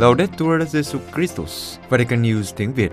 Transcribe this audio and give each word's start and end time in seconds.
Laudetur 0.00 0.62
Jesu 0.62 0.98
Christus, 1.14 1.78
Vatican 1.88 2.22
News 2.22 2.52
tiếng 2.56 2.72
Việt. 2.72 2.92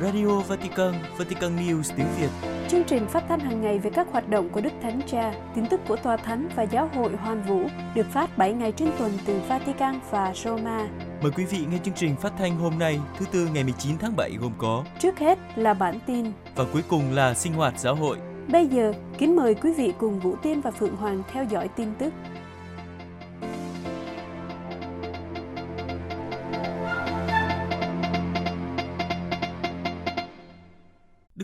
Radio 0.00 0.40
Vatican, 0.48 0.94
Vatican 1.18 1.56
News 1.56 1.82
tiếng 1.96 2.06
Việt. 2.20 2.28
Chương 2.68 2.84
trình 2.84 3.06
phát 3.08 3.24
thanh 3.28 3.40
hàng 3.40 3.60
ngày 3.60 3.78
về 3.78 3.90
các 3.94 4.06
hoạt 4.12 4.28
động 4.28 4.48
của 4.48 4.60
Đức 4.60 4.72
Thánh 4.82 5.00
Cha, 5.06 5.34
tin 5.54 5.66
tức 5.66 5.80
của 5.88 5.96
Tòa 5.96 6.16
Thánh 6.16 6.48
và 6.56 6.62
Giáo 6.62 6.90
hội 6.94 7.16
Hoàn 7.16 7.42
Vũ 7.42 7.60
được 7.94 8.06
phát 8.12 8.38
7 8.38 8.52
ngày 8.52 8.72
trên 8.72 8.90
tuần 8.98 9.12
từ 9.26 9.40
Vatican 9.48 10.00
và 10.10 10.32
Roma. 10.34 10.88
Mời 11.22 11.32
quý 11.36 11.44
vị 11.44 11.58
nghe 11.70 11.78
chương 11.84 11.94
trình 11.94 12.16
phát 12.16 12.32
thanh 12.38 12.56
hôm 12.56 12.78
nay, 12.78 13.00
thứ 13.18 13.26
tư 13.32 13.48
ngày 13.54 13.64
19 13.64 13.98
tháng 13.98 14.16
7 14.16 14.30
gồm 14.40 14.52
có 14.58 14.84
Trước 14.98 15.18
hết 15.18 15.38
là 15.56 15.74
bản 15.74 15.98
tin 16.06 16.26
và 16.56 16.64
cuối 16.72 16.82
cùng 16.88 17.12
là 17.12 17.34
sinh 17.34 17.52
hoạt 17.52 17.80
giáo 17.80 17.94
hội. 17.94 18.18
Bây 18.52 18.66
giờ, 18.66 18.92
kính 19.18 19.36
mời 19.36 19.54
quý 19.54 19.72
vị 19.76 19.92
cùng 19.98 20.20
Vũ 20.20 20.36
Tiên 20.42 20.60
và 20.60 20.70
Phượng 20.70 20.96
Hoàng 20.96 21.22
theo 21.32 21.44
dõi 21.44 21.68
tin 21.68 21.88
tức. 21.98 22.12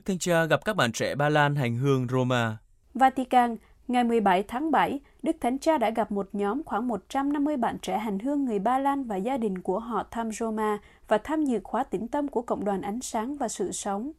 Đức 0.05 0.13
Thanh 0.13 0.19
Cha 0.19 0.45
gặp 0.45 0.65
các 0.65 0.77
bạn 0.77 0.93
trẻ 0.93 1.15
Ba 1.15 1.29
Lan 1.29 1.57
hành 1.57 1.77
hương 1.77 2.07
Roma. 2.11 2.57
Vatican, 2.95 3.57
ngày 3.89 4.05
17 4.05 4.43
tháng 4.43 4.71
7, 4.71 5.01
Đức 5.23 5.37
Thánh 5.41 5.59
Cha 5.59 5.79
đã 5.79 5.91
gặp 5.91 6.13
một 6.13 6.29
nhóm 6.33 6.63
khoảng 6.67 6.89
150 6.89 7.57
bạn 7.57 7.79
trẻ 7.83 7.99
hành 7.99 8.19
hương 8.19 8.45
người 8.45 8.59
Ba 8.59 8.79
Lan 8.79 9.05
và 9.05 9.17
gia 9.17 9.37
đình 9.37 9.59
của 9.59 9.79
họ 9.79 10.07
thăm 10.11 10.33
Roma 10.33 10.79
và 11.09 11.19
tham 11.19 11.45
dự 11.45 11.61
khóa 11.65 11.85
tĩnh 11.85 12.09
tâm 12.09 12.29
của 12.29 12.43
Cộng 12.43 12.65
đoàn 12.65 12.83
Ánh 12.83 13.01
Sáng 13.01 13.37
và 13.37 13.49
Sự 13.49 13.73
Sống. 13.73 14.13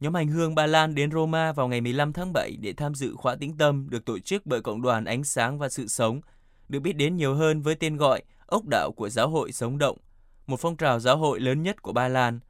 Nhóm 0.00 0.14
hành 0.14 0.28
hương 0.28 0.54
Ba 0.54 0.66
Lan 0.66 0.94
đến 0.94 1.10
Roma 1.10 1.52
vào 1.52 1.68
ngày 1.68 1.80
15 1.80 2.12
tháng 2.12 2.32
7 2.32 2.56
để 2.60 2.72
tham 2.72 2.94
dự 2.94 3.14
khóa 3.16 3.34
tĩnh 3.34 3.56
tâm 3.58 3.90
được 3.90 4.04
tổ 4.04 4.18
chức 4.18 4.46
bởi 4.46 4.60
Cộng 4.60 4.82
đoàn 4.82 5.04
Ánh 5.04 5.24
Sáng 5.24 5.58
và 5.58 5.68
Sự 5.68 5.88
Sống, 5.88 6.20
được 6.68 6.80
biết 6.80 6.92
đến 6.92 7.16
nhiều 7.16 7.34
hơn 7.34 7.62
với 7.62 7.74
tên 7.74 7.96
gọi 7.96 8.22
Ốc 8.46 8.62
đạo 8.70 8.92
của 8.96 9.08
Giáo 9.08 9.28
hội 9.28 9.52
Sống 9.52 9.78
Động, 9.78 9.98
một 10.46 10.60
phong 10.60 10.76
trào 10.76 11.00
giáo 11.00 11.16
hội 11.16 11.40
lớn 11.40 11.62
nhất 11.62 11.82
của 11.82 11.92
Ba 11.92 12.08
Lan. 12.08 12.40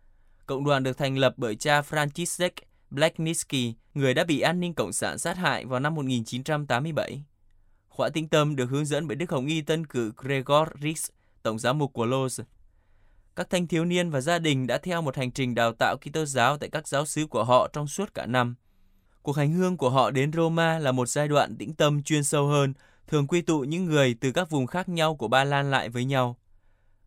Cộng 0.46 0.64
đoàn 0.64 0.82
được 0.82 0.98
thành 0.98 1.18
lập 1.18 1.34
bởi 1.36 1.56
cha 1.56 1.80
Franciszek 1.80 2.50
Blachnicki, 2.92 3.74
người 3.94 4.14
đã 4.14 4.24
bị 4.24 4.40
an 4.40 4.60
ninh 4.60 4.74
cộng 4.74 4.92
sản 4.92 5.18
sát 5.18 5.36
hại 5.36 5.64
vào 5.64 5.80
năm 5.80 5.94
1987. 5.94 7.22
Khóa 7.88 8.08
tĩnh 8.08 8.28
tâm 8.28 8.56
được 8.56 8.70
hướng 8.70 8.84
dẫn 8.84 9.06
bởi 9.08 9.16
Đức 9.16 9.30
Hồng 9.30 9.46
Y 9.46 9.60
Tân 9.60 9.86
cử 9.86 10.12
Gregor 10.16 10.68
Rix, 10.82 11.10
Tổng 11.42 11.58
giám 11.58 11.78
mục 11.78 11.92
của 11.92 12.06
Lodz. 12.06 12.42
Các 13.36 13.50
thanh 13.50 13.66
thiếu 13.66 13.84
niên 13.84 14.10
và 14.10 14.20
gia 14.20 14.38
đình 14.38 14.66
đã 14.66 14.78
theo 14.78 15.02
một 15.02 15.16
hành 15.16 15.30
trình 15.30 15.54
đào 15.54 15.72
tạo 15.72 15.96
Kitô 15.96 16.24
giáo 16.24 16.58
tại 16.58 16.68
các 16.68 16.88
giáo 16.88 17.06
xứ 17.06 17.26
của 17.26 17.44
họ 17.44 17.68
trong 17.72 17.88
suốt 17.88 18.14
cả 18.14 18.26
năm. 18.26 18.54
Cuộc 19.22 19.36
hành 19.36 19.52
hương 19.52 19.76
của 19.76 19.90
họ 19.90 20.10
đến 20.10 20.32
Roma 20.32 20.78
là 20.78 20.92
một 20.92 21.08
giai 21.08 21.28
đoạn 21.28 21.56
tĩnh 21.58 21.74
tâm 21.74 22.02
chuyên 22.02 22.24
sâu 22.24 22.46
hơn, 22.46 22.72
thường 23.06 23.26
quy 23.26 23.42
tụ 23.42 23.60
những 23.60 23.84
người 23.84 24.14
từ 24.20 24.32
các 24.32 24.50
vùng 24.50 24.66
khác 24.66 24.88
nhau 24.88 25.16
của 25.16 25.28
Ba 25.28 25.44
Lan 25.44 25.70
lại 25.70 25.88
với 25.88 26.04
nhau. 26.04 26.36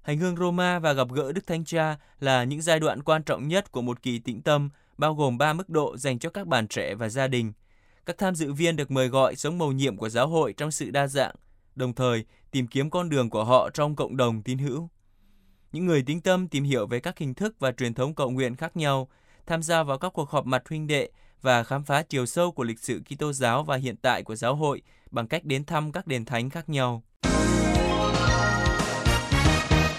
Hành 0.01 0.17
hương 0.17 0.35
Roma 0.35 0.79
và 0.79 0.93
gặp 0.93 1.07
gỡ 1.11 1.31
Đức 1.31 1.47
Thánh 1.47 1.65
Cha 1.65 1.97
là 2.19 2.43
những 2.43 2.61
giai 2.61 2.79
đoạn 2.79 3.03
quan 3.03 3.23
trọng 3.23 3.47
nhất 3.47 3.71
của 3.71 3.81
một 3.81 4.01
kỳ 4.01 4.19
tĩnh 4.19 4.41
tâm, 4.41 4.69
bao 4.97 5.15
gồm 5.15 5.37
3 5.37 5.53
mức 5.53 5.69
độ 5.69 5.97
dành 5.97 6.19
cho 6.19 6.29
các 6.29 6.47
bạn 6.47 6.67
trẻ 6.67 6.95
và 6.95 7.09
gia 7.09 7.27
đình. 7.27 7.53
Các 8.05 8.17
tham 8.17 8.35
dự 8.35 8.53
viên 8.53 8.75
được 8.75 8.91
mời 8.91 9.07
gọi 9.07 9.35
sống 9.35 9.57
mầu 9.57 9.71
nhiệm 9.71 9.97
của 9.97 10.09
giáo 10.09 10.27
hội 10.27 10.53
trong 10.53 10.71
sự 10.71 10.91
đa 10.91 11.07
dạng, 11.07 11.35
đồng 11.75 11.93
thời 11.93 12.25
tìm 12.51 12.67
kiếm 12.67 12.89
con 12.89 13.09
đường 13.09 13.29
của 13.29 13.43
họ 13.43 13.69
trong 13.69 13.95
cộng 13.95 14.17
đồng 14.17 14.41
tín 14.41 14.57
hữu. 14.57 14.89
Những 15.71 15.85
người 15.85 16.03
tính 16.03 16.21
tâm 16.21 16.47
tìm 16.47 16.63
hiểu 16.63 16.87
về 16.87 16.99
các 16.99 17.17
hình 17.17 17.33
thức 17.33 17.55
và 17.59 17.71
truyền 17.71 17.93
thống 17.93 18.15
cầu 18.15 18.29
nguyện 18.29 18.55
khác 18.55 18.77
nhau, 18.77 19.09
tham 19.45 19.63
gia 19.63 19.83
vào 19.83 19.97
các 19.97 20.09
cuộc 20.13 20.29
họp 20.29 20.45
mặt 20.45 20.63
huynh 20.69 20.87
đệ 20.87 21.09
và 21.41 21.63
khám 21.63 21.83
phá 21.83 22.03
chiều 22.09 22.25
sâu 22.25 22.51
của 22.51 22.63
lịch 22.63 22.79
sử 22.79 23.01
Kitô 23.09 23.33
giáo 23.33 23.63
và 23.63 23.75
hiện 23.75 23.95
tại 23.97 24.23
của 24.23 24.35
giáo 24.35 24.55
hội 24.55 24.81
bằng 25.11 25.27
cách 25.27 25.45
đến 25.45 25.65
thăm 25.65 25.91
các 25.91 26.07
đền 26.07 26.25
thánh 26.25 26.49
khác 26.49 26.69
nhau. 26.69 27.03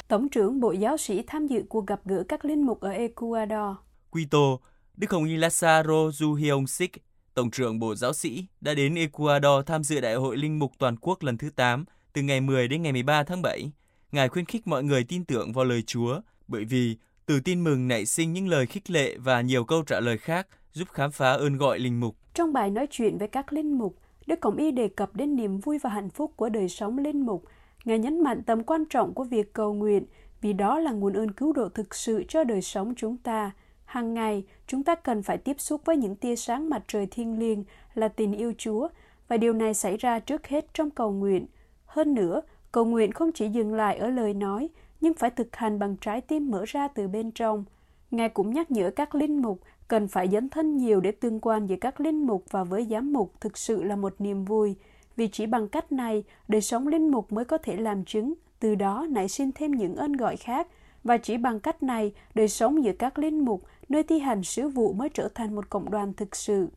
Tổng 0.08 0.28
trưởng 0.28 0.60
Bộ 0.60 0.72
Giáo 0.72 0.96
sĩ 0.96 1.22
tham 1.26 1.46
dự 1.46 1.64
cuộc 1.68 1.86
gặp 1.86 2.00
gỡ 2.04 2.22
các 2.28 2.44
linh 2.44 2.62
mục 2.66 2.80
ở 2.80 2.90
Ecuador. 2.90 3.76
Quito, 4.10 4.56
Đức 4.96 5.10
Hồng 5.10 5.24
Y 5.24 5.36
Lazaro 5.36 6.10
Juhyong 6.10 6.66
Sik, 6.66 6.92
Tổng 7.34 7.50
trưởng 7.50 7.78
Bộ 7.78 7.94
Giáo 7.94 8.12
sĩ, 8.12 8.46
đã 8.60 8.74
đến 8.74 8.94
Ecuador 8.94 9.66
tham 9.66 9.84
dự 9.84 10.00
Đại 10.00 10.14
hội 10.14 10.36
Linh 10.36 10.58
mục 10.58 10.72
Toàn 10.78 10.96
quốc 11.00 11.22
lần 11.22 11.38
thứ 11.38 11.50
8 11.56 11.84
từ 12.12 12.22
ngày 12.22 12.40
10 12.40 12.68
đến 12.68 12.82
ngày 12.82 12.92
13 12.92 13.22
tháng 13.22 13.42
7. 13.42 13.72
Ngài 14.12 14.28
khuyến 14.28 14.44
khích 14.44 14.66
mọi 14.66 14.82
người 14.82 15.04
tin 15.04 15.24
tưởng 15.24 15.52
vào 15.52 15.64
lời 15.64 15.82
Chúa, 15.82 16.20
bởi 16.48 16.64
vì 16.64 16.96
từ 17.26 17.40
tin 17.40 17.64
mừng 17.64 17.88
nảy 17.88 18.06
sinh 18.06 18.32
những 18.32 18.48
lời 18.48 18.66
khích 18.66 18.90
lệ 18.90 19.16
và 19.18 19.40
nhiều 19.40 19.64
câu 19.64 19.82
trả 19.82 20.00
lời 20.00 20.18
khác 20.18 20.46
giúp 20.72 20.88
khám 20.92 21.10
phá 21.10 21.32
ơn 21.32 21.56
gọi 21.56 21.78
linh 21.78 22.00
mục. 22.00 22.16
Trong 22.34 22.52
bài 22.52 22.70
nói 22.70 22.86
chuyện 22.90 23.18
với 23.18 23.28
các 23.28 23.52
linh 23.52 23.78
mục, 23.78 23.98
Đức 24.26 24.38
Hồng 24.42 24.56
Y 24.56 24.70
đề 24.70 24.88
cập 24.88 25.16
đến 25.16 25.36
niềm 25.36 25.58
vui 25.58 25.78
và 25.78 25.90
hạnh 25.90 26.10
phúc 26.10 26.32
của 26.36 26.48
đời 26.48 26.68
sống 26.68 26.98
linh 26.98 27.26
mục. 27.26 27.44
Ngài 27.84 27.98
nhấn 27.98 28.22
mạnh 28.22 28.42
tầm 28.46 28.64
quan 28.64 28.84
trọng 28.90 29.14
của 29.14 29.24
việc 29.24 29.52
cầu 29.52 29.74
nguyện, 29.74 30.06
vì 30.40 30.52
đó 30.52 30.78
là 30.78 30.92
nguồn 30.92 31.12
ơn 31.12 31.32
cứu 31.32 31.52
độ 31.52 31.68
thực 31.68 31.94
sự 31.94 32.24
cho 32.28 32.44
đời 32.44 32.62
sống 32.62 32.94
chúng 32.96 33.16
ta. 33.16 33.52
Hàng 33.86 34.14
ngày, 34.14 34.44
chúng 34.66 34.82
ta 34.82 34.94
cần 34.94 35.22
phải 35.22 35.38
tiếp 35.38 35.60
xúc 35.60 35.80
với 35.84 35.96
những 35.96 36.16
tia 36.16 36.36
sáng 36.36 36.70
mặt 36.70 36.82
trời 36.88 37.06
thiêng 37.06 37.38
liêng 37.38 37.64
là 37.94 38.08
tình 38.08 38.32
yêu 38.32 38.52
Chúa, 38.58 38.88
và 39.28 39.36
điều 39.36 39.52
này 39.52 39.74
xảy 39.74 39.96
ra 39.96 40.18
trước 40.18 40.46
hết 40.46 40.66
trong 40.74 40.90
cầu 40.90 41.12
nguyện. 41.12 41.46
Hơn 41.86 42.14
nữa, 42.14 42.40
cầu 42.72 42.84
nguyện 42.84 43.12
không 43.12 43.32
chỉ 43.32 43.48
dừng 43.48 43.74
lại 43.74 43.96
ở 43.98 44.10
lời 44.10 44.34
nói, 44.34 44.68
nhưng 45.00 45.14
phải 45.14 45.30
thực 45.30 45.56
hành 45.56 45.78
bằng 45.78 45.96
trái 46.00 46.20
tim 46.20 46.50
mở 46.50 46.64
ra 46.66 46.88
từ 46.88 47.08
bên 47.08 47.30
trong. 47.30 47.64
Ngài 48.10 48.28
cũng 48.28 48.54
nhắc 48.54 48.70
nhở 48.70 48.90
các 48.90 49.14
linh 49.14 49.42
mục 49.42 49.60
cần 49.88 50.08
phải 50.08 50.28
dấn 50.28 50.48
thân 50.48 50.76
nhiều 50.76 51.00
để 51.00 51.12
tương 51.12 51.40
quan 51.40 51.66
giữa 51.66 51.76
các 51.80 52.00
linh 52.00 52.26
mục 52.26 52.44
và 52.50 52.64
với 52.64 52.86
giám 52.90 53.12
mục 53.12 53.32
thực 53.40 53.58
sự 53.58 53.82
là 53.82 53.96
một 53.96 54.14
niềm 54.18 54.44
vui, 54.44 54.76
vì 55.16 55.28
chỉ 55.28 55.46
bằng 55.46 55.68
cách 55.68 55.92
này, 55.92 56.24
đời 56.48 56.60
sống 56.60 56.88
linh 56.88 57.08
mục 57.08 57.32
mới 57.32 57.44
có 57.44 57.58
thể 57.58 57.76
làm 57.76 58.04
chứng, 58.04 58.34
từ 58.60 58.74
đó 58.74 59.06
nảy 59.10 59.28
sinh 59.28 59.50
thêm 59.54 59.70
những 59.72 59.96
ơn 59.96 60.12
gọi 60.12 60.36
khác, 60.36 60.68
và 61.04 61.16
chỉ 61.18 61.36
bằng 61.36 61.60
cách 61.60 61.82
này, 61.82 62.12
đời 62.34 62.48
sống 62.48 62.84
giữa 62.84 62.92
các 62.98 63.18
linh 63.18 63.44
mục 63.44 63.62
nơi 63.88 64.02
thi 64.02 64.18
hành 64.18 64.42
sứ 64.42 64.68
vụ 64.68 64.92
mới 64.92 65.08
trở 65.08 65.28
thành 65.34 65.54
một 65.54 65.70
cộng 65.70 65.90
đoàn 65.90 66.12
thực 66.12 66.36
sự. 66.36 66.68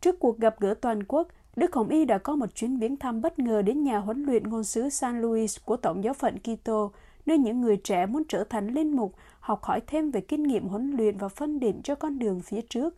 Trước 0.00 0.18
cuộc 0.18 0.38
gặp 0.38 0.60
gỡ 0.60 0.74
toàn 0.80 1.02
quốc, 1.02 1.28
Đức 1.56 1.74
Hồng 1.74 1.88
Y 1.88 2.04
đã 2.04 2.18
có 2.18 2.36
một 2.36 2.54
chuyến 2.54 2.78
viếng 2.78 2.96
thăm 2.96 3.22
bất 3.22 3.38
ngờ 3.38 3.62
đến 3.62 3.82
nhà 3.82 3.98
huấn 3.98 4.22
luyện 4.22 4.42
ngôn 4.42 4.64
sứ 4.64 4.88
San 4.88 5.20
Luis 5.20 5.58
của 5.64 5.76
Tổng 5.76 6.04
giáo 6.04 6.14
phận 6.14 6.38
Quito, 6.38 6.90
nơi 7.26 7.38
những 7.38 7.60
người 7.60 7.76
trẻ 7.76 8.06
muốn 8.06 8.22
trở 8.28 8.44
thành 8.44 8.68
linh 8.68 8.96
mục, 8.96 9.14
học 9.40 9.64
hỏi 9.64 9.80
thêm 9.86 10.10
về 10.10 10.20
kinh 10.20 10.42
nghiệm 10.42 10.68
huấn 10.68 10.90
luyện 10.90 11.18
và 11.18 11.28
phân 11.28 11.60
định 11.60 11.80
cho 11.84 11.94
con 11.94 12.18
đường 12.18 12.40
phía 12.40 12.60
trước. 12.60 12.94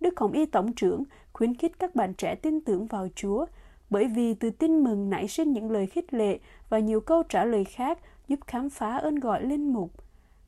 Đức 0.00 0.20
Hồng 0.20 0.32
Y 0.32 0.46
Tổng 0.46 0.72
trưởng 0.72 1.04
khuyến 1.32 1.54
khích 1.54 1.78
các 1.78 1.94
bạn 1.94 2.14
trẻ 2.14 2.34
tin 2.34 2.60
tưởng 2.60 2.86
vào 2.86 3.08
Chúa, 3.14 3.46
bởi 3.90 4.06
vì 4.06 4.34
từ 4.34 4.50
tin 4.50 4.84
mừng 4.84 5.10
nảy 5.10 5.28
sinh 5.28 5.52
những 5.52 5.70
lời 5.70 5.86
khích 5.86 6.14
lệ 6.14 6.38
và 6.68 6.78
nhiều 6.78 7.00
câu 7.00 7.22
trả 7.22 7.44
lời 7.44 7.64
khác 7.64 7.98
giúp 8.28 8.40
khám 8.46 8.70
phá 8.70 8.96
ơn 8.96 9.14
gọi 9.14 9.44
linh 9.44 9.72
mục. 9.72 9.90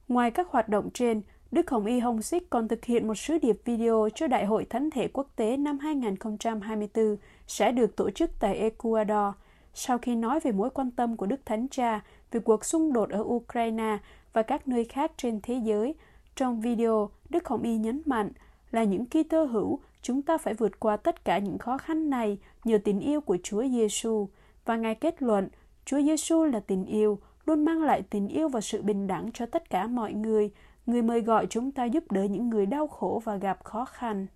Ngoài 0.08 0.30
các 0.30 0.48
hoạt 0.50 0.68
động 0.68 0.90
trên, 0.94 1.22
Đức 1.52 1.70
Hồng 1.70 1.86
Y 1.86 1.98
Hồng 1.98 2.22
Xích 2.22 2.50
còn 2.50 2.68
thực 2.68 2.84
hiện 2.84 3.06
một 3.06 3.14
sứ 3.14 3.38
điệp 3.38 3.56
video 3.64 4.08
cho 4.14 4.26
Đại 4.26 4.46
hội 4.46 4.64
Thánh 4.64 4.90
thể 4.90 5.08
quốc 5.08 5.28
tế 5.36 5.56
năm 5.56 5.78
2024 5.78 7.16
sẽ 7.46 7.72
được 7.72 7.96
tổ 7.96 8.10
chức 8.10 8.30
tại 8.40 8.56
Ecuador. 8.56 9.34
Sau 9.74 9.98
khi 9.98 10.16
nói 10.16 10.40
về 10.40 10.52
mối 10.52 10.70
quan 10.70 10.90
tâm 10.90 11.16
của 11.16 11.26
Đức 11.26 11.40
Thánh 11.46 11.68
Cha 11.68 12.00
về 12.30 12.40
cuộc 12.40 12.64
xung 12.64 12.92
đột 12.92 13.10
ở 13.10 13.22
Ukraine 13.22 13.98
và 14.32 14.42
các 14.42 14.68
nơi 14.68 14.84
khác 14.84 15.12
trên 15.16 15.40
thế 15.42 15.60
giới, 15.64 15.94
trong 16.36 16.60
video, 16.60 17.10
Đức 17.30 17.48
Hồng 17.48 17.62
Y 17.62 17.76
nhấn 17.76 18.02
mạnh 18.06 18.30
là 18.70 18.84
những 18.84 19.06
Kitô 19.06 19.44
hữu, 19.44 19.78
chúng 20.02 20.22
ta 20.22 20.38
phải 20.38 20.54
vượt 20.54 20.80
qua 20.80 20.96
tất 20.96 21.24
cả 21.24 21.38
những 21.38 21.58
khó 21.58 21.78
khăn 21.78 22.10
này 22.10 22.38
nhờ 22.64 22.78
tình 22.84 23.00
yêu 23.00 23.20
của 23.20 23.36
Chúa 23.42 23.62
Giêsu 23.68 24.28
và 24.64 24.76
Ngài 24.76 24.94
kết 24.94 25.22
luận, 25.22 25.48
Chúa 25.84 26.02
Giêsu 26.02 26.44
là 26.44 26.60
tình 26.60 26.86
yêu, 26.86 27.18
luôn 27.46 27.64
mang 27.64 27.82
lại 27.82 28.02
tình 28.10 28.28
yêu 28.28 28.48
và 28.48 28.60
sự 28.60 28.82
bình 28.82 29.06
đẳng 29.06 29.32
cho 29.32 29.46
tất 29.46 29.70
cả 29.70 29.86
mọi 29.86 30.12
người. 30.12 30.50
Người 30.86 31.02
mời 31.02 31.20
gọi 31.20 31.46
chúng 31.50 31.72
ta 31.72 31.84
giúp 31.84 32.12
đỡ 32.12 32.24
những 32.24 32.50
người 32.50 32.66
đau 32.66 32.86
khổ 32.86 33.22
và 33.24 33.36
gặp 33.36 33.64
khó 33.64 33.84
khăn. 33.84 34.26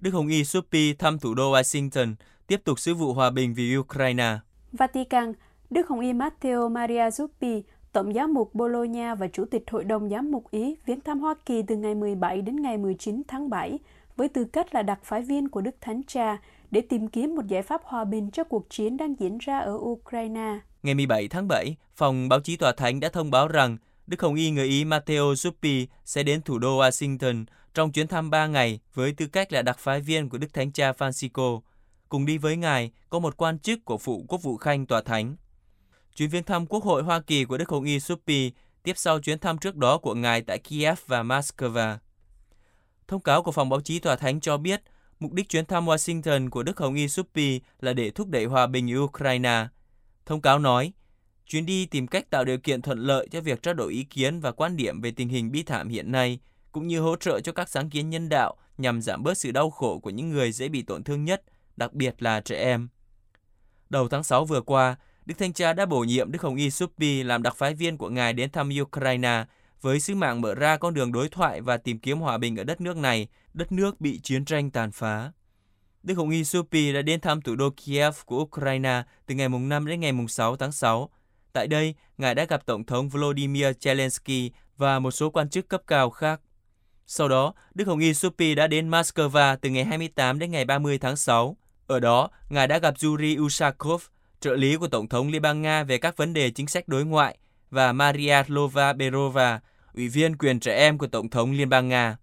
Đức 0.00 0.10
Hồng 0.10 0.28
Y 0.28 0.44
Supi 0.44 0.94
thăm 0.94 1.18
thủ 1.18 1.34
đô 1.34 1.52
Washington, 1.52 2.14
tiếp 2.46 2.60
tục 2.64 2.78
sứ 2.78 2.94
vụ 2.94 3.12
hòa 3.12 3.30
bình 3.30 3.54
vì 3.54 3.76
Ukraine. 3.76 4.38
Vatican, 4.72 5.32
Đức 5.70 5.88
Hồng 5.88 6.00
Y 6.00 6.12
Matteo 6.12 6.68
Maria 6.68 7.08
Zuppi, 7.08 7.62
Tổng 7.92 8.12
giám 8.14 8.34
mục 8.34 8.54
Bologna 8.54 9.14
và 9.14 9.28
Chủ 9.28 9.44
tịch 9.44 9.70
Hội 9.70 9.84
đồng 9.84 10.10
Giám 10.10 10.30
mục 10.30 10.50
Ý 10.50 10.76
viếng 10.86 11.00
thăm 11.00 11.20
Hoa 11.20 11.34
Kỳ 11.46 11.62
từ 11.62 11.76
ngày 11.76 11.94
17 11.94 12.42
đến 12.42 12.62
ngày 12.62 12.78
19 12.78 13.22
tháng 13.28 13.50
7 13.50 13.78
với 14.16 14.28
tư 14.28 14.44
cách 14.44 14.74
là 14.74 14.82
đặc 14.82 14.98
phái 15.04 15.22
viên 15.22 15.48
của 15.48 15.60
Đức 15.60 15.74
Thánh 15.80 16.02
Cha 16.06 16.38
để 16.70 16.80
tìm 16.80 17.08
kiếm 17.08 17.34
một 17.34 17.46
giải 17.46 17.62
pháp 17.62 17.82
hòa 17.84 18.04
bình 18.04 18.30
cho 18.30 18.44
cuộc 18.44 18.70
chiến 18.70 18.96
đang 18.96 19.20
diễn 19.20 19.38
ra 19.38 19.58
ở 19.58 19.72
Ukraine. 19.74 20.58
Ngày 20.82 20.94
17 20.94 21.28
tháng 21.28 21.48
7, 21.48 21.76
Phòng 21.96 22.28
Báo 22.28 22.40
chí 22.40 22.56
Tòa 22.56 22.72
Thánh 22.72 23.00
đã 23.00 23.08
thông 23.08 23.30
báo 23.30 23.48
rằng 23.48 23.76
Đức 24.06 24.22
Hồng 24.22 24.34
Y 24.34 24.50
người 24.50 24.66
Ý 24.66 24.84
Matteo 24.84 25.32
Zuppi 25.32 25.86
sẽ 26.04 26.22
đến 26.22 26.42
thủ 26.42 26.58
đô 26.58 26.80
Washington 26.80 27.44
trong 27.74 27.92
chuyến 27.92 28.08
thăm 28.08 28.30
3 28.30 28.46
ngày 28.46 28.80
với 28.94 29.12
tư 29.12 29.26
cách 29.26 29.52
là 29.52 29.62
đặc 29.62 29.78
phái 29.78 30.00
viên 30.00 30.28
của 30.28 30.38
Đức 30.38 30.52
Thánh 30.52 30.72
Cha 30.72 30.92
Francisco. 30.92 31.60
Cùng 32.08 32.26
đi 32.26 32.38
với 32.38 32.56
Ngài 32.56 32.90
có 33.10 33.18
một 33.18 33.36
quan 33.36 33.58
chức 33.58 33.84
của 33.84 33.98
Phụ 33.98 34.24
Quốc 34.28 34.42
vụ 34.42 34.56
Khanh 34.56 34.86
Tòa 34.86 35.02
Thánh. 35.02 35.36
Chuyến 36.16 36.28
viếng 36.28 36.44
thăm 36.44 36.66
Quốc 36.66 36.84
hội 36.84 37.02
Hoa 37.02 37.20
Kỳ 37.20 37.44
của 37.44 37.58
Đức 37.58 37.68
Hồng 37.68 37.84
Y 37.84 37.98
Zuppi 37.98 38.50
tiếp 38.82 38.92
sau 38.96 39.20
chuyến 39.20 39.38
thăm 39.38 39.58
trước 39.58 39.76
đó 39.76 39.98
của 39.98 40.14
Ngài 40.14 40.42
tại 40.42 40.58
Kiev 40.58 40.98
và 41.06 41.22
Moscow. 41.22 41.96
Thông 43.08 43.20
cáo 43.20 43.42
của 43.42 43.52
Phòng 43.52 43.68
Báo 43.68 43.80
chí 43.80 43.98
Tòa 43.98 44.16
Thánh 44.16 44.40
cho 44.40 44.56
biết 44.56 44.82
Mục 45.22 45.32
đích 45.32 45.48
chuyến 45.48 45.66
thăm 45.66 45.86
Washington 45.86 46.50
của 46.50 46.62
Đức 46.62 46.78
Hồng 46.78 46.94
Y 46.94 47.08
Suppi 47.08 47.60
là 47.80 47.92
để 47.92 48.10
thúc 48.10 48.28
đẩy 48.28 48.44
hòa 48.44 48.66
bình 48.66 48.92
ở 48.92 49.00
Ukraine. 49.00 49.66
Thông 50.26 50.40
cáo 50.40 50.58
nói, 50.58 50.92
chuyến 51.46 51.66
đi 51.66 51.86
tìm 51.86 52.06
cách 52.06 52.30
tạo 52.30 52.44
điều 52.44 52.58
kiện 52.58 52.82
thuận 52.82 52.98
lợi 52.98 53.28
cho 53.30 53.40
việc 53.40 53.62
trao 53.62 53.74
đổi 53.74 53.92
ý 53.92 54.04
kiến 54.04 54.40
và 54.40 54.52
quan 54.52 54.76
điểm 54.76 55.00
về 55.00 55.10
tình 55.10 55.28
hình 55.28 55.52
bi 55.52 55.62
thảm 55.62 55.88
hiện 55.88 56.12
nay, 56.12 56.38
cũng 56.72 56.86
như 56.86 57.00
hỗ 57.00 57.16
trợ 57.16 57.40
cho 57.40 57.52
các 57.52 57.68
sáng 57.68 57.90
kiến 57.90 58.10
nhân 58.10 58.28
đạo 58.28 58.56
nhằm 58.78 59.02
giảm 59.02 59.22
bớt 59.22 59.38
sự 59.38 59.50
đau 59.52 59.70
khổ 59.70 59.98
của 59.98 60.10
những 60.10 60.30
người 60.30 60.52
dễ 60.52 60.68
bị 60.68 60.82
tổn 60.82 61.04
thương 61.04 61.24
nhất, 61.24 61.42
đặc 61.76 61.92
biệt 61.92 62.22
là 62.22 62.40
trẻ 62.40 62.56
em. 62.56 62.88
Đầu 63.90 64.08
tháng 64.08 64.22
6 64.22 64.44
vừa 64.44 64.60
qua, 64.60 64.96
Đức 65.26 65.34
Thanh 65.38 65.52
Cha 65.52 65.72
đã 65.72 65.86
bổ 65.86 66.00
nhiệm 66.00 66.32
Đức 66.32 66.42
Hồng 66.42 66.56
Y 66.56 66.70
Suppi 66.70 67.22
làm 67.22 67.42
đặc 67.42 67.56
phái 67.56 67.74
viên 67.74 67.96
của 67.96 68.08
Ngài 68.08 68.32
đến 68.32 68.50
thăm 68.50 68.70
Ukraine 68.80 69.44
với 69.80 70.00
sứ 70.00 70.14
mạng 70.14 70.40
mở 70.40 70.54
ra 70.54 70.76
con 70.76 70.94
đường 70.94 71.12
đối 71.12 71.28
thoại 71.28 71.60
và 71.60 71.76
tìm 71.76 71.98
kiếm 71.98 72.18
hòa 72.18 72.38
bình 72.38 72.56
ở 72.56 72.64
đất 72.64 72.80
nước 72.80 72.96
này, 72.96 73.28
đất 73.54 73.72
nước 73.72 74.00
bị 74.00 74.20
chiến 74.22 74.44
tranh 74.44 74.70
tàn 74.70 74.92
phá. 74.92 75.32
Đức 76.02 76.14
Hồng 76.14 76.30
Y 76.30 76.44
Suppi 76.44 76.92
đã 76.92 77.02
đến 77.02 77.20
thăm 77.20 77.40
thủ 77.40 77.56
đô 77.56 77.70
Kiev 77.70 78.14
của 78.26 78.38
Ukraine 78.38 79.02
từ 79.26 79.34
ngày 79.34 79.48
5 79.48 79.86
đến 79.86 80.00
ngày 80.00 80.12
6 80.28 80.56
tháng 80.56 80.72
6. 80.72 81.10
Tại 81.52 81.66
đây, 81.66 81.94
Ngài 82.18 82.34
đã 82.34 82.44
gặp 82.44 82.66
Tổng 82.66 82.84
thống 82.84 83.08
Volodymyr 83.08 83.66
Zelensky 83.66 84.50
và 84.76 84.98
một 84.98 85.10
số 85.10 85.30
quan 85.30 85.50
chức 85.50 85.68
cấp 85.68 85.82
cao 85.86 86.10
khác. 86.10 86.40
Sau 87.06 87.28
đó, 87.28 87.54
Đức 87.74 87.88
Hồng 87.88 87.98
Y 87.98 88.14
Suppi 88.14 88.54
đã 88.54 88.66
đến 88.66 88.90
Moscow 88.90 89.56
từ 89.56 89.70
ngày 89.70 89.84
28 89.84 90.38
đến 90.38 90.50
ngày 90.50 90.64
30 90.64 90.98
tháng 90.98 91.16
6. 91.16 91.56
Ở 91.86 92.00
đó, 92.00 92.30
Ngài 92.48 92.66
đã 92.66 92.78
gặp 92.78 92.94
Yuri 93.04 93.36
Ushakov, 93.38 94.02
trợ 94.40 94.56
lý 94.56 94.76
của 94.76 94.88
Tổng 94.88 95.08
thống 95.08 95.28
Liên 95.28 95.42
bang 95.42 95.62
Nga 95.62 95.84
về 95.84 95.98
các 95.98 96.16
vấn 96.16 96.32
đề 96.32 96.50
chính 96.50 96.66
sách 96.66 96.88
đối 96.88 97.04
ngoại, 97.04 97.38
và 97.70 97.92
Maria 97.92 98.42
Lova 98.46 98.92
Berova, 98.92 99.60
ủy 99.94 100.08
viên 100.08 100.36
quyền 100.36 100.60
trẻ 100.60 100.76
em 100.76 100.98
của 100.98 101.06
Tổng 101.06 101.30
thống 101.30 101.52
Liên 101.52 101.68
bang 101.68 101.88
Nga. 101.88 102.16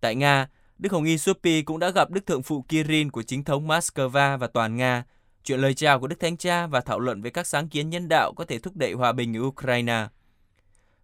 Tại 0.00 0.14
Nga, 0.14 0.48
Đức 0.78 0.92
Hồng 0.92 1.04
Y 1.04 1.18
Suppi 1.18 1.62
cũng 1.62 1.78
đã 1.78 1.90
gặp 1.90 2.10
Đức 2.10 2.26
Thượng 2.26 2.42
phụ 2.42 2.64
Kirin 2.68 3.10
của 3.10 3.22
chính 3.22 3.44
thống 3.44 3.68
Moscow 3.68 4.38
và 4.38 4.46
toàn 4.46 4.76
Nga, 4.76 5.04
chuyện 5.44 5.60
lời 5.60 5.74
chào 5.74 6.00
của 6.00 6.06
Đức 6.06 6.20
Thánh 6.20 6.36
Cha 6.36 6.66
và 6.66 6.80
thảo 6.80 7.00
luận 7.00 7.22
về 7.22 7.30
các 7.30 7.46
sáng 7.46 7.68
kiến 7.68 7.90
nhân 7.90 8.08
đạo 8.08 8.32
có 8.36 8.44
thể 8.44 8.58
thúc 8.58 8.76
đẩy 8.76 8.92
hòa 8.92 9.12
bình 9.12 9.36
ở 9.36 9.40
Ukraine. 9.40 10.06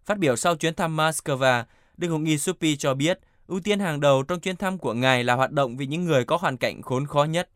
Phát 0.05 0.17
biểu 0.17 0.35
sau 0.35 0.55
chuyến 0.55 0.75
thăm 0.75 0.97
Moscow, 0.97 1.63
Đức 1.97 2.07
Hồng 2.07 2.25
Y 2.25 2.37
Suppi 2.37 2.75
cho 2.75 2.93
biết 2.93 3.19
ưu 3.47 3.59
tiên 3.59 3.79
hàng 3.79 3.99
đầu 3.99 4.23
trong 4.23 4.39
chuyến 4.39 4.57
thăm 4.57 4.77
của 4.77 4.93
Ngài 4.93 5.23
là 5.23 5.33
hoạt 5.33 5.51
động 5.51 5.77
vì 5.77 5.87
những 5.87 6.05
người 6.05 6.25
có 6.25 6.37
hoàn 6.37 6.57
cảnh 6.57 6.81
khốn 6.81 7.07
khó 7.07 7.23
nhất. 7.23 7.49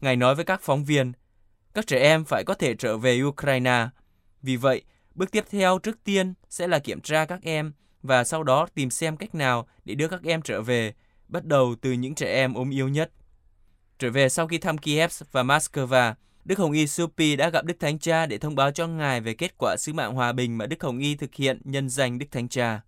Ngài 0.00 0.16
nói 0.16 0.34
với 0.34 0.44
các 0.44 0.60
phóng 0.62 0.84
viên, 0.84 1.12
các 1.74 1.86
trẻ 1.86 1.98
em 1.98 2.24
phải 2.24 2.44
có 2.44 2.54
thể 2.54 2.74
trở 2.74 2.96
về 2.96 3.22
Ukraine. 3.22 3.88
Vì 4.42 4.56
vậy, 4.56 4.82
bước 5.14 5.30
tiếp 5.30 5.44
theo 5.50 5.78
trước 5.78 6.04
tiên 6.04 6.34
sẽ 6.48 6.68
là 6.68 6.78
kiểm 6.78 7.00
tra 7.00 7.24
các 7.24 7.42
em 7.42 7.72
và 8.02 8.24
sau 8.24 8.42
đó 8.42 8.66
tìm 8.74 8.90
xem 8.90 9.16
cách 9.16 9.34
nào 9.34 9.68
để 9.84 9.94
đưa 9.94 10.08
các 10.08 10.22
em 10.24 10.42
trở 10.42 10.62
về, 10.62 10.94
bắt 11.30 11.44
đầu 11.44 11.74
từ 11.80 11.92
những 11.92 12.14
trẻ 12.14 12.34
em 12.34 12.54
ốm 12.54 12.70
yếu 12.70 12.88
nhất. 12.88 13.10
Trở 13.98 14.10
về 14.10 14.28
sau 14.28 14.46
khi 14.46 14.58
thăm 14.58 14.78
Kiev 14.78 15.10
và 15.32 15.42
Moscow, 15.42 16.14
Đức 16.44 16.58
Hồng 16.58 16.72
Y 16.72 16.86
Supi 16.86 17.36
đã 17.36 17.50
gặp 17.50 17.64
Đức 17.64 17.80
Thánh 17.80 17.98
Cha 17.98 18.26
để 18.26 18.38
thông 18.38 18.54
báo 18.54 18.70
cho 18.70 18.86
Ngài 18.86 19.20
về 19.20 19.34
kết 19.34 19.54
quả 19.58 19.76
sứ 19.78 19.92
mạng 19.92 20.14
hòa 20.14 20.32
bình 20.32 20.58
mà 20.58 20.66
Đức 20.66 20.82
Hồng 20.82 20.98
Y 20.98 21.16
thực 21.16 21.34
hiện 21.34 21.60
nhân 21.64 21.88
danh 21.88 22.18
Đức 22.18 22.26
Thánh 22.30 22.48
Cha. 22.48 22.80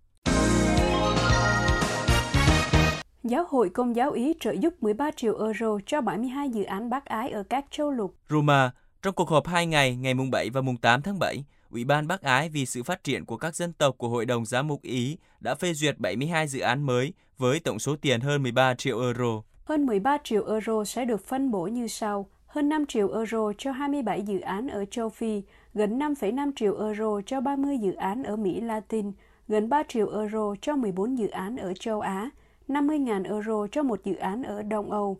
Giáo 3.23 3.45
hội 3.49 3.69
Công 3.69 3.95
giáo 3.95 4.11
Ý 4.11 4.33
trợ 4.39 4.51
giúp 4.51 4.73
13 4.83 5.11
triệu 5.15 5.39
euro 5.45 5.77
cho 5.85 6.01
72 6.01 6.49
dự 6.49 6.63
án 6.63 6.89
bác 6.89 7.05
ái 7.05 7.29
ở 7.29 7.43
các 7.43 7.65
châu 7.71 7.91
lục. 7.91 8.15
Roma, 8.29 8.71
trong 9.01 9.15
cuộc 9.15 9.29
họp 9.29 9.47
2 9.47 9.65
ngày, 9.65 9.95
ngày 9.95 10.13
mùng 10.13 10.31
7 10.31 10.49
và 10.49 10.61
mùng 10.61 10.77
8 10.77 11.01
tháng 11.01 11.19
7, 11.19 11.43
Ủy 11.69 11.83
ban 11.83 12.07
Bác 12.07 12.21
Ái 12.21 12.49
vì 12.49 12.65
sự 12.65 12.83
phát 12.83 13.03
triển 13.03 13.25
của 13.25 13.37
các 13.37 13.55
dân 13.55 13.73
tộc 13.73 13.95
của 13.97 14.09
Hội 14.09 14.25
đồng 14.25 14.45
Giám 14.45 14.67
mục 14.67 14.81
Ý 14.81 15.17
đã 15.39 15.55
phê 15.55 15.73
duyệt 15.73 15.99
72 15.99 16.47
dự 16.47 16.59
án 16.59 16.85
mới 16.85 17.13
với 17.43 17.59
tổng 17.59 17.79
số 17.79 17.95
tiền 18.01 18.21
hơn 18.21 18.43
13 18.43 18.75
triệu 18.75 19.01
euro. 19.01 19.41
Hơn 19.63 19.85
13 19.85 20.17
triệu 20.23 20.47
euro 20.47 20.83
sẽ 20.83 21.05
được 21.05 21.25
phân 21.25 21.51
bổ 21.51 21.67
như 21.67 21.87
sau. 21.87 22.29
Hơn 22.47 22.69
5 22.69 22.85
triệu 22.85 23.13
euro 23.13 23.53
cho 23.57 23.71
27 23.71 24.21
dự 24.21 24.39
án 24.39 24.67
ở 24.67 24.85
châu 24.85 25.09
Phi, 25.09 25.41
gần 25.73 25.99
5,5 25.99 26.51
triệu 26.55 26.79
euro 26.79 27.21
cho 27.25 27.41
30 27.41 27.77
dự 27.77 27.93
án 27.93 28.23
ở 28.23 28.35
Mỹ 28.35 28.61
Latin, 28.61 29.11
gần 29.47 29.69
3 29.69 29.83
triệu 29.87 30.09
euro 30.19 30.55
cho 30.61 30.75
14 30.75 31.17
dự 31.17 31.27
án 31.27 31.57
ở 31.57 31.73
châu 31.79 32.01
Á, 32.01 32.29
50.000 32.67 33.23
euro 33.25 33.67
cho 33.71 33.83
một 33.83 34.03
dự 34.03 34.15
án 34.15 34.43
ở 34.43 34.61
Đông 34.61 34.91
Âu. 34.91 35.17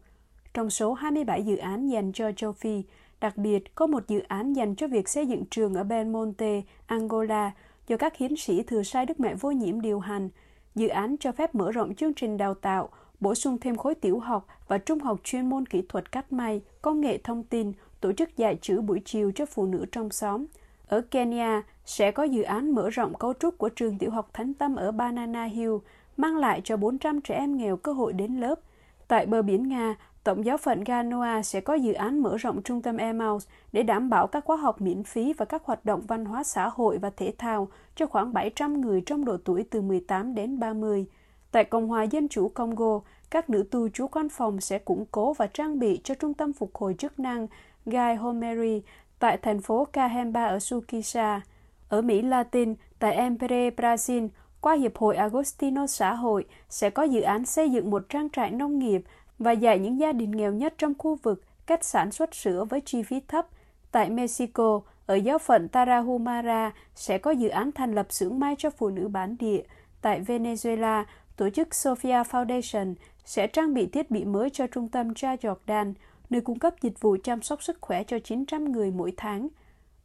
Trong 0.53 0.69
số 0.69 0.93
27 0.93 1.43
dự 1.43 1.57
án 1.57 1.87
dành 1.87 2.11
cho 2.13 2.31
châu 2.31 2.53
Phi, 2.53 2.83
Đặc 3.21 3.37
biệt, 3.37 3.75
có 3.75 3.87
một 3.87 4.07
dự 4.07 4.19
án 4.27 4.53
dành 4.53 4.75
cho 4.75 4.87
việc 4.87 5.09
xây 5.09 5.27
dựng 5.27 5.45
trường 5.45 5.73
ở 5.73 5.83
Belmonte, 5.83 6.61
Angola, 6.85 7.51
do 7.87 7.97
các 7.97 8.17
hiến 8.17 8.35
sĩ 8.35 8.63
thừa 8.63 8.83
sai 8.83 9.05
Đức 9.05 9.19
Mẹ 9.19 9.35
Vô 9.35 9.51
Nhiễm 9.51 9.81
điều 9.81 9.99
hành. 9.99 10.29
Dự 10.75 10.87
án 10.87 11.15
cho 11.19 11.31
phép 11.31 11.55
mở 11.55 11.71
rộng 11.71 11.95
chương 11.95 12.13
trình 12.13 12.37
đào 12.37 12.53
tạo, 12.53 12.89
bổ 13.19 13.35
sung 13.35 13.57
thêm 13.57 13.75
khối 13.75 13.95
tiểu 13.95 14.19
học 14.19 14.47
và 14.67 14.77
trung 14.77 14.99
học 14.99 15.19
chuyên 15.23 15.49
môn 15.49 15.65
kỹ 15.65 15.83
thuật 15.89 16.11
cắt 16.11 16.33
may, 16.33 16.61
công 16.81 17.01
nghệ 17.01 17.17
thông 17.17 17.43
tin, 17.43 17.71
tổ 18.01 18.13
chức 18.13 18.37
dạy 18.37 18.57
chữ 18.61 18.81
buổi 18.81 19.01
chiều 19.05 19.31
cho 19.35 19.45
phụ 19.45 19.65
nữ 19.65 19.85
trong 19.91 20.09
xóm. 20.09 20.45
Ở 20.87 21.01
Kenya, 21.01 21.61
sẽ 21.85 22.11
có 22.11 22.23
dự 22.23 22.41
án 22.43 22.71
mở 22.71 22.89
rộng 22.89 23.13
cấu 23.13 23.33
trúc 23.33 23.57
của 23.57 23.69
trường 23.69 23.97
tiểu 23.97 24.11
học 24.11 24.29
Thánh 24.33 24.53
Tâm 24.53 24.75
ở 24.75 24.91
Banana 24.91 25.43
Hill, 25.43 25.73
mang 26.17 26.37
lại 26.37 26.61
cho 26.63 26.77
400 26.77 27.21
trẻ 27.21 27.35
em 27.35 27.57
nghèo 27.57 27.77
cơ 27.77 27.93
hội 27.93 28.13
đến 28.13 28.39
lớp. 28.39 28.59
Tại 29.07 29.25
bờ 29.25 29.41
biển 29.41 29.69
Nga, 29.69 29.95
Tổng 30.23 30.45
giáo 30.45 30.57
phận 30.57 30.83
Ganoa 30.83 31.43
sẽ 31.43 31.61
có 31.61 31.73
dự 31.73 31.93
án 31.93 32.19
mở 32.19 32.37
rộng 32.37 32.63
trung 32.63 32.81
tâm 32.81 32.97
Emmaus 32.97 33.47
để 33.71 33.83
đảm 33.83 34.09
bảo 34.09 34.27
các 34.27 34.45
khóa 34.45 34.57
học 34.57 34.81
miễn 34.81 35.03
phí 35.03 35.33
và 35.33 35.45
các 35.45 35.63
hoạt 35.65 35.85
động 35.85 36.01
văn 36.07 36.25
hóa 36.25 36.43
xã 36.43 36.69
hội 36.69 36.97
và 36.97 37.09
thể 37.09 37.33
thao 37.37 37.67
cho 37.95 38.05
khoảng 38.05 38.33
700 38.33 38.81
người 38.81 39.01
trong 39.01 39.25
độ 39.25 39.37
tuổi 39.45 39.65
từ 39.71 39.81
18 39.81 40.35
đến 40.35 40.59
30. 40.59 41.05
Tại 41.51 41.63
Cộng 41.63 41.87
hòa 41.87 42.03
Dân 42.03 42.27
chủ 42.27 42.49
Congo, 42.49 43.01
các 43.31 43.49
nữ 43.49 43.63
tu 43.71 43.89
chú 43.89 44.07
quan 44.07 44.29
phòng 44.29 44.61
sẽ 44.61 44.79
củng 44.79 45.05
cố 45.11 45.33
và 45.33 45.47
trang 45.47 45.79
bị 45.79 46.01
cho 46.03 46.15
trung 46.15 46.33
tâm 46.33 46.53
phục 46.53 46.75
hồi 46.75 46.95
chức 46.97 47.19
năng 47.19 47.47
Guy 47.85 48.13
Homeri 48.19 48.81
tại 49.19 49.37
thành 49.37 49.61
phố 49.61 49.85
Kahemba 49.85 50.45
ở 50.45 50.59
Sukisa. 50.59 51.41
Ở 51.89 52.01
Mỹ 52.01 52.21
Latin, 52.21 52.75
tại 52.99 53.13
Empere, 53.15 53.69
Brazil, 53.69 54.27
qua 54.61 54.73
Hiệp 54.73 54.97
hội 54.97 55.15
Agostino 55.15 55.87
xã 55.87 56.13
hội 56.13 56.45
sẽ 56.69 56.89
có 56.89 57.03
dự 57.03 57.21
án 57.21 57.45
xây 57.45 57.69
dựng 57.69 57.89
một 57.89 58.09
trang 58.09 58.29
trại 58.29 58.51
nông 58.51 58.79
nghiệp 58.79 59.03
và 59.39 59.51
dạy 59.51 59.79
những 59.79 59.99
gia 59.99 60.11
đình 60.11 60.31
nghèo 60.31 60.53
nhất 60.53 60.73
trong 60.77 60.93
khu 60.97 61.15
vực 61.15 61.41
cách 61.65 61.83
sản 61.83 62.11
xuất 62.11 62.35
sữa 62.35 62.65
với 62.69 62.81
chi 62.81 63.03
phí 63.03 63.19
thấp. 63.27 63.47
Tại 63.91 64.09
Mexico, 64.09 64.81
ở 65.05 65.15
giáo 65.15 65.37
phận 65.37 65.67
Tarahumara 65.67 66.71
sẽ 66.95 67.17
có 67.17 67.31
dự 67.31 67.49
án 67.49 67.71
thành 67.71 67.95
lập 67.95 68.07
xưởng 68.09 68.39
may 68.39 68.55
cho 68.57 68.69
phụ 68.69 68.89
nữ 68.89 69.07
bản 69.07 69.35
địa. 69.39 69.61
Tại 70.01 70.21
Venezuela, 70.21 71.03
tổ 71.37 71.49
chức 71.49 71.67
Sofia 71.67 72.23
Foundation 72.23 72.93
sẽ 73.25 73.47
trang 73.47 73.73
bị 73.73 73.87
thiết 73.87 74.11
bị 74.11 74.25
mới 74.25 74.49
cho 74.49 74.67
trung 74.67 74.89
tâm 74.89 75.13
Cha 75.13 75.35
Jordan, 75.35 75.93
nơi 76.29 76.41
cung 76.41 76.59
cấp 76.59 76.73
dịch 76.81 77.01
vụ 77.01 77.17
chăm 77.23 77.41
sóc 77.41 77.63
sức 77.63 77.77
khỏe 77.81 78.03
cho 78.03 78.19
900 78.19 78.71
người 78.71 78.91
mỗi 78.91 79.13
tháng. 79.17 79.47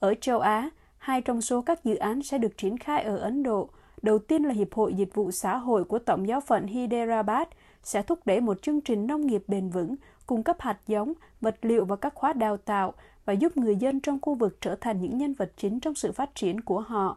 Ở 0.00 0.14
châu 0.20 0.40
Á, 0.40 0.70
hai 0.99 1.23
trong 1.23 1.40
số 1.40 1.62
các 1.62 1.85
dự 1.85 1.97
án 1.97 2.23
sẽ 2.23 2.38
được 2.38 2.56
triển 2.56 2.78
khai 2.78 3.02
ở 3.02 3.16
Ấn 3.16 3.42
Độ. 3.42 3.68
Đầu 4.02 4.18
tiên 4.18 4.42
là 4.42 4.54
Hiệp 4.54 4.75
hội 4.75 4.94
Dịch 4.94 5.14
vụ 5.14 5.30
Xã 5.30 5.56
hội 5.56 5.85
của 5.85 5.99
Tổng 5.99 6.28
giáo 6.28 6.40
phận 6.40 6.66
Hyderabad– 6.66 7.49
sẽ 7.88 8.02
thúc 8.02 8.18
đẩy 8.25 8.40
một 8.40 8.62
chương 8.62 8.80
trình 8.80 9.07
nông 9.07 9.26
nghiệp 9.26 9.42
bền 9.49 9.68
vững, 9.68 9.95
cung 10.26 10.42
cấp 10.42 10.57
hạt 10.61 10.78
giống, 10.87 11.12
vật 11.40 11.57
liệu 11.62 11.85
và 11.85 11.97
các 11.97 12.14
khóa 12.14 12.33
đào 12.33 12.57
tạo 12.57 12.95
và 13.25 13.33
giúp 13.33 13.57
người 13.57 13.76
dân 13.76 14.00
trong 14.00 14.18
khu 14.23 14.35
vực 14.35 14.57
trở 14.61 14.75
thành 14.75 15.00
những 15.00 15.18
nhân 15.18 15.35
vật 15.35 15.52
chính 15.57 15.80
trong 15.80 15.95
sự 15.95 16.12
phát 16.12 16.35
triển 16.35 16.61
của 16.61 16.80
họ. 16.80 17.16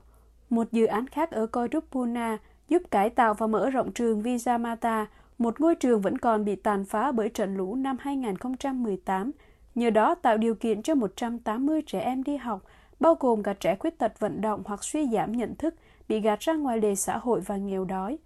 Một 0.49 0.71
dự 0.71 0.85
án 0.85 1.07
khác 1.07 1.31
ở 1.31 1.47
Koirupuna 1.47 2.37
giúp 2.69 2.81
cải 2.91 3.09
tạo 3.09 3.33
và 3.33 3.47
mở 3.47 3.69
rộng 3.69 3.91
trường 3.91 4.21
Vijamata, 4.21 5.05
một 5.37 5.61
ngôi 5.61 5.75
trường 5.75 6.01
vẫn 6.01 6.17
còn 6.17 6.45
bị 6.45 6.55
tàn 6.55 6.85
phá 6.85 7.11
bởi 7.11 7.29
trận 7.29 7.57
lũ 7.57 7.75
năm 7.75 7.97
2018. 7.99 9.31
Nhờ 9.75 9.89
đó 9.89 10.15
tạo 10.15 10.37
điều 10.37 10.55
kiện 10.55 10.81
cho 10.81 10.95
180 10.95 11.81
trẻ 11.87 11.99
em 11.99 12.23
đi 12.23 12.37
học, 12.37 12.61
bao 12.99 13.15
gồm 13.19 13.43
cả 13.43 13.53
trẻ 13.53 13.75
khuyết 13.75 13.97
tật 13.97 14.19
vận 14.19 14.41
động 14.41 14.63
hoặc 14.65 14.83
suy 14.83 15.07
giảm 15.07 15.31
nhận 15.31 15.55
thức, 15.55 15.75
bị 16.07 16.19
gạt 16.19 16.39
ra 16.39 16.53
ngoài 16.53 16.81
lề 16.81 16.95
xã 16.95 17.17
hội 17.17 17.41
và 17.41 17.57
nghèo 17.57 17.85
đói. 17.85 18.17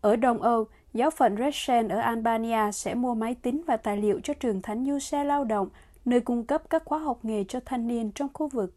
Ở 0.00 0.16
Đông 0.16 0.42
Âu, 0.42 0.66
giáo 0.94 1.10
phận 1.10 1.36
Redsen 1.36 1.88
ở 1.88 1.98
Albania 1.98 2.72
sẽ 2.72 2.94
mua 2.94 3.14
máy 3.14 3.34
tính 3.34 3.62
và 3.66 3.76
tài 3.76 3.96
liệu 3.96 4.20
cho 4.20 4.34
trường 4.34 4.62
Thánh 4.62 4.86
Du 4.86 4.98
Xe 4.98 5.24
Lao 5.24 5.44
động, 5.44 5.68
nơi 6.04 6.20
cung 6.20 6.44
cấp 6.44 6.62
các 6.70 6.82
khóa 6.84 6.98
học 6.98 7.18
nghề 7.22 7.44
cho 7.44 7.60
thanh 7.64 7.88
niên 7.88 8.12
trong 8.12 8.28
khu 8.34 8.48
vực. 8.48 8.74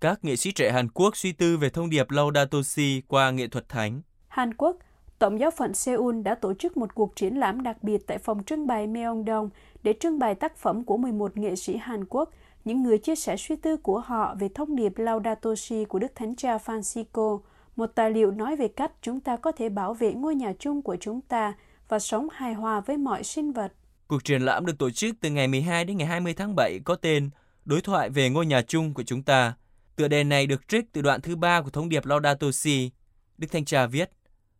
Các 0.00 0.24
nghệ 0.24 0.36
sĩ 0.36 0.52
trẻ 0.52 0.72
Hàn 0.72 0.88
Quốc 0.88 1.16
suy 1.16 1.32
tư 1.32 1.56
về 1.56 1.70
thông 1.70 1.90
điệp 1.90 2.10
Laudato 2.10 2.62
Si 2.62 3.02
qua 3.08 3.30
nghệ 3.30 3.48
thuật 3.48 3.68
thánh. 3.68 4.00
Hàn 4.28 4.54
Quốc, 4.54 4.76
Tổng 5.18 5.40
giáo 5.40 5.50
phận 5.50 5.74
Seoul 5.74 6.22
đã 6.22 6.34
tổ 6.34 6.54
chức 6.54 6.76
một 6.76 6.94
cuộc 6.94 7.16
triển 7.16 7.38
lãm 7.38 7.62
đặc 7.62 7.82
biệt 7.82 8.06
tại 8.06 8.18
phòng 8.18 8.44
trưng 8.44 8.66
bày 8.66 8.86
Myeongdong 8.86 9.50
để 9.82 9.94
trưng 10.00 10.18
bày 10.18 10.34
tác 10.34 10.56
phẩm 10.56 10.84
của 10.84 10.96
11 10.96 11.36
nghệ 11.36 11.56
sĩ 11.56 11.76
Hàn 11.76 12.04
Quốc, 12.04 12.30
những 12.64 12.82
người 12.82 12.98
chia 12.98 13.16
sẻ 13.16 13.36
suy 13.36 13.56
tư 13.56 13.76
của 13.76 14.00
họ 14.00 14.34
về 14.38 14.48
thông 14.54 14.76
điệp 14.76 14.98
Laudato 14.98 15.54
Si 15.54 15.84
của 15.84 15.98
Đức 15.98 16.12
Thánh 16.14 16.36
Cha 16.36 16.56
Francisco– 16.56 17.38
một 17.76 17.86
tài 17.94 18.10
liệu 18.10 18.30
nói 18.30 18.56
về 18.56 18.68
cách 18.68 18.92
chúng 19.02 19.20
ta 19.20 19.36
có 19.36 19.52
thể 19.52 19.68
bảo 19.68 19.94
vệ 19.94 20.12
ngôi 20.12 20.34
nhà 20.34 20.52
chung 20.58 20.82
của 20.82 20.96
chúng 21.00 21.20
ta 21.20 21.54
và 21.88 21.98
sống 21.98 22.28
hài 22.32 22.54
hòa 22.54 22.80
với 22.80 22.96
mọi 22.96 23.24
sinh 23.24 23.52
vật. 23.52 23.72
Cuộc 24.06 24.24
triển 24.24 24.42
lãm 24.42 24.66
được 24.66 24.78
tổ 24.78 24.90
chức 24.90 25.16
từ 25.20 25.30
ngày 25.30 25.48
12 25.48 25.84
đến 25.84 25.96
ngày 25.96 26.06
20 26.06 26.34
tháng 26.34 26.56
7 26.56 26.80
có 26.84 26.94
tên 26.94 27.30
Đối 27.64 27.80
thoại 27.80 28.10
về 28.10 28.30
ngôi 28.30 28.46
nhà 28.46 28.62
chung 28.62 28.94
của 28.94 29.02
chúng 29.02 29.22
ta. 29.22 29.54
Tựa 29.96 30.08
đề 30.08 30.24
này 30.24 30.46
được 30.46 30.68
trích 30.68 30.92
từ 30.92 31.02
đoạn 31.02 31.20
thứ 31.20 31.36
ba 31.36 31.62
của 31.62 31.70
thông 31.70 31.88
điệp 31.88 32.06
Laudato 32.06 32.50
Si. 32.52 32.90
Đức 33.38 33.48
Thanh 33.52 33.64
Cha 33.64 33.86
viết, 33.86 34.10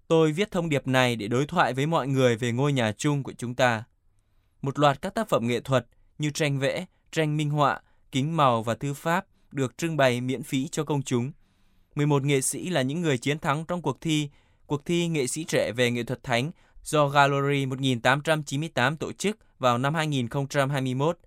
tôi 0.09 0.33
viết 0.33 0.51
thông 0.51 0.69
điệp 0.69 0.87
này 0.87 1.17
để 1.17 1.29
đối 1.29 1.47
thoại 1.47 1.75
với 1.75 1.87
mọi 1.87 2.09
người 2.09 2.37
về 2.37 2.53
ngôi 2.53 2.73
nhà 2.73 2.93
chung 2.93 3.23
của 3.23 3.33
chúng 3.33 3.55
ta. 3.55 3.85
Một 4.63 4.79
loạt 4.79 5.03
các 5.03 5.15
tác 5.15 5.29
phẩm 5.29 5.47
nghệ 5.47 5.61
thuật 5.61 5.87
như 6.19 6.31
tranh 6.31 6.59
vẽ, 6.59 6.87
tranh 7.13 7.37
minh 7.37 7.51
họa, 7.51 7.81
kính 8.13 8.37
màu 8.37 8.63
và 8.63 8.75
thư 8.75 8.95
pháp 8.95 9.27
được 9.51 9.79
trưng 9.79 9.97
bày 9.97 10.21
miễn 10.21 10.43
phí 10.43 10.69
cho 10.69 10.85
công 10.85 11.03
chúng. 11.03 11.33
11 11.95 12.23
nghệ 12.23 12.41
sĩ 12.41 12.69
là 12.69 12.83
những 12.83 13.01
người 13.01 13.19
chiến 13.19 13.39
thắng 13.39 13.65
trong 13.65 13.83
cuộc 13.83 14.01
thi, 14.01 14.29
cuộc 14.67 14.85
thi 14.85 15.09
nghệ 15.09 15.27
sĩ 15.27 15.45
trẻ 15.45 15.73
về 15.73 15.91
nghệ 15.91 16.03
thuật 16.03 16.23
thánh 16.23 16.51
do 16.85 17.09
Gallery 17.09 17.67
1898 17.67 18.97
tổ 18.97 19.13
chức 19.13 19.39
vào 19.59 19.79
năm 19.79 19.95
2021. 19.95 21.19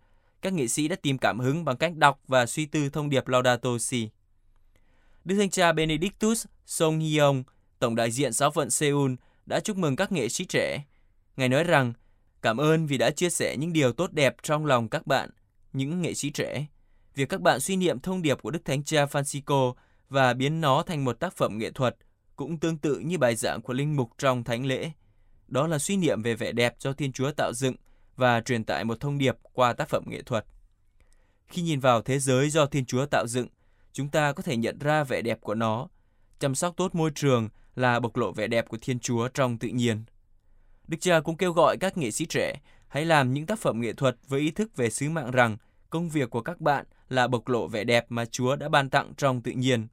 Các 0.42 0.54
nghệ 0.54 0.68
sĩ 0.68 0.88
đã 0.88 0.96
tìm 1.02 1.18
cảm 1.18 1.40
hứng 1.40 1.66
bằng 1.66 1.78
cách 1.78 1.96
đọc 1.96 2.22
và 2.28 2.46
suy 2.46 2.66
tư 2.66 2.90
thông 2.90 3.10
điệp 3.10 3.28
Laudato 3.28 3.78
Si. 3.80 4.10
Đức 5.26 5.36
Thánh 5.38 5.50
cha 5.50 5.74
Benedictus 5.74 6.46
Song 6.66 7.00
Hyong, 7.00 7.44
Tổng 7.80 7.96
đại 7.96 8.12
diện 8.12 8.34
giáo 8.34 8.52
phận 8.52 8.70
Seoul, 8.70 9.14
đã 9.46 9.60
chúc 9.60 9.78
mừng 9.78 9.96
các 9.96 10.12
nghệ 10.12 10.30
sĩ 10.30 10.46
trẻ. 10.46 10.84
Ngài 11.38 11.50
nói 11.50 11.64
rằng, 11.64 11.94
cảm 12.42 12.58
ơn 12.58 12.86
vì 12.88 12.98
đã 12.98 13.10
chia 13.10 13.30
sẻ 13.30 13.58
những 13.58 13.74
điều 13.74 13.92
tốt 13.92 14.12
đẹp 14.12 14.36
trong 14.44 14.66
lòng 14.66 14.90
các 14.90 15.08
bạn, 15.08 15.30
những 15.74 16.02
nghệ 16.02 16.14
sĩ 16.14 16.30
trẻ. 16.30 16.66
Việc 17.16 17.30
các 17.30 17.42
bạn 17.42 17.60
suy 17.60 17.76
niệm 17.76 18.00
thông 18.00 18.22
điệp 18.22 18.42
của 18.42 18.52
Đức 18.52 18.66
Thánh 18.66 18.84
cha 18.84 19.06
Francisco 19.06 19.74
và 20.10 20.34
biến 20.34 20.62
nó 20.62 20.84
thành 20.84 21.06
một 21.06 21.20
tác 21.20 21.34
phẩm 21.34 21.58
nghệ 21.58 21.72
thuật 21.72 21.96
cũng 22.36 22.60
tương 22.60 22.78
tự 22.78 23.00
như 23.00 23.18
bài 23.18 23.36
giảng 23.36 23.62
của 23.62 23.74
linh 23.74 23.96
mục 23.96 24.10
trong 24.18 24.44
thánh 24.44 24.66
lễ. 24.66 24.92
Đó 25.48 25.68
là 25.68 25.80
suy 25.80 25.98
niệm 25.98 26.22
về 26.22 26.36
vẻ 26.36 26.52
đẹp 26.52 26.76
do 26.80 26.94
Thiên 26.94 27.12
Chúa 27.12 27.32
tạo 27.32 27.54
dựng 27.54 27.76
và 28.16 28.42
truyền 28.42 28.64
tải 28.64 28.84
một 28.84 29.00
thông 29.00 29.18
điệp 29.18 29.38
qua 29.54 29.74
tác 29.74 29.90
phẩm 29.90 30.04
nghệ 30.08 30.22
thuật. 30.22 30.46
Khi 31.48 31.62
nhìn 31.62 31.80
vào 31.80 32.02
thế 32.02 32.20
giới 32.20 32.50
do 32.50 32.66
Thiên 32.66 32.86
Chúa 32.86 33.06
tạo 33.06 33.28
dựng, 33.28 33.48
chúng 33.94 34.10
ta 34.10 34.34
có 34.34 34.44
thể 34.44 34.58
nhận 34.58 34.80
ra 34.80 35.04
vẻ 35.04 35.22
đẹp 35.22 35.42
của 35.42 35.56
nó. 35.56 35.88
Chăm 36.40 36.56
sóc 36.56 36.74
tốt 36.78 36.96
môi 36.96 37.12
trường 37.16 37.50
là 37.76 38.00
bộc 38.00 38.18
lộ 38.18 38.32
vẻ 38.32 38.48
đẹp 38.48 38.70
của 38.70 38.78
Thiên 38.82 39.00
Chúa 39.00 39.28
trong 39.28 39.58
tự 39.58 39.68
nhiên. 39.68 40.04
Đức 40.88 40.98
cha 41.02 41.20
cũng 41.20 41.38
kêu 41.38 41.54
gọi 41.54 41.78
các 41.80 41.98
nghệ 41.98 42.12
sĩ 42.12 42.26
trẻ 42.26 42.62
hãy 42.88 43.06
làm 43.06 43.34
những 43.34 43.46
tác 43.46 43.60
phẩm 43.60 43.82
nghệ 43.82 43.94
thuật 43.94 44.18
với 44.28 44.40
ý 44.40 44.52
thức 44.52 44.76
về 44.76 44.90
sứ 44.90 45.10
mạng 45.10 45.32
rằng 45.32 45.58
công 45.90 46.10
việc 46.10 46.30
của 46.30 46.42
các 46.42 46.62
bạn 46.62 46.86
là 47.14 47.28
bộc 47.28 47.48
lộ 47.48 47.68
vẻ 47.68 47.84
đẹp 47.84 48.06
mà 48.10 48.26
Chúa 48.26 48.56
đã 48.56 48.70
ban 48.70 48.90
tặng 48.90 49.14
trong 49.18 49.42
tự 49.42 49.52
nhiên. 49.52 49.88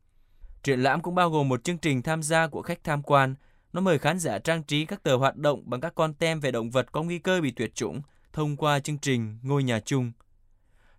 Triển 0.63 0.81
lãm 0.83 1.03
cũng 1.03 1.15
bao 1.15 1.31
gồm 1.31 1.49
một 1.49 1.65
chương 1.65 1.79
trình 1.79 2.03
tham 2.03 2.23
gia 2.23 2.47
của 2.47 2.63
khách 2.63 2.85
tham 2.85 3.03
quan. 3.03 3.35
Nó 3.73 3.81
mời 3.81 3.99
khán 3.99 4.19
giả 4.19 4.39
trang 4.39 4.63
trí 4.63 4.85
các 4.85 5.03
tờ 5.03 5.17
hoạt 5.17 5.37
động 5.37 5.63
bằng 5.67 5.81
các 5.81 5.95
con 5.95 6.15
tem 6.15 6.41
về 6.41 6.51
động 6.51 6.71
vật 6.71 6.93
có 6.93 7.03
nguy 7.03 7.19
cơ 7.19 7.41
bị 7.41 7.51
tuyệt 7.51 7.75
chủng 7.75 8.03
thông 8.33 8.57
qua 8.57 8.81
chương 8.81 8.99
trình 8.99 9.39
Ngôi 9.43 9.63
nhà 9.63 9.81
chung. 9.81 10.13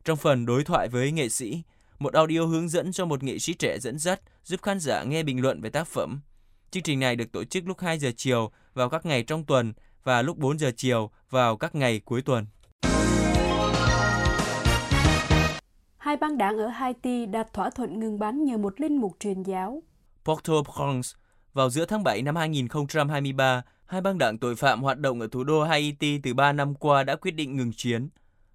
Trong 0.03 0.17
phần 0.17 0.45
đối 0.45 0.63
thoại 0.63 0.87
với 0.87 1.11
nghệ 1.11 1.29
sĩ, 1.29 1.63
một 1.99 2.13
audio 2.13 2.45
hướng 2.45 2.69
dẫn 2.69 2.91
cho 2.91 3.05
một 3.05 3.23
nghệ 3.23 3.39
sĩ 3.39 3.53
trẻ 3.53 3.79
dẫn 3.79 3.99
dắt 3.99 4.21
giúp 4.43 4.61
khán 4.61 4.79
giả 4.79 5.03
nghe 5.03 5.23
bình 5.23 5.41
luận 5.41 5.61
về 5.61 5.69
tác 5.69 5.87
phẩm. 5.87 6.21
Chương 6.71 6.83
trình 6.83 6.99
này 6.99 7.15
được 7.15 7.31
tổ 7.31 7.43
chức 7.43 7.67
lúc 7.67 7.79
2 7.79 7.99
giờ 7.99 8.11
chiều 8.17 8.51
vào 8.73 8.89
các 8.89 9.05
ngày 9.05 9.23
trong 9.23 9.45
tuần 9.45 9.73
và 10.03 10.21
lúc 10.21 10.37
4 10.37 10.59
giờ 10.59 10.71
chiều 10.77 11.11
vào 11.29 11.57
các 11.57 11.75
ngày 11.75 11.99
cuối 11.99 12.21
tuần. 12.21 12.45
Hai 16.01 16.17
băng 16.17 16.37
đảng 16.37 16.57
ở 16.57 16.67
Haiti 16.67 17.25
đạt 17.25 17.53
thỏa 17.53 17.69
thuận 17.69 17.99
ngừng 17.99 18.19
bắn 18.19 18.43
nhờ 18.43 18.57
một 18.57 18.81
linh 18.81 18.97
mục 18.97 19.15
truyền 19.19 19.43
giáo. 19.43 19.83
Port-au-Prince, 20.25 21.15
vào 21.53 21.69
giữa 21.69 21.85
tháng 21.85 22.03
7 22.03 22.21
năm 22.21 22.35
2023, 22.35 23.63
hai 23.85 24.01
băng 24.01 24.17
đảng 24.17 24.37
tội 24.37 24.55
phạm 24.55 24.81
hoạt 24.81 24.99
động 24.99 25.19
ở 25.19 25.27
thủ 25.31 25.43
đô 25.43 25.63
Haiti 25.63 26.17
từ 26.23 26.33
3 26.33 26.53
năm 26.53 26.75
qua 26.75 27.03
đã 27.03 27.15
quyết 27.15 27.31
định 27.31 27.57
ngừng 27.57 27.71
chiến. 27.75 28.09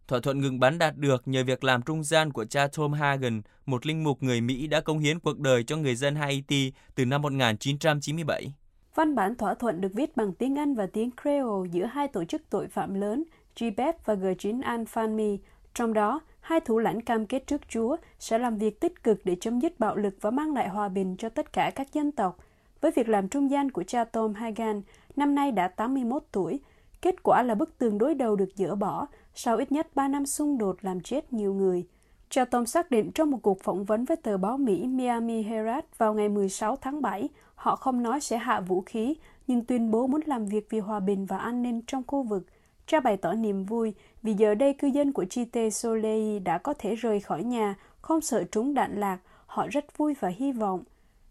Thỏa 0.09 0.21
thuận 0.21 0.41
ngừng 0.41 0.61
bắn 0.61 0.79
đạt 0.79 0.97
được 0.97 1.29
nhờ 1.29 1.45
việc 1.45 1.65
làm 1.65 1.83
trung 1.83 2.05
gian 2.05 2.33
của 2.33 2.45
cha 2.45 2.67
Tom 2.77 2.93
Hagen, 2.93 3.43
một 3.67 3.87
linh 3.87 4.05
mục 4.05 4.23
người 4.23 4.41
Mỹ 4.41 4.67
đã 4.67 4.81
công 4.81 4.99
hiến 4.99 5.21
cuộc 5.21 5.39
đời 5.39 5.65
cho 5.65 5.77
người 5.77 5.95
dân 5.95 6.15
Haiti 6.15 6.73
từ 6.95 7.07
năm 7.07 7.23
1997. 7.23 8.53
Văn 8.95 9.15
bản 9.15 9.35
thỏa 9.37 9.55
thuận 9.55 9.81
được 9.81 9.93
viết 9.95 10.17
bằng 10.17 10.33
tiếng 10.33 10.59
Anh 10.59 10.75
và 10.75 10.87
tiếng 10.93 11.11
Creole 11.23 11.71
giữa 11.73 11.85
hai 11.85 12.09
tổ 12.09 12.25
chức 12.25 12.43
tội 12.51 12.69
phạm 12.69 12.95
lớn, 12.95 13.25
Gibet 13.57 14.07
và 14.07 14.15
G9 14.15 14.63
Al-Fahmy. 14.63 15.39
Trong 15.75 15.93
đó, 15.93 16.21
hai 16.47 16.61
thủ 16.61 16.79
lãnh 16.79 17.01
cam 17.01 17.27
kết 17.27 17.47
trước 17.47 17.61
Chúa 17.69 17.97
sẽ 18.19 18.39
làm 18.39 18.59
việc 18.59 18.81
tích 18.81 19.03
cực 19.03 19.21
để 19.25 19.37
chấm 19.41 19.61
dứt 19.61 19.81
bạo 19.81 19.97
lực 19.97 20.15
và 20.21 20.31
mang 20.31 20.55
lại 20.55 20.69
hòa 20.69 20.89
bình 20.89 21.17
cho 21.19 21.29
tất 21.29 21.53
cả 21.53 21.71
các 21.75 21.93
dân 21.93 22.13
tộc. 22.13 22.39
Với 22.81 22.91
việc 22.91 23.09
làm 23.09 23.29
trung 23.29 23.51
gian 23.51 23.71
của 23.71 23.83
cha 23.83 24.05
Tom 24.05 24.35
Hagan, 24.35 24.83
năm 25.17 25.35
nay 25.35 25.53
đã 25.53 25.69
81 25.69 26.23
tuổi, 26.33 26.61
kết 27.03 27.23
quả 27.23 27.43
là 27.43 27.55
bức 27.55 27.79
tường 27.79 27.99
đối 27.99 28.15
đầu 28.15 28.37
được 28.37 28.49
dỡ 28.55 28.75
bỏ 28.75 29.07
sau 29.35 29.57
ít 29.57 29.73
nhất 29.73 29.87
3 29.95 30.09
năm 30.09 30.27
xung 30.27 30.59
đột 30.59 30.77
làm 30.81 31.01
chết 31.01 31.33
nhiều 31.33 31.55
người. 31.55 31.87
Cha 32.29 32.45
Tom 32.45 32.67
xác 32.67 32.91
định 32.91 33.13
trong 33.13 33.31
một 33.31 33.39
cuộc 33.43 33.61
phỏng 33.61 33.85
vấn 33.85 34.05
với 34.05 34.17
tờ 34.17 34.37
báo 34.37 34.57
Mỹ 34.57 34.87
Miami 34.87 35.43
Herald 35.43 35.85
vào 35.99 36.15
ngày 36.15 36.29
16 36.29 36.77
tháng 36.77 37.03
7, 37.03 37.29
họ 37.55 37.77
không 37.77 38.03
nói 38.03 38.21
sẽ 38.21 38.39
hạ 38.39 38.61
vũ 38.61 38.83
khí, 38.87 39.15
nhưng 39.47 39.65
tuyên 39.65 39.91
bố 39.91 40.07
muốn 40.07 40.21
làm 40.27 40.47
việc 40.47 40.67
vì 40.71 40.79
hòa 40.79 41.01
bình 41.01 41.27
và 41.27 41.39
an 41.39 41.63
ninh 41.63 41.81
trong 41.87 42.03
khu 42.07 42.23
vực. 42.23 42.47
Cha 42.87 43.01
bày 43.01 43.17
tỏ 43.17 43.33
niềm 43.33 43.65
vui 43.65 43.95
vì 44.23 44.35
giờ 44.35 44.55
đây 44.55 44.75
cư 44.75 44.87
dân 44.89 45.13
của 45.13 45.25
Chite 45.25 45.71
Soleil 45.71 46.39
đã 46.39 46.59
có 46.59 46.75
thể 46.79 46.95
rời 46.95 47.21
khỏi 47.21 47.43
nhà, 47.43 47.75
không 48.01 48.21
sợ 48.21 48.45
trúng 48.45 48.75
đạn 48.75 49.01
lạc, 49.01 49.19
họ 49.47 49.67
rất 49.71 49.99
vui 49.99 50.15
và 50.21 50.29
hy 50.29 50.53
vọng. 50.53 50.85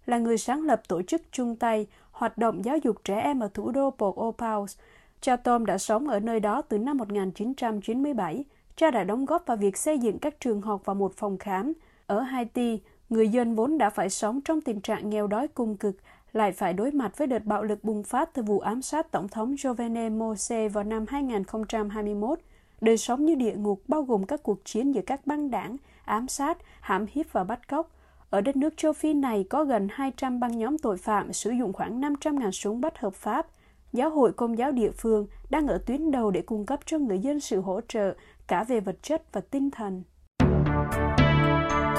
Là 0.06 0.18
người 0.18 0.38
sáng 0.38 0.64
lập 0.64 0.82
tổ 0.88 1.02
chức 1.02 1.22
chung 1.32 1.56
tay, 1.56 1.88
hoạt 2.12 2.38
động 2.38 2.66
giáo 2.66 2.78
dục 2.78 2.96
trẻ 3.04 3.20
em 3.20 3.40
ở 3.40 3.50
thủ 3.54 3.72
đô 3.72 3.90
Port-au-Prince, 3.98 4.76
cha 5.22 5.36
Tom 5.36 5.66
đã 5.66 5.78
sống 5.78 6.08
ở 6.08 6.20
nơi 6.20 6.40
đó 6.40 6.62
từ 6.62 6.78
năm 6.78 6.98
1997. 6.98 8.46
Cha 8.76 8.92
đã 8.92 9.04
đóng 9.04 9.26
góp 9.26 9.46
vào 9.46 9.58
việc 9.58 9.78
xây 9.78 10.00
dựng 10.00 10.20
các 10.20 10.40
trường 10.40 10.62
học 10.62 10.82
và 10.86 10.94
một 10.94 11.14
phòng 11.18 11.38
khám. 11.38 11.74
Ở 12.08 12.20
Haiti, 12.20 12.80
người 13.10 13.30
dân 13.30 13.56
vốn 13.56 13.78
đã 13.78 13.90
phải 13.90 14.10
sống 14.10 14.42
trong 14.42 14.62
tình 14.62 14.82
trạng 14.82 15.10
nghèo 15.10 15.28
đói 15.28 15.48
cung 15.48 15.78
cực, 15.78 15.96
lại 16.36 16.52
phải 16.52 16.74
đối 16.74 16.92
mặt 16.92 17.18
với 17.18 17.28
đợt 17.28 17.46
bạo 17.46 17.64
lực 17.64 17.84
bùng 17.84 18.04
phát 18.04 18.34
từ 18.34 18.44
vụ 18.44 18.60
ám 18.60 18.82
sát 18.82 19.12
Tổng 19.12 19.28
thống 19.28 19.56
Jovenel 19.56 20.18
Moise 20.18 20.70
vào 20.70 20.84
năm 20.84 21.06
2021. 21.08 22.40
Đời 22.82 22.98
sống 22.98 23.26
như 23.26 23.36
địa 23.36 23.56
ngục 23.56 23.82
bao 23.88 24.04
gồm 24.04 24.26
các 24.26 24.44
cuộc 24.44 24.66
chiến 24.66 24.92
giữa 24.92 25.02
các 25.06 25.28
băng 25.28 25.52
đảng, 25.52 25.78
ám 26.06 26.28
sát, 26.28 26.58
hãm 26.82 27.06
hiếp 27.12 27.26
và 27.32 27.44
bắt 27.44 27.68
cóc. 27.68 27.92
Ở 28.30 28.42
đất 28.42 28.56
nước 28.56 28.78
châu 28.78 28.94
Phi 28.94 29.14
này 29.14 29.46
có 29.50 29.64
gần 29.64 29.88
200 29.92 30.40
băng 30.40 30.58
nhóm 30.58 30.78
tội 30.78 30.98
phạm 30.98 31.34
sử 31.34 31.52
dụng 31.52 31.74
khoảng 31.74 32.02
500.000 32.02 32.52
súng 32.52 32.82
bất 32.82 33.00
hợp 33.00 33.14
pháp. 33.14 33.48
Giáo 33.94 34.10
hội 34.10 34.34
Công 34.34 34.58
giáo 34.58 34.72
địa 34.72 34.92
phương 34.92 35.28
đang 35.50 35.68
ở 35.68 35.78
tuyến 35.86 36.12
đầu 36.12 36.32
để 36.32 36.42
cung 36.42 36.66
cấp 36.66 36.80
cho 36.86 36.98
người 36.98 37.20
dân 37.20 37.40
sự 37.40 37.62
hỗ 37.62 37.82
trợ 37.88 38.16
cả 38.48 38.64
về 38.64 38.80
vật 38.80 38.96
chất 39.02 39.34
và 39.34 39.42
tinh 39.42 39.72
thần. 39.72 40.04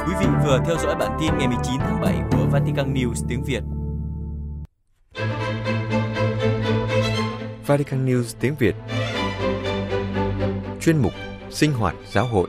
Quý 0.07 0.13
vị 0.21 0.27
vừa 0.45 0.61
theo 0.67 0.77
dõi 0.79 0.97
bản 0.99 1.19
tin 1.21 1.39
ngày 1.39 1.49
19 1.49 1.75
tháng 1.79 2.01
7 2.01 2.15
của 2.33 2.47
Vatican 2.53 2.95
News 2.95 3.27
tiếng 3.29 3.43
Việt. 3.45 3.63
Vatican 7.67 8.07
News 8.07 8.35
tiếng 8.41 8.55
Việt 8.59 8.75
Chuyên 10.81 10.99
mục 10.99 11.13
Sinh 11.51 11.73
hoạt 11.73 11.95
giáo 12.13 12.27
hội 12.27 12.49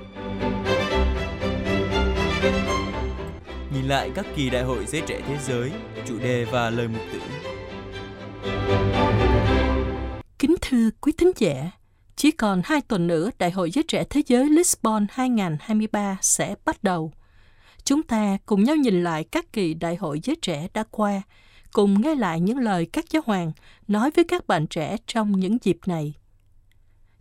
Nhìn 3.73 3.85
lại 3.87 4.11
các 4.15 4.25
kỳ 4.35 4.49
đại 4.49 4.63
hội 4.63 4.85
giới 4.85 5.01
trẻ 5.01 5.21
thế 5.27 5.37
giới, 5.47 5.71
chủ 6.05 6.19
đề 6.19 6.45
và 6.45 6.69
lời 6.69 6.87
mục 6.87 7.01
tử. 7.13 7.19
Kính 10.39 10.55
thưa 10.61 10.89
quý 11.01 11.11
thính 11.17 11.31
giả, 11.37 11.71
chỉ 12.15 12.31
còn 12.31 12.61
hai 12.65 12.81
tuần 12.81 13.07
nữa 13.07 13.29
Đại 13.39 13.51
hội 13.51 13.71
Giới 13.71 13.83
Trẻ 13.87 14.03
Thế 14.09 14.21
giới 14.27 14.49
Lisbon 14.49 15.07
2023 15.11 16.17
sẽ 16.21 16.55
bắt 16.65 16.83
đầu. 16.83 17.11
Chúng 17.83 18.03
ta 18.03 18.37
cùng 18.45 18.63
nhau 18.63 18.75
nhìn 18.75 19.03
lại 19.03 19.23
các 19.23 19.53
kỳ 19.53 19.73
đại 19.73 19.95
hội 19.95 20.19
giới 20.23 20.35
trẻ 20.41 20.67
đã 20.73 20.83
qua, 20.91 21.21
cùng 21.73 22.01
nghe 22.01 22.15
lại 22.15 22.39
những 22.39 22.57
lời 22.57 22.85
các 22.85 23.05
giáo 23.09 23.21
hoàng 23.25 23.51
nói 23.87 24.11
với 24.11 24.25
các 24.25 24.47
bạn 24.47 24.67
trẻ 24.67 24.97
trong 25.07 25.31
những 25.31 25.57
dịp 25.61 25.77
này. 25.85 26.13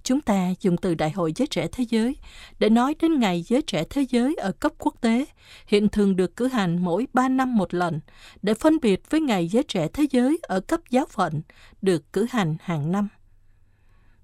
Chúng 0.02 0.20
ta 0.20 0.52
dùng 0.60 0.76
từ 0.76 0.94
Đại 0.94 1.10
hội 1.10 1.32
Giới 1.36 1.46
Trẻ 1.46 1.66
Thế 1.72 1.84
Giới 1.88 2.16
để 2.58 2.68
nói 2.68 2.94
đến 3.00 3.20
Ngày 3.20 3.42
Giới 3.42 3.62
Trẻ 3.62 3.84
Thế 3.90 4.06
Giới 4.10 4.34
ở 4.34 4.52
cấp 4.52 4.72
quốc 4.78 4.94
tế, 5.00 5.24
hiện 5.66 5.88
thường 5.88 6.16
được 6.16 6.36
cử 6.36 6.46
hành 6.46 6.84
mỗi 6.84 7.06
3 7.12 7.28
năm 7.28 7.56
một 7.56 7.74
lần, 7.74 8.00
để 8.42 8.54
phân 8.54 8.78
biệt 8.82 9.10
với 9.10 9.20
Ngày 9.20 9.48
Giới 9.48 9.62
Trẻ 9.62 9.88
Thế 9.92 10.06
Giới 10.10 10.38
ở 10.42 10.60
cấp 10.60 10.80
giáo 10.90 11.06
phận, 11.10 11.42
được 11.82 12.12
cử 12.12 12.26
hành 12.30 12.56
hàng 12.60 12.92
năm. 12.92 13.08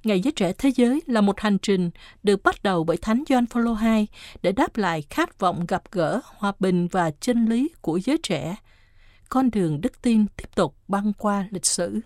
Ngày 0.05 0.21
Giới 0.21 0.33
Trẻ 0.33 0.53
Thế 0.59 0.69
Giới 0.77 1.03
là 1.07 1.21
một 1.21 1.41
hành 1.41 1.59
trình 1.59 1.91
được 2.23 2.43
bắt 2.43 2.63
đầu 2.63 2.85
bởi 2.85 2.97
Thánh 2.97 3.25
Gioan 3.29 3.47
Phaolô 3.47 3.77
II 3.83 4.07
để 4.43 4.53
đáp 4.53 4.77
lại 4.77 5.03
khát 5.11 5.39
vọng 5.39 5.67
gặp 5.69 5.83
gỡ, 5.93 6.21
hòa 6.25 6.53
bình 6.59 6.89
và 6.89 7.11
chân 7.11 7.47
lý 7.47 7.69
của 7.81 7.97
giới 7.97 8.19
trẻ. 8.23 8.57
Con 9.33 9.51
đường 9.51 9.81
đức 9.81 10.03
tin 10.03 10.27
tiếp 10.37 10.49
tục 10.55 10.77
băng 10.89 11.13
qua 11.13 11.49
lịch 11.51 11.67
sử. 11.67 12.01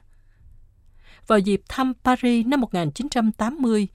Vào 1.26 1.38
dịp 1.38 1.62
thăm 1.68 1.92
Paris 2.04 2.47
năm 2.47 2.61
1980, 2.61 3.88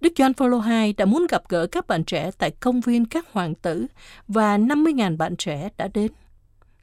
Đức 0.00 0.12
John 0.16 0.32
Paul 0.32 0.54
II 0.70 0.92
đã 0.92 1.04
muốn 1.04 1.26
gặp 1.30 1.42
gỡ 1.48 1.66
các 1.66 1.86
bạn 1.86 2.04
trẻ 2.04 2.30
tại 2.38 2.50
công 2.50 2.80
viên 2.80 3.04
các 3.04 3.32
hoàng 3.32 3.54
tử 3.54 3.86
và 4.28 4.58
50.000 4.58 5.16
bạn 5.16 5.36
trẻ 5.36 5.68
đã 5.76 5.88
đến. 5.94 6.12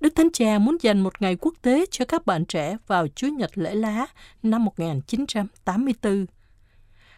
Đức 0.00 0.12
Thánh 0.16 0.30
Cha 0.32 0.58
muốn 0.58 0.76
dành 0.80 1.00
một 1.00 1.22
ngày 1.22 1.36
quốc 1.40 1.54
tế 1.62 1.84
cho 1.90 2.04
các 2.04 2.26
bạn 2.26 2.44
trẻ 2.44 2.76
vào 2.86 3.06
Chúa 3.14 3.28
Nhật 3.28 3.58
lễ 3.58 3.74
lá 3.74 4.06
năm 4.42 4.64
1984. 4.64 6.26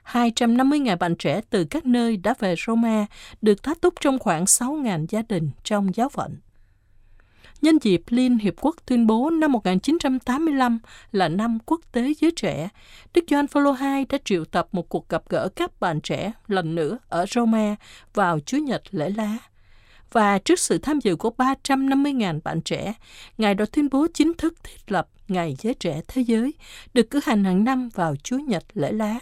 250 0.02 0.78
ngàn 0.78 0.98
bạn 0.98 1.14
trẻ 1.16 1.40
từ 1.50 1.64
các 1.64 1.86
nơi 1.86 2.16
đã 2.16 2.34
về 2.38 2.54
Roma 2.66 3.06
được 3.42 3.62
tá 3.62 3.74
túc 3.80 3.94
trong 4.00 4.18
khoảng 4.18 4.44
6.000 4.44 5.06
gia 5.08 5.22
đình 5.22 5.50
trong 5.64 5.94
giáo 5.94 6.08
phận. 6.08 6.36
Nhân 7.62 7.78
dịp 7.82 8.02
Liên 8.08 8.38
Hiệp 8.38 8.54
Quốc 8.60 8.76
tuyên 8.86 9.06
bố 9.06 9.30
năm 9.30 9.52
1985 9.52 10.78
là 11.12 11.28
năm 11.28 11.58
quốc 11.66 11.80
tế 11.92 12.12
giới 12.20 12.30
trẻ, 12.36 12.68
Đức 13.14 13.24
Gioan 13.30 13.46
Phaolô 13.46 13.76
II 13.80 14.04
đã 14.08 14.18
triệu 14.24 14.44
tập 14.44 14.68
một 14.72 14.88
cuộc 14.88 15.08
gặp 15.08 15.22
gỡ 15.28 15.48
các 15.56 15.80
bạn 15.80 16.00
trẻ 16.00 16.32
lần 16.48 16.74
nữa 16.74 16.98
ở 17.08 17.26
Roma 17.30 17.76
vào 18.14 18.40
Chủ 18.40 18.56
nhật 18.56 18.82
lễ 18.90 19.10
lá. 19.10 19.38
Và 20.12 20.38
trước 20.38 20.58
sự 20.58 20.78
tham 20.78 21.00
dự 21.00 21.16
của 21.16 21.30
350.000 21.38 22.40
bạn 22.44 22.60
trẻ, 22.60 22.94
Ngài 23.38 23.54
đã 23.54 23.64
tuyên 23.72 23.88
bố 23.90 24.06
chính 24.14 24.32
thức 24.38 24.54
thiết 24.64 24.92
lập 24.92 25.08
Ngày 25.28 25.56
Giới 25.58 25.74
Trẻ 25.74 26.00
Thế 26.08 26.22
Giới, 26.22 26.54
được 26.94 27.10
cử 27.10 27.20
hành 27.24 27.44
hàng 27.44 27.64
năm 27.64 27.88
vào 27.88 28.16
Chúa 28.16 28.38
nhật 28.38 28.64
lễ 28.74 28.92
lá. 28.92 29.18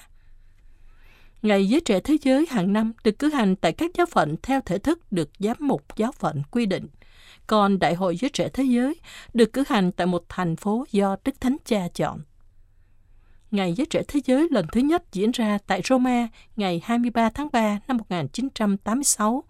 Ngày 1.42 1.68
Giới 1.68 1.80
Trẻ 1.80 2.00
Thế 2.00 2.16
Giới 2.22 2.46
hàng 2.50 2.72
năm 2.72 2.92
được 3.04 3.18
cử 3.18 3.28
hành 3.28 3.56
tại 3.56 3.72
các 3.72 3.90
giáo 3.94 4.06
phận 4.06 4.36
theo 4.42 4.60
thể 4.60 4.78
thức 4.78 5.12
được 5.12 5.30
giám 5.38 5.56
mục 5.60 5.96
giáo 5.96 6.12
phận 6.12 6.42
quy 6.50 6.66
định. 6.66 6.86
Còn 7.46 7.78
Đại 7.78 7.94
hội 7.94 8.16
Giới 8.16 8.30
Trẻ 8.30 8.48
Thế 8.48 8.64
Giới 8.64 8.94
được 9.34 9.52
cử 9.52 9.64
hành 9.68 9.92
tại 9.92 10.06
một 10.06 10.24
thành 10.28 10.56
phố 10.56 10.84
do 10.90 11.16
Đức 11.24 11.40
Thánh 11.40 11.56
Cha 11.64 11.88
chọn. 11.94 12.20
Ngày 13.50 13.72
Giới 13.72 13.86
Trẻ 13.86 14.02
Thế 14.08 14.20
Giới 14.24 14.48
lần 14.50 14.66
thứ 14.72 14.80
nhất 14.80 15.02
diễn 15.12 15.30
ra 15.30 15.58
tại 15.66 15.82
Roma 15.84 16.28
ngày 16.56 16.80
23 16.84 17.30
tháng 17.30 17.48
3 17.52 17.78
năm 17.88 17.96
1986, 17.96 19.44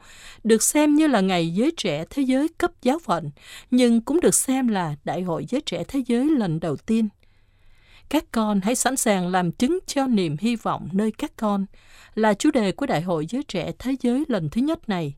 được 0.44 0.62
xem 0.62 0.94
như 0.94 1.06
là 1.06 1.20
Ngày 1.20 1.54
Giới 1.54 1.72
Trẻ 1.76 2.04
Thế 2.10 2.22
Giới 2.22 2.48
cấp 2.48 2.70
giáo 2.82 2.98
phận, 2.98 3.30
nhưng 3.70 4.00
cũng 4.00 4.20
được 4.20 4.34
xem 4.34 4.68
là 4.68 4.94
Đại 5.04 5.22
hội 5.22 5.46
Giới 5.48 5.60
Trẻ 5.60 5.84
Thế 5.88 6.02
Giới 6.06 6.30
lần 6.30 6.60
đầu 6.60 6.76
tiên. 6.76 7.08
Các 8.08 8.24
con 8.32 8.60
hãy 8.60 8.74
sẵn 8.74 8.96
sàng 8.96 9.28
làm 9.28 9.52
chứng 9.52 9.78
cho 9.86 10.06
niềm 10.06 10.36
hy 10.40 10.56
vọng 10.56 10.88
nơi 10.92 11.12
các 11.18 11.32
con 11.36 11.66
là 12.14 12.34
chủ 12.34 12.50
đề 12.50 12.72
của 12.72 12.86
Đại 12.86 13.02
hội 13.02 13.26
Giới 13.26 13.42
Trẻ 13.42 13.72
Thế 13.78 13.96
Giới 14.00 14.24
lần 14.28 14.48
thứ 14.50 14.60
nhất 14.60 14.88
này. 14.88 15.14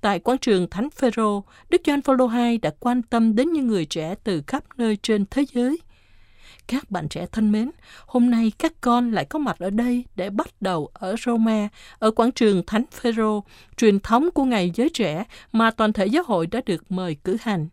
Tại 0.00 0.18
quảng 0.18 0.38
trường 0.38 0.70
Thánh 0.70 0.90
Phêrô, 0.90 1.44
Đức 1.70 1.80
Gioan 1.84 2.02
Phaolô 2.02 2.30
II 2.30 2.58
đã 2.58 2.70
quan 2.80 3.02
tâm 3.02 3.34
đến 3.34 3.52
những 3.52 3.66
người 3.66 3.84
trẻ 3.84 4.14
từ 4.24 4.42
khắp 4.46 4.64
nơi 4.76 4.96
trên 5.02 5.24
thế 5.30 5.44
giới. 5.52 5.78
Các 6.72 6.90
bạn 6.90 7.08
trẻ 7.08 7.26
thân 7.32 7.52
mến, 7.52 7.70
hôm 8.06 8.30
nay 8.30 8.52
các 8.58 8.72
con 8.80 9.12
lại 9.12 9.24
có 9.24 9.38
mặt 9.38 9.58
ở 9.58 9.70
đây 9.70 10.04
để 10.16 10.30
bắt 10.30 10.62
đầu 10.62 10.90
ở 10.94 11.16
Roma, 11.24 11.68
ở 11.98 12.10
quảng 12.10 12.32
trường 12.32 12.62
Thánh 12.66 12.84
Phêrô, 12.92 13.44
truyền 13.76 14.00
thống 14.00 14.30
của 14.30 14.44
ngày 14.44 14.72
giới 14.74 14.88
trẻ 14.88 15.24
mà 15.52 15.70
toàn 15.70 15.92
thể 15.92 16.06
giáo 16.06 16.22
hội 16.26 16.46
đã 16.46 16.60
được 16.66 16.92
mời 16.92 17.16
cử 17.24 17.36
hành. 17.40 17.68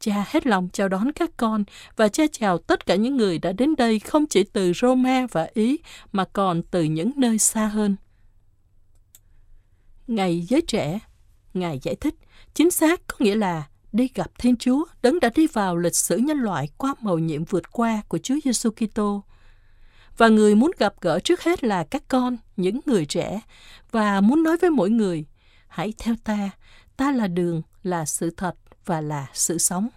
Cha 0.00 0.24
hết 0.28 0.46
lòng 0.46 0.68
chào 0.72 0.88
đón 0.88 1.12
các 1.12 1.30
con 1.36 1.64
và 1.96 2.08
cha 2.08 2.24
chào 2.32 2.58
tất 2.58 2.86
cả 2.86 2.94
những 2.94 3.16
người 3.16 3.38
đã 3.38 3.52
đến 3.52 3.74
đây 3.78 3.98
không 3.98 4.26
chỉ 4.26 4.44
từ 4.44 4.72
Roma 4.72 5.26
và 5.32 5.48
Ý 5.54 5.78
mà 6.12 6.24
còn 6.24 6.62
từ 6.62 6.82
những 6.82 7.10
nơi 7.16 7.38
xa 7.38 7.66
hơn. 7.66 7.96
Ngày 10.06 10.40
giới 10.40 10.60
trẻ, 10.60 10.98
Ngài 11.54 11.78
giải 11.82 11.94
thích, 11.94 12.14
chính 12.54 12.70
xác 12.70 13.06
có 13.06 13.16
nghĩa 13.18 13.34
là 13.34 13.62
đi 13.92 14.08
gặp 14.14 14.30
Thiên 14.38 14.56
Chúa, 14.56 14.84
đấng 15.02 15.20
đã 15.20 15.30
đi 15.34 15.46
vào 15.46 15.76
lịch 15.76 15.96
sử 15.96 16.16
nhân 16.16 16.38
loại 16.38 16.68
qua 16.76 16.94
mầu 17.00 17.18
nhiệm 17.18 17.44
vượt 17.44 17.72
qua 17.72 18.02
của 18.08 18.18
Chúa 18.18 18.34
Giêsu 18.44 18.70
Kitô. 18.70 19.24
Và 20.16 20.28
người 20.28 20.54
muốn 20.54 20.70
gặp 20.78 20.94
gỡ 21.00 21.20
trước 21.20 21.42
hết 21.42 21.64
là 21.64 21.84
các 21.84 22.02
con, 22.08 22.36
những 22.56 22.80
người 22.86 23.04
trẻ, 23.06 23.40
và 23.90 24.20
muốn 24.20 24.42
nói 24.42 24.56
với 24.56 24.70
mỗi 24.70 24.90
người, 24.90 25.24
hãy 25.68 25.92
theo 25.98 26.14
ta, 26.24 26.50
ta 26.96 27.12
là 27.12 27.26
đường, 27.26 27.62
là 27.82 28.04
sự 28.04 28.30
thật 28.36 28.54
và 28.84 29.00
là 29.00 29.26
sự 29.32 29.58
sống. 29.58 29.88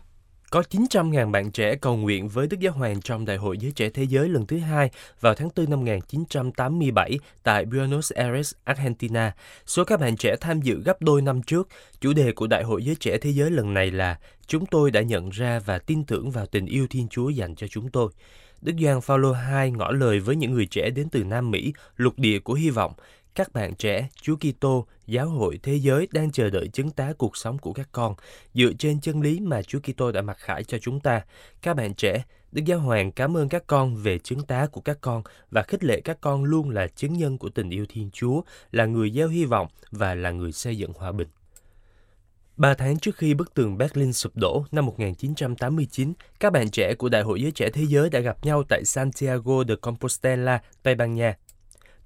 Có 0.51 0.63
900.000 0.70 1.31
bạn 1.31 1.51
trẻ 1.51 1.75
cầu 1.75 1.98
nguyện 1.98 2.27
với 2.27 2.48
Đức 2.48 2.60
Giáo 2.60 2.74
Hoàng 2.74 3.01
trong 3.01 3.25
Đại 3.25 3.38
hội 3.38 3.58
Giới 3.58 3.72
Trẻ 3.72 3.89
Thế 3.89 4.03
Giới 4.03 4.29
lần 4.29 4.46
thứ 4.46 4.58
hai 4.60 4.89
vào 5.22 5.36
tháng 5.36 5.50
4 5.55 5.70
năm 5.70 5.79
1987 5.79 7.20
tại 7.43 7.65
Buenos 7.65 8.12
Aires, 8.12 8.53
Argentina. 8.63 9.36
Số 9.65 9.84
các 9.84 10.00
bạn 10.00 10.17
trẻ 10.17 10.36
tham 10.41 10.62
dự 10.62 10.81
gấp 10.86 11.01
đôi 11.01 11.22
năm 11.22 11.41
trước. 11.41 11.67
Chủ 12.01 12.14
đề 12.14 12.31
của 12.31 12.48
Đại 12.48 12.64
hội 12.64 12.83
Giới 12.83 12.96
Trẻ 12.96 13.18
Thế 13.18 13.29
Giới 13.29 13.51
lần 13.51 13.74
này 13.74 13.92
là 13.92 14.18
Chúng 14.48 14.66
tôi 14.66 14.92
đã 14.92 15.01
nhận 15.01 15.29
ra 15.29 15.59
và 15.59 15.79
tin 15.79 16.03
tưởng 16.03 16.31
vào 16.31 16.46
tình 16.46 16.66
yêu 16.66 16.87
Thiên 16.90 17.07
Chúa 17.07 17.29
dành 17.29 17.55
cho 17.55 17.68
chúng 17.68 17.90
tôi. 17.90 18.11
Đức 18.61 18.74
Doan 18.81 19.00
Paulo 19.07 19.35
II 19.61 19.72
ngỏ 19.72 19.92
lời 19.92 20.20
với 20.20 20.35
những 20.35 20.51
người 20.51 20.66
trẻ 20.66 20.90
đến 20.90 21.09
từ 21.09 21.24
Nam 21.24 21.51
Mỹ, 21.51 21.74
lục 21.98 22.14
địa 22.18 22.40
của 22.40 22.53
hy 22.53 22.70
vọng, 22.70 22.94
các 23.35 23.53
bạn 23.53 23.75
trẻ, 23.75 24.07
Chúa 24.22 24.35
Kitô, 24.35 24.87
giáo 25.07 25.29
hội 25.29 25.59
thế 25.63 25.75
giới 25.75 26.07
đang 26.11 26.31
chờ 26.31 26.50
đợi 26.50 26.67
chứng 26.67 26.89
tá 26.89 27.13
cuộc 27.17 27.37
sống 27.37 27.57
của 27.57 27.74
các 27.74 27.89
con 27.91 28.15
dựa 28.53 28.72
trên 28.79 29.01
chân 29.01 29.22
lý 29.22 29.39
mà 29.39 29.61
Chúa 29.61 29.79
Kitô 29.79 30.11
đã 30.11 30.22
mặc 30.22 30.37
khải 30.39 30.63
cho 30.63 30.77
chúng 30.77 31.00
ta. 31.00 31.22
Các 31.61 31.74
bạn 31.74 31.94
trẻ, 31.94 32.24
Đức 32.51 32.61
Giáo 32.65 32.79
Hoàng 32.79 33.11
cảm 33.11 33.37
ơn 33.37 33.50
các 33.50 33.63
con 33.67 33.96
về 33.96 34.17
chứng 34.17 34.46
tá 34.46 34.67
của 34.72 34.81
các 34.81 34.98
con 35.01 35.24
và 35.51 35.63
khích 35.63 35.83
lệ 35.83 36.01
các 36.01 36.17
con 36.22 36.44
luôn 36.44 36.70
là 36.70 36.87
chứng 36.87 37.13
nhân 37.13 37.37
của 37.37 37.50
tình 37.50 37.70
yêu 37.70 37.85
Thiên 37.89 38.09
Chúa, 38.13 38.41
là 38.72 38.85
người 38.85 39.11
gieo 39.11 39.27
hy 39.27 39.46
vọng 39.46 39.67
và 39.91 40.15
là 40.15 40.31
người 40.31 40.51
xây 40.51 40.77
dựng 40.77 40.94
hòa 40.94 41.11
bình. 41.11 41.27
Ba 42.57 42.74
tháng 42.74 43.00
trước 43.00 43.15
khi 43.15 43.33
bức 43.33 43.53
tường 43.53 43.77
Berlin 43.77 44.13
sụp 44.13 44.35
đổ 44.35 44.65
năm 44.72 44.85
1989, 44.85 46.13
các 46.39 46.53
bạn 46.53 46.70
trẻ 46.70 46.94
của 46.96 47.09
Đại 47.09 47.22
hội 47.22 47.41
Giới 47.41 47.51
Trẻ 47.51 47.70
Thế 47.70 47.83
Giới 47.87 48.09
đã 48.09 48.20
gặp 48.20 48.46
nhau 48.46 48.63
tại 48.70 48.85
Santiago 48.85 49.63
de 49.67 49.75
Compostela, 49.75 50.61
Tây 50.83 50.96
Ban 50.96 51.15
Nha 51.15 51.35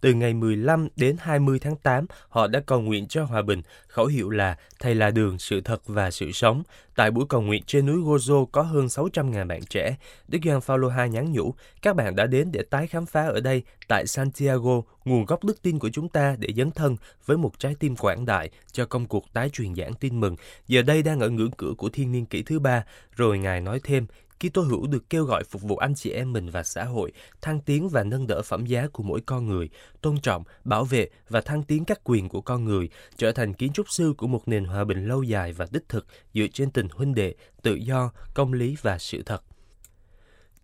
từ 0.06 0.14
ngày 0.14 0.34
15 0.34 0.88
đến 0.96 1.16
20 1.20 1.60
tháng 1.60 1.76
8, 1.76 2.06
họ 2.30 2.48
đã 2.48 2.60
cầu 2.60 2.82
nguyện 2.82 3.08
cho 3.08 3.24
hòa 3.24 3.42
bình, 3.42 3.62
khẩu 3.88 4.06
hiệu 4.06 4.30
là 4.30 4.56
Thầy 4.80 4.96
là 4.96 5.12
đường, 5.12 5.40
sự 5.40 5.62
thật 5.62 5.82
và 5.86 6.12
sự 6.12 6.32
sống. 6.32 6.64
Tại 6.96 7.12
buổi 7.12 7.26
cầu 7.30 7.42
nguyện 7.42 7.64
trên 7.68 7.86
núi 7.86 7.96
Gozo 7.96 8.46
có 8.46 8.62
hơn 8.62 8.86
600.000 8.86 9.48
bạn 9.48 9.62
trẻ. 9.70 9.96
Đức 10.28 10.40
Giang 10.46 10.62
Paulo 10.62 11.04
II 11.04 11.10
nhắn 11.10 11.32
nhủ, 11.32 11.54
các 11.82 11.96
bạn 11.96 12.16
đã 12.16 12.26
đến 12.26 12.52
để 12.52 12.64
tái 12.70 12.88
khám 12.88 13.06
phá 13.06 13.28
ở 13.28 13.40
đây, 13.40 13.64
tại 13.88 14.08
Santiago, 14.08 14.82
nguồn 15.06 15.26
gốc 15.26 15.44
đức 15.44 15.62
tin 15.62 15.80
của 15.80 15.90
chúng 15.90 16.10
ta 16.10 16.36
để 16.40 16.50
dấn 16.58 16.72
thân 16.72 16.98
với 17.26 17.38
một 17.38 17.60
trái 17.60 17.76
tim 17.80 17.96
quảng 17.96 18.26
đại 18.26 18.50
cho 18.72 18.86
công 18.86 19.06
cuộc 19.06 19.34
tái 19.34 19.50
truyền 19.50 19.76
giảng 19.76 19.94
tin 19.94 20.20
mừng. 20.20 20.36
Giờ 20.68 20.82
đây 20.82 21.04
đang 21.04 21.20
ở 21.20 21.30
ngưỡng 21.30 21.52
cửa 21.58 21.74
của 21.78 21.90
thiên 21.90 22.12
niên 22.12 22.26
kỷ 22.26 22.44
thứ 22.44 22.60
ba. 22.60 22.84
Rồi 23.16 23.38
Ngài 23.38 23.62
nói 23.62 23.80
thêm, 23.84 24.06
Kitô 24.40 24.62
hữu 24.62 24.88
được 24.88 25.10
kêu 25.10 25.26
gọi 25.26 25.44
phục 25.44 25.62
vụ 25.62 25.78
anh 25.78 25.96
chị 25.96 26.12
em 26.12 26.34
mình 26.34 26.50
và 26.50 26.64
xã 26.64 26.84
hội, 26.84 27.12
thăng 27.42 27.60
tiến 27.60 27.90
và 27.90 28.04
nâng 28.04 28.28
đỡ 28.28 28.42
phẩm 28.42 28.66
giá 28.66 28.88
của 28.88 29.04
mỗi 29.04 29.22
con 29.26 29.48
người, 29.48 29.70
tôn 30.02 30.20
trọng, 30.20 30.44
bảo 30.64 30.86
vệ 30.86 31.10
và 31.30 31.42
thăng 31.42 31.64
tiến 31.64 31.86
các 31.86 32.00
quyền 32.04 32.30
của 32.30 32.42
con 32.42 32.66
người, 32.66 32.90
trở 33.18 33.32
thành 33.32 33.54
kiến 33.54 33.74
trúc 33.74 33.90
sư 33.90 34.14
của 34.18 34.28
một 34.28 34.48
nền 34.48 34.66
hòa 34.66 34.84
bình 34.84 35.08
lâu 35.08 35.24
dài 35.24 35.54
và 35.54 35.68
đích 35.72 35.90
thực 35.90 36.06
dựa 36.34 36.48
trên 36.54 36.72
tình 36.72 36.88
huynh 36.90 37.16
đệ, 37.16 37.36
tự 37.62 37.76
do, 37.76 38.12
công 38.34 38.54
lý 38.54 38.76
và 38.82 38.98
sự 38.98 39.24
thật. 39.24 39.44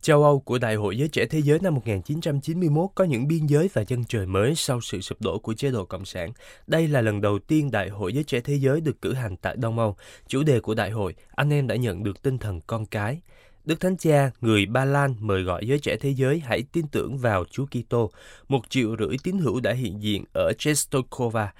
Châu 0.02 0.24
Âu 0.24 0.40
của 0.40 0.58
Đại 0.58 0.76
hội 0.76 0.98
Giới 0.98 1.08
Trẻ 1.08 1.26
Thế 1.26 1.40
Giới 1.42 1.60
năm 1.60 1.76
1991 1.76 2.90
có 2.96 3.04
những 3.04 3.28
biên 3.28 3.46
giới 3.46 3.70
và 3.74 3.84
chân 3.84 4.04
trời 4.04 4.26
mới 4.26 4.56
sau 4.56 4.82
sự 4.82 5.02
sụp 5.02 5.22
đổ 5.22 5.40
của 5.40 5.54
chế 5.54 5.72
độ 5.72 5.86
Cộng 5.86 6.06
sản. 6.06 6.32
Đây 6.68 6.88
là 6.88 7.02
lần 7.02 7.22
đầu 7.22 7.40
tiên 7.40 7.72
Đại 7.72 7.90
hội 7.90 8.14
Giới 8.14 8.24
Trẻ 8.24 8.40
Thế 8.40 8.56
Giới 8.56 8.82
được 8.82 9.02
cử 9.02 9.14
hành 9.14 9.38
tại 9.38 9.56
Đông 9.58 9.80
Âu. 9.80 9.96
Chủ 10.28 10.44
đề 10.44 10.60
của 10.60 10.74
đại 10.74 10.92
hội, 10.92 11.16
anh 11.36 11.54
em 11.54 11.68
đã 11.68 11.76
nhận 11.76 12.04
được 12.04 12.22
tinh 12.22 12.38
thần 12.38 12.62
con 12.68 12.86
cái. 12.86 13.22
Đức 13.66 13.80
Thánh 13.80 13.98
Cha, 13.98 14.32
người 14.42 14.66
Ba 14.66 14.86
Lan 14.86 15.16
mời 15.20 15.44
gọi 15.44 15.68
giới 15.68 15.80
trẻ 15.80 15.98
thế 15.98 16.10
giới 16.10 16.40
hãy 16.40 16.64
tin 16.72 16.88
tưởng 16.88 17.18
vào 17.18 17.46
Chúa 17.52 17.66
Kitô. 17.66 18.12
Một 18.48 18.70
triệu 18.70 18.96
rưỡi 19.00 19.18
tín 19.24 19.38
hữu 19.38 19.60
đã 19.60 19.74
hiện 19.74 20.04
diện 20.04 20.24
ở 20.34 20.54
Chestokova, 20.58 21.54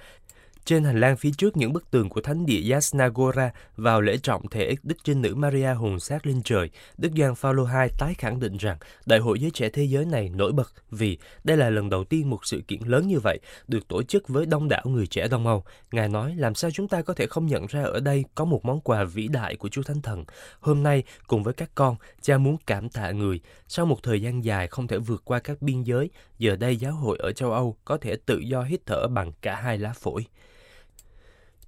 trên 0.64 0.84
hành 0.84 1.00
lang 1.00 1.16
phía 1.16 1.30
trước 1.38 1.56
những 1.56 1.72
bức 1.72 1.90
tường 1.90 2.08
của 2.08 2.20
thánh 2.20 2.46
địa 2.46 2.72
Yasnagora 2.72 3.50
vào 3.76 4.00
lễ 4.00 4.16
trọng 4.16 4.48
thể 4.48 4.74
Đức 4.82 4.96
Trinh 5.04 5.22
Nữ 5.22 5.34
Maria 5.34 5.74
hùng 5.74 6.00
sát 6.00 6.26
lên 6.26 6.42
trời, 6.42 6.70
Đức 6.98 7.08
Giang 7.16 7.34
Phaolô 7.34 7.64
II 7.64 7.88
tái 7.98 8.14
khẳng 8.18 8.40
định 8.40 8.56
rằng 8.56 8.76
Đại 9.06 9.18
hội 9.18 9.40
giới 9.40 9.50
trẻ 9.50 9.68
thế 9.68 9.84
giới 9.84 10.04
này 10.04 10.28
nổi 10.28 10.52
bật 10.52 10.72
vì 10.90 11.18
đây 11.44 11.56
là 11.56 11.70
lần 11.70 11.90
đầu 11.90 12.04
tiên 12.04 12.30
một 12.30 12.46
sự 12.46 12.60
kiện 12.68 12.80
lớn 12.86 13.08
như 13.08 13.20
vậy 13.20 13.38
được 13.68 13.88
tổ 13.88 14.02
chức 14.02 14.28
với 14.28 14.46
đông 14.46 14.68
đảo 14.68 14.82
người 14.84 15.06
trẻ 15.06 15.28
Đông 15.28 15.46
Âu. 15.46 15.64
Ngài 15.92 16.08
nói 16.08 16.34
làm 16.36 16.54
sao 16.54 16.70
chúng 16.70 16.88
ta 16.88 17.02
có 17.02 17.14
thể 17.14 17.26
không 17.26 17.46
nhận 17.46 17.66
ra 17.66 17.82
ở 17.82 18.00
đây 18.00 18.24
có 18.34 18.44
một 18.44 18.64
món 18.64 18.80
quà 18.80 19.04
vĩ 19.04 19.28
đại 19.28 19.56
của 19.56 19.68
Chúa 19.68 19.82
Thánh 19.82 20.02
Thần. 20.02 20.24
Hôm 20.60 20.82
nay 20.82 21.02
cùng 21.26 21.42
với 21.42 21.54
các 21.54 21.70
con, 21.74 21.96
cha 22.20 22.38
muốn 22.38 22.56
cảm 22.66 22.88
tạ 22.88 23.10
người. 23.10 23.40
Sau 23.68 23.86
một 23.86 24.02
thời 24.02 24.22
gian 24.22 24.44
dài 24.44 24.66
không 24.66 24.88
thể 24.88 24.98
vượt 24.98 25.22
qua 25.24 25.38
các 25.38 25.62
biên 25.62 25.82
giới, 25.82 26.10
giờ 26.38 26.56
đây 26.56 26.76
giáo 26.76 26.92
hội 26.92 27.18
ở 27.20 27.32
châu 27.32 27.52
Âu 27.52 27.76
có 27.84 27.96
thể 27.96 28.16
tự 28.16 28.38
do 28.38 28.62
hít 28.62 28.86
thở 28.86 29.08
bằng 29.08 29.32
cả 29.42 29.56
hai 29.56 29.78
lá 29.78 29.92
phổi. 29.92 30.26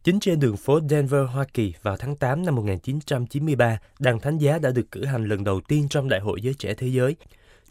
Chính 0.04 0.20
trên 0.20 0.40
đường 0.40 0.56
phố 0.56 0.80
Denver, 0.90 1.22
Hoa 1.28 1.44
Kỳ 1.54 1.74
vào 1.82 1.96
tháng 1.96 2.16
8 2.16 2.44
năm 2.44 2.54
1993, 2.54 3.78
Đàn 3.98 4.20
Thánh 4.20 4.38
Giá 4.38 4.58
đã 4.58 4.70
được 4.70 4.90
cử 4.90 5.04
hành 5.04 5.24
lần 5.24 5.44
đầu 5.44 5.60
tiên 5.68 5.86
trong 5.90 6.08
Đại 6.08 6.20
hội 6.20 6.40
Giới 6.42 6.54
Trẻ 6.54 6.74
Thế 6.74 6.86
Giới. 6.86 7.16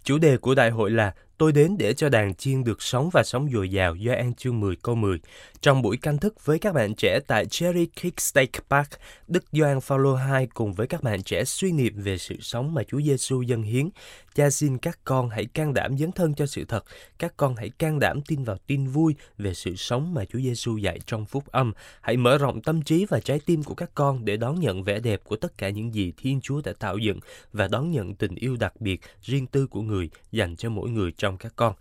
Chủ 0.04 0.18
đề 0.18 0.38
của 0.38 0.56
đại 0.56 0.70
hội 0.70 0.92
là 0.92 1.14
Tôi 1.44 1.52
đến 1.52 1.78
để 1.78 1.94
cho 1.94 2.10
đàn 2.10 2.36
chiên 2.36 2.64
được 2.64 2.82
sống 2.82 3.10
và 3.14 3.24
sống 3.24 3.50
dồi 3.54 3.70
dào 3.70 3.96
do 3.96 4.14
An 4.14 4.34
chương 4.34 4.60
10 4.60 4.76
câu 4.76 4.96
10. 4.96 5.20
Trong 5.62 5.82
buổi 5.82 5.98
canh 5.98 6.18
thức 6.18 6.46
với 6.46 6.60
các 6.60 6.74
bạn 6.74 6.96
trẻ 6.96 7.20
tại 7.28 7.46
Cherry 7.46 7.88
Creek 8.02 8.22
State 8.22 8.60
Park, 8.70 8.90
Đức 9.28 9.44
Gioan 9.52 9.82
Phaolô 9.82 10.16
II 10.16 10.48
cùng 10.54 10.74
với 10.74 10.88
các 10.88 11.04
bạn 11.04 11.24
trẻ 11.24 11.44
suy 11.44 11.72
niệm 11.72 11.94
về 11.96 12.18
sự 12.18 12.36
sống 12.42 12.74
mà 12.74 12.84
Chúa 12.84 13.02
Giêsu 13.02 13.42
dâng 13.42 13.64
hiến. 13.64 13.90
Cha 14.36 14.50
xin 14.50 14.78
các 14.78 15.00
con 15.04 15.30
hãy 15.30 15.46
can 15.46 15.74
đảm 15.74 15.98
dấn 15.98 16.12
thân 16.12 16.34
cho 16.34 16.46
sự 16.46 16.66
thật. 16.66 16.84
Các 17.20 17.34
con 17.38 17.56
hãy 17.56 17.70
can 17.70 18.00
đảm 18.00 18.22
tin 18.22 18.44
vào 18.44 18.58
tin 18.68 18.88
vui 18.88 19.16
về 19.38 19.54
sự 19.54 19.76
sống 19.76 20.14
mà 20.14 20.26
Chúa 20.26 20.40
Giêsu 20.40 20.78
dạy 20.78 21.00
trong 21.06 21.26
phúc 21.26 21.44
âm. 21.52 21.74
Hãy 22.02 22.18
mở 22.18 22.38
rộng 22.38 22.62
tâm 22.62 22.82
trí 22.82 23.06
và 23.10 23.20
trái 23.20 23.40
tim 23.46 23.64
của 23.64 23.76
các 23.76 23.90
con 23.96 24.26
để 24.26 24.38
đón 24.38 24.60
nhận 24.60 24.84
vẻ 24.84 25.00
đẹp 25.00 25.22
của 25.24 25.36
tất 25.36 25.58
cả 25.58 25.70
những 25.70 25.94
gì 25.94 26.14
Thiên 26.18 26.42
Chúa 26.42 26.62
đã 26.66 26.74
tạo 26.80 26.98
dựng 26.98 27.20
và 27.54 27.68
đón 27.68 27.92
nhận 27.92 28.16
tình 28.16 28.36
yêu 28.36 28.56
đặc 28.60 28.82
biệt, 28.82 29.02
riêng 29.22 29.48
tư 29.48 29.68
của 29.68 29.82
người 29.82 30.10
dành 30.32 30.56
cho 30.56 30.70
mỗi 30.70 30.90
người 30.90 31.12
trong 31.12 31.33
các 31.38 31.54
con. 31.56 31.74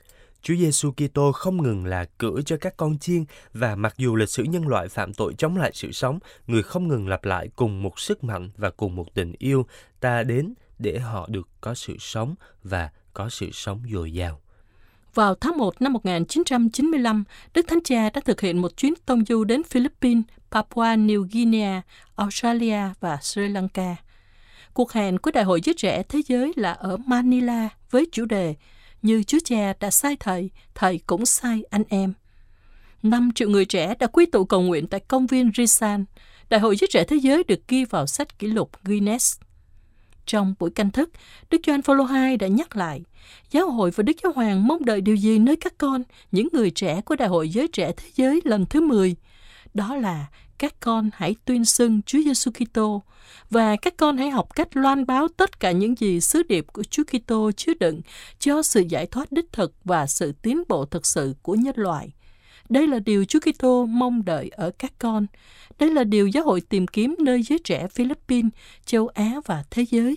Chúa 0.42 0.54
Giêsu 0.54 0.92
Kitô 0.92 1.32
không 1.32 1.62
ngừng 1.62 1.84
là 1.86 2.04
cửa 2.18 2.40
cho 2.46 2.56
các 2.60 2.76
con 2.76 2.98
chiên 2.98 3.24
và 3.52 3.74
mặc 3.74 3.94
dù 3.98 4.16
lịch 4.16 4.28
sử 4.28 4.42
nhân 4.42 4.68
loại 4.68 4.88
phạm 4.88 5.14
tội 5.14 5.34
chống 5.38 5.56
lại 5.56 5.70
sự 5.74 5.92
sống, 5.92 6.18
người 6.46 6.62
không 6.62 6.88
ngừng 6.88 7.08
lặp 7.08 7.24
lại 7.24 7.48
cùng 7.56 7.82
một 7.82 8.00
sức 8.00 8.24
mạnh 8.24 8.50
và 8.56 8.70
cùng 8.70 8.96
một 8.96 9.14
tình 9.14 9.32
yêu 9.38 9.66
ta 10.00 10.22
đến 10.22 10.54
để 10.78 10.98
họ 10.98 11.26
được 11.30 11.48
có 11.60 11.74
sự 11.74 11.96
sống 11.98 12.34
và 12.64 12.90
có 13.12 13.28
sự 13.28 13.50
sống 13.52 13.82
dồi 13.92 14.12
dào. 14.12 14.40
Vào 15.14 15.34
tháng 15.34 15.58
1 15.58 15.82
năm 15.82 15.92
1995, 15.92 17.24
Đức 17.54 17.66
Thánh 17.68 17.82
Cha 17.84 18.10
đã 18.10 18.20
thực 18.20 18.40
hiện 18.40 18.62
một 18.62 18.76
chuyến 18.76 18.94
tông 19.06 19.24
du 19.24 19.44
đến 19.44 19.62
Philippines, 19.62 20.24
Papua 20.50 20.82
New 20.82 21.26
Guinea, 21.32 21.82
Australia 22.16 22.80
và 23.00 23.18
Sri 23.22 23.48
Lanka. 23.48 23.96
Cuộc 24.74 24.92
hẹn 24.92 25.18
của 25.18 25.30
Đại 25.30 25.44
hội 25.44 25.60
Giới 25.64 25.74
Trẻ 25.78 26.02
Thế 26.02 26.20
Giới 26.26 26.52
là 26.56 26.72
ở 26.72 26.96
Manila 26.96 27.68
với 27.90 28.06
chủ 28.12 28.24
đề 28.24 28.54
như 29.02 29.22
Chúa 29.22 29.38
Cha 29.44 29.72
đã 29.80 29.90
sai 29.90 30.16
Thầy, 30.20 30.50
Thầy 30.74 31.00
cũng 31.06 31.26
sai 31.26 31.64
anh 31.70 31.84
em. 31.88 32.12
5 33.02 33.30
triệu 33.34 33.48
người 33.48 33.64
trẻ 33.64 33.94
đã 33.98 34.06
quy 34.06 34.26
tụ 34.26 34.44
cầu 34.44 34.62
nguyện 34.62 34.86
tại 34.86 35.00
công 35.00 35.26
viên 35.26 35.50
Risan. 35.56 36.04
Đại 36.50 36.60
hội 36.60 36.76
Giới 36.76 36.88
Trẻ 36.90 37.04
Thế 37.04 37.16
Giới 37.16 37.44
được 37.48 37.68
ghi 37.68 37.84
vào 37.84 38.06
sách 38.06 38.38
kỷ 38.38 38.46
lục 38.46 38.70
Guinness. 38.84 39.40
Trong 40.26 40.54
buổi 40.58 40.70
canh 40.70 40.90
thức, 40.90 41.10
Đức 41.50 41.60
Gioan 41.66 41.82
Phaolô 41.82 42.06
II 42.06 42.36
đã 42.36 42.46
nhắc 42.46 42.76
lại, 42.76 43.02
giáo 43.50 43.70
hội 43.70 43.90
và 43.90 44.02
Đức 44.02 44.16
Giáo 44.22 44.32
Hoàng 44.32 44.66
mong 44.66 44.84
đợi 44.84 45.00
điều 45.00 45.16
gì 45.16 45.38
nơi 45.38 45.56
các 45.56 45.78
con, 45.78 46.02
những 46.32 46.48
người 46.52 46.70
trẻ 46.70 47.00
của 47.00 47.16
Đại 47.16 47.28
hội 47.28 47.48
Giới 47.48 47.68
Trẻ 47.68 47.92
Thế 47.96 48.08
Giới 48.14 48.40
lần 48.44 48.66
thứ 48.66 48.80
10? 48.80 49.16
Đó 49.74 49.96
là 49.96 50.26
các 50.58 50.80
con 50.80 51.10
hãy 51.14 51.36
tuyên 51.44 51.64
xưng 51.64 52.02
Chúa 52.02 52.18
Giêsu 52.24 52.50
Kitô 52.50 53.02
và 53.50 53.76
các 53.76 53.96
con 53.96 54.16
hãy 54.16 54.30
học 54.30 54.54
cách 54.54 54.76
loan 54.76 55.06
báo 55.06 55.28
tất 55.36 55.60
cả 55.60 55.70
những 55.70 55.98
gì 55.98 56.20
sứ 56.20 56.42
điệp 56.42 56.66
của 56.72 56.82
Chúa 56.82 57.02
Kitô 57.04 57.50
chứa 57.52 57.72
đựng 57.80 58.00
cho 58.38 58.62
sự 58.62 58.84
giải 58.88 59.06
thoát 59.06 59.32
đích 59.32 59.52
thực 59.52 59.74
và 59.84 60.06
sự 60.06 60.32
tiến 60.42 60.62
bộ 60.68 60.84
thực 60.84 61.06
sự 61.06 61.34
của 61.42 61.54
nhân 61.54 61.74
loại. 61.76 62.12
Đây 62.68 62.86
là 62.86 62.98
điều 62.98 63.24
Chúa 63.24 63.38
Kitô 63.40 63.86
mong 63.86 64.24
đợi 64.24 64.48
ở 64.48 64.70
các 64.78 64.92
con. 64.98 65.26
Đây 65.78 65.90
là 65.90 66.04
điều 66.04 66.26
giáo 66.26 66.44
hội 66.44 66.60
tìm 66.60 66.86
kiếm 66.86 67.14
nơi 67.18 67.42
giới 67.42 67.58
trẻ 67.58 67.88
Philippines, 67.88 68.52
châu 68.84 69.08
Á 69.08 69.40
và 69.46 69.64
thế 69.70 69.84
giới. 69.90 70.16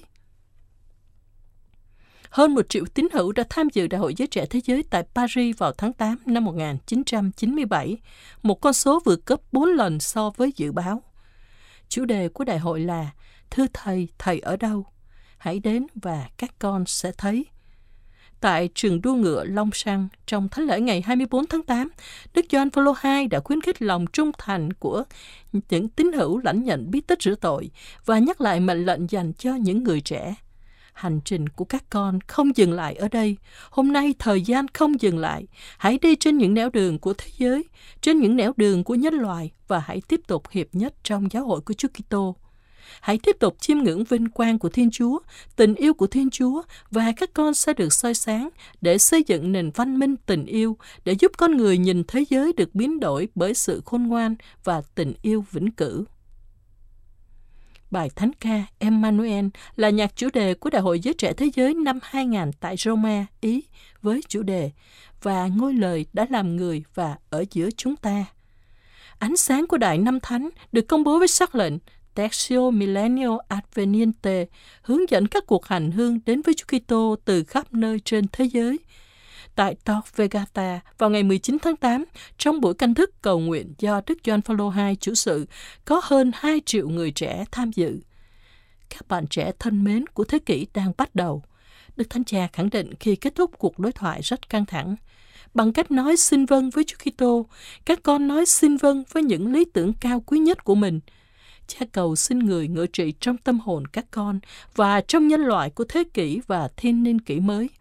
Hơn 2.36 2.56
một 2.56 2.70
triệu 2.70 2.86
tín 2.94 3.08
hữu 3.14 3.32
đã 3.32 3.44
tham 3.50 3.68
dự 3.74 3.88
Đại 3.88 4.00
hội 4.00 4.14
Giới 4.18 4.28
Trẻ 4.28 4.46
Thế 4.46 4.62
Giới 4.66 4.84
tại 4.90 5.04
Paris 5.16 5.58
vào 5.58 5.72
tháng 5.72 5.94
8 5.94 6.18
năm 6.26 6.46
1997, 6.46 7.98
một 8.44 8.62
con 8.62 8.74
số 8.74 9.00
vượt 9.06 9.26
gấp 9.26 9.42
4 9.52 9.70
lần 9.70 10.00
so 10.00 10.30
với 10.30 10.52
dự 10.56 10.72
báo. 10.72 11.04
Chủ 11.90 12.06
đề 12.06 12.30
của 12.30 12.44
đại 12.44 12.60
hội 12.60 12.80
là 12.80 13.12
Thưa 13.50 13.66
Thầy, 13.74 14.08
Thầy 14.18 14.40
ở 14.40 14.58
đâu? 14.58 14.86
Hãy 15.38 15.60
đến 15.60 15.88
và 15.96 16.30
các 16.38 16.52
con 16.60 16.86
sẽ 16.88 17.12
thấy. 17.18 17.46
Tại 18.42 18.70
trường 18.76 19.02
đua 19.02 19.14
ngựa 19.14 19.44
Long 19.44 19.70
Sang, 19.74 20.08
trong 20.26 20.50
thánh 20.50 20.66
lễ 20.66 20.80
ngày 20.80 21.02
24 21.02 21.48
tháng 21.48 21.64
8, 21.64 21.90
Đức 22.34 22.46
Gioan 22.52 22.70
Phaolô 22.70 22.94
II 23.04 23.28
đã 23.28 23.40
khuyến 23.40 23.62
khích 23.62 23.82
lòng 23.82 24.06
trung 24.14 24.32
thành 24.38 24.74
của 24.74 25.04
những 25.70 25.90
tín 25.90 26.12
hữu 26.12 26.38
lãnh 26.38 26.64
nhận 26.64 26.92
bí 26.92 27.02
tích 27.02 27.22
rửa 27.22 27.36
tội 27.36 27.72
và 28.06 28.20
nhắc 28.20 28.42
lại 28.42 28.60
mệnh 28.60 28.86
lệnh 28.86 29.10
dành 29.10 29.34
cho 29.34 29.56
những 29.56 29.84
người 29.84 30.02
trẻ 30.02 30.36
hành 30.96 31.20
trình 31.26 31.50
của 31.50 31.66
các 31.66 31.84
con 31.90 32.20
không 32.28 32.58
dừng 32.58 32.74
lại 32.74 32.96
ở 32.96 33.08
đây. 33.08 33.38
Hôm 33.70 33.94
nay 33.94 34.14
thời 34.20 34.42
gian 34.42 34.68
không 34.68 35.02
dừng 35.02 35.18
lại. 35.18 35.48
Hãy 35.78 36.00
đi 36.02 36.16
trên 36.16 36.38
những 36.38 36.54
nẻo 36.54 36.70
đường 36.70 37.00
của 37.00 37.14
thế 37.14 37.28
giới, 37.38 37.64
trên 38.02 38.20
những 38.20 38.36
nẻo 38.36 38.54
đường 38.58 38.84
của 38.84 38.96
nhân 38.96 39.14
loại 39.14 39.52
và 39.68 39.80
hãy 39.80 40.02
tiếp 40.08 40.22
tục 40.28 40.50
hiệp 40.52 40.68
nhất 40.74 40.94
trong 41.04 41.28
giáo 41.32 41.46
hội 41.46 41.62
của 41.62 41.74
Chúa 41.74 41.88
Kitô. 41.88 42.36
Hãy 43.02 43.20
tiếp 43.24 43.36
tục 43.40 43.56
chiêm 43.60 43.78
ngưỡng 43.78 44.04
vinh 44.04 44.30
quang 44.30 44.60
của 44.60 44.70
Thiên 44.70 44.92
Chúa, 44.92 45.20
tình 45.56 45.76
yêu 45.76 45.94
của 45.94 46.08
Thiên 46.08 46.30
Chúa 46.30 46.62
và 46.92 47.14
các 47.18 47.34
con 47.34 47.54
sẽ 47.54 47.74
được 47.74 47.94
soi 47.94 48.14
sáng 48.14 48.50
để 48.82 48.98
xây 48.98 49.24
dựng 49.28 49.52
nền 49.52 49.72
văn 49.76 50.00
minh 50.00 50.16
tình 50.26 50.46
yêu, 50.46 50.78
để 51.06 51.14
giúp 51.20 51.32
con 51.38 51.58
người 51.58 51.78
nhìn 51.78 52.04
thế 52.08 52.26
giới 52.30 52.54
được 52.54 52.76
biến 52.76 53.00
đổi 53.00 53.28
bởi 53.36 53.54
sự 53.54 53.82
khôn 53.86 54.04
ngoan 54.04 54.36
và 54.64 54.82
tình 54.96 55.14
yêu 55.22 55.46
vĩnh 55.52 55.72
cửu. 55.72 56.06
Bài 57.96 58.10
thánh 58.16 58.32
ca 58.40 58.64
Emmanuel 58.80 59.46
là 59.76 59.90
nhạc 59.90 60.16
chủ 60.16 60.28
đề 60.34 60.54
của 60.54 60.70
Đại 60.70 60.82
hội 60.82 61.00
Giới 61.00 61.14
Trẻ 61.14 61.34
Thế 61.34 61.50
Giới 61.56 61.74
năm 61.74 62.00
2000 62.04 62.52
tại 62.60 62.76
Roma, 62.78 63.26
Ý, 63.42 63.64
với 64.02 64.22
chủ 64.28 64.44
đề 64.44 64.72
Và 65.22 65.48
ngôi 65.48 65.74
lời 65.74 66.06
đã 66.14 66.28
làm 66.30 66.56
người 66.56 66.84
và 66.96 67.18
ở 67.30 67.46
giữa 67.52 67.70
chúng 67.78 67.96
ta. 67.96 68.26
Ánh 69.20 69.38
sáng 69.38 69.68
của 69.68 69.78
Đại 69.78 69.98
Năm 69.98 70.20
Thánh 70.20 70.50
được 70.72 70.88
công 70.88 71.04
bố 71.04 71.20
với 71.20 71.28
sắc 71.28 71.56
lệnh 71.56 71.74
Textio 72.16 72.70
Millennio 72.70 73.38
Adveniente 73.48 74.46
hướng 74.82 75.10
dẫn 75.10 75.28
các 75.28 75.44
cuộc 75.48 75.66
hành 75.66 75.92
hương 75.92 76.20
đến 76.26 76.42
với 76.42 76.54
Chúa 76.54 76.78
Kitô 76.78 77.16
từ 77.26 77.44
khắp 77.44 77.74
nơi 77.74 78.00
trên 78.00 78.26
thế 78.32 78.46
giới– 78.46 78.80
tại 79.56 79.76
Torvegata 79.86 80.80
vào 80.98 81.10
ngày 81.10 81.24
19 81.24 81.58
tháng 81.62 81.76
8 81.76 82.06
trong 82.38 82.62
buổi 82.62 82.74
canh 82.74 82.94
thức 82.94 83.22
cầu 83.22 83.40
nguyện 83.40 83.74
do 83.78 84.02
Đức 84.08 84.18
John 84.24 84.42
Paul 84.42 84.88
II 84.88 84.96
chủ 84.96 85.16
sự 85.16 85.46
có 85.86 86.02
hơn 86.04 86.32
2 86.36 86.62
triệu 86.66 86.90
người 86.90 87.12
trẻ 87.12 87.46
tham 87.52 87.72
dự. 87.72 88.00
Các 88.90 89.08
bạn 89.08 89.28
trẻ 89.28 89.52
thân 89.60 89.84
mến 89.84 90.08
của 90.08 90.24
thế 90.24 90.40
kỷ 90.40 90.68
đang 90.74 90.92
bắt 90.98 91.16
đầu. 91.16 91.44
Đức 91.96 92.10
Thánh 92.10 92.24
Cha 92.24 92.48
khẳng 92.54 92.70
định 92.70 92.94
khi 93.00 93.16
kết 93.16 93.36
thúc 93.36 93.52
cuộc 93.58 93.80
đối 93.80 93.92
thoại 93.92 94.22
rất 94.24 94.50
căng 94.50 94.66
thẳng, 94.66 94.96
bằng 95.54 95.74
cách 95.74 95.92
nói 95.92 96.18
xin 96.18 96.46
vâng 96.46 96.70
với 96.70 96.84
Chúa 96.84 96.98
Kitô, 96.98 97.46
các 97.86 98.00
con 98.04 98.28
nói 98.28 98.46
xin 98.46 98.78
vâng 98.78 99.04
với 99.12 99.24
những 99.24 99.54
lý 99.54 99.66
tưởng 99.74 99.94
cao 99.94 100.24
quý 100.26 100.40
nhất 100.40 100.64
của 100.64 100.76
mình. 100.76 101.00
Cha 101.68 101.86
cầu 101.92 102.16
xin 102.16 102.40
người 102.40 102.68
ngự 102.68 102.88
trị 102.88 103.14
trong 103.20 103.38
tâm 103.38 103.60
hồn 103.60 103.88
các 103.88 104.06
con 104.12 104.40
và 104.76 105.02
trong 105.02 105.28
nhân 105.28 105.42
loại 105.42 105.70
của 105.70 105.84
thế 105.90 106.04
kỷ 106.14 106.42
và 106.48 106.70
thiên 106.78 107.04
niên 107.04 107.22
kỷ 107.22 107.40
mới– 107.40 107.70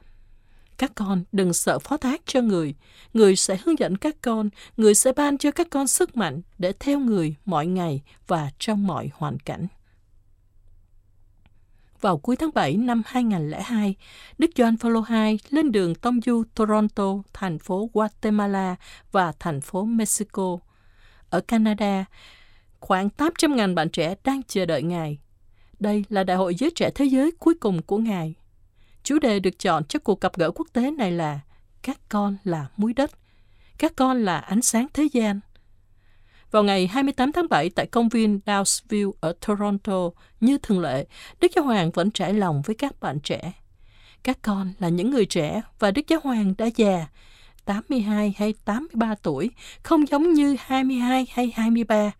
các 0.79 0.93
con 0.95 1.25
đừng 1.33 1.53
sợ 1.53 1.79
phó 1.79 1.97
thác 1.97 2.21
cho 2.27 2.41
người. 2.41 2.75
Người 3.15 3.37
sẽ 3.37 3.59
hướng 3.65 3.79
dẫn 3.79 3.97
các 3.97 4.17
con, 4.23 4.51
người 4.77 4.95
sẽ 4.95 5.13
ban 5.13 5.39
cho 5.39 5.51
các 5.51 5.67
con 5.71 5.87
sức 5.87 6.17
mạnh 6.17 6.43
để 6.59 6.73
theo 6.81 6.99
người 6.99 7.35
mọi 7.45 7.67
ngày 7.67 8.03
và 8.27 8.51
trong 8.59 8.87
mọi 8.87 9.11
hoàn 9.15 9.39
cảnh. 9.39 9.67
Vào 12.01 12.19
cuối 12.19 12.37
tháng 12.37 12.51
7 12.55 12.77
năm 12.77 13.03
2002, 13.07 13.95
Đức 14.39 14.51
Gioan 14.57 14.77
Phaolô 14.77 15.05
II 15.11 15.39
lên 15.51 15.73
đường 15.73 15.95
tông 15.95 16.21
du 16.27 16.43
Toronto, 16.55 17.15
thành 17.33 17.59
phố 17.59 17.91
Guatemala 17.93 18.77
và 19.13 19.33
thành 19.39 19.61
phố 19.61 19.85
Mexico. 19.85 20.59
Ở 21.31 21.41
Canada, 21.41 22.05
khoảng 22.81 23.09
800.000 23.17 23.75
bạn 23.75 23.91
trẻ 23.91 24.15
đang 24.25 24.43
chờ 24.43 24.67
đợi 24.67 24.83
Ngài. 24.83 25.19
Đây 25.81 26.05
là 26.09 26.25
đại 26.25 26.37
hội 26.37 26.55
giới 26.55 26.71
trẻ 26.71 26.91
thế 26.95 27.05
giới 27.05 27.31
cuối 27.39 27.55
cùng 27.61 27.83
của 27.83 27.99
Ngài 27.99 28.35
Chủ 29.05 29.19
đề 29.19 29.41
được 29.41 29.59
chọn 29.59 29.85
cho 29.85 29.99
cuộc 29.99 30.21
gặp 30.21 30.33
gỡ 30.37 30.51
quốc 30.51 30.69
tế 30.73 30.91
này 30.91 31.13
là 31.13 31.41
Các 31.83 31.99
con 32.09 32.37
là 32.45 32.67
muối 32.77 32.93
đất, 32.93 33.11
các 33.79 33.93
con 33.97 34.25
là 34.25 34.39
ánh 34.39 34.63
sáng 34.63 34.87
thế 34.95 35.09
gian. 35.13 35.41
Vào 36.51 36.63
ngày 36.63 36.87
28 36.87 37.33
tháng 37.33 37.49
7 37.51 37.71
tại 37.71 37.87
công 37.87 38.09
viên 38.09 38.41
Downsville 38.47 39.13
ở 39.21 39.35
Toronto, 39.47 40.11
như 40.41 40.59
thường 40.59 40.81
lệ, 40.81 41.07
Đức 41.41 41.53
Giáo 41.57 41.65
Hoàng 41.65 41.91
vẫn 41.91 42.11
trải 42.11 42.35
lòng 42.35 42.63
với 42.63 42.77
các 42.77 43.01
bạn 43.01 43.21
trẻ. 43.21 43.53
Các 44.23 44.39
con 44.43 44.73
là 44.79 44.89
những 44.89 45.11
người 45.11 45.27
trẻ 45.27 45.63
và 45.79 45.91
Đức 45.91 46.09
Giáo 46.09 46.21
Hoàng 46.23 46.55
đã 46.59 46.67
già, 46.77 47.07
82 47.65 48.35
hay 48.39 48.55
83 48.65 49.15
tuổi, 49.23 49.51
không 49.83 50.09
giống 50.09 50.33
như 50.33 50.57
22 50.61 51.27
hay 51.31 51.53
23. 51.55 52.11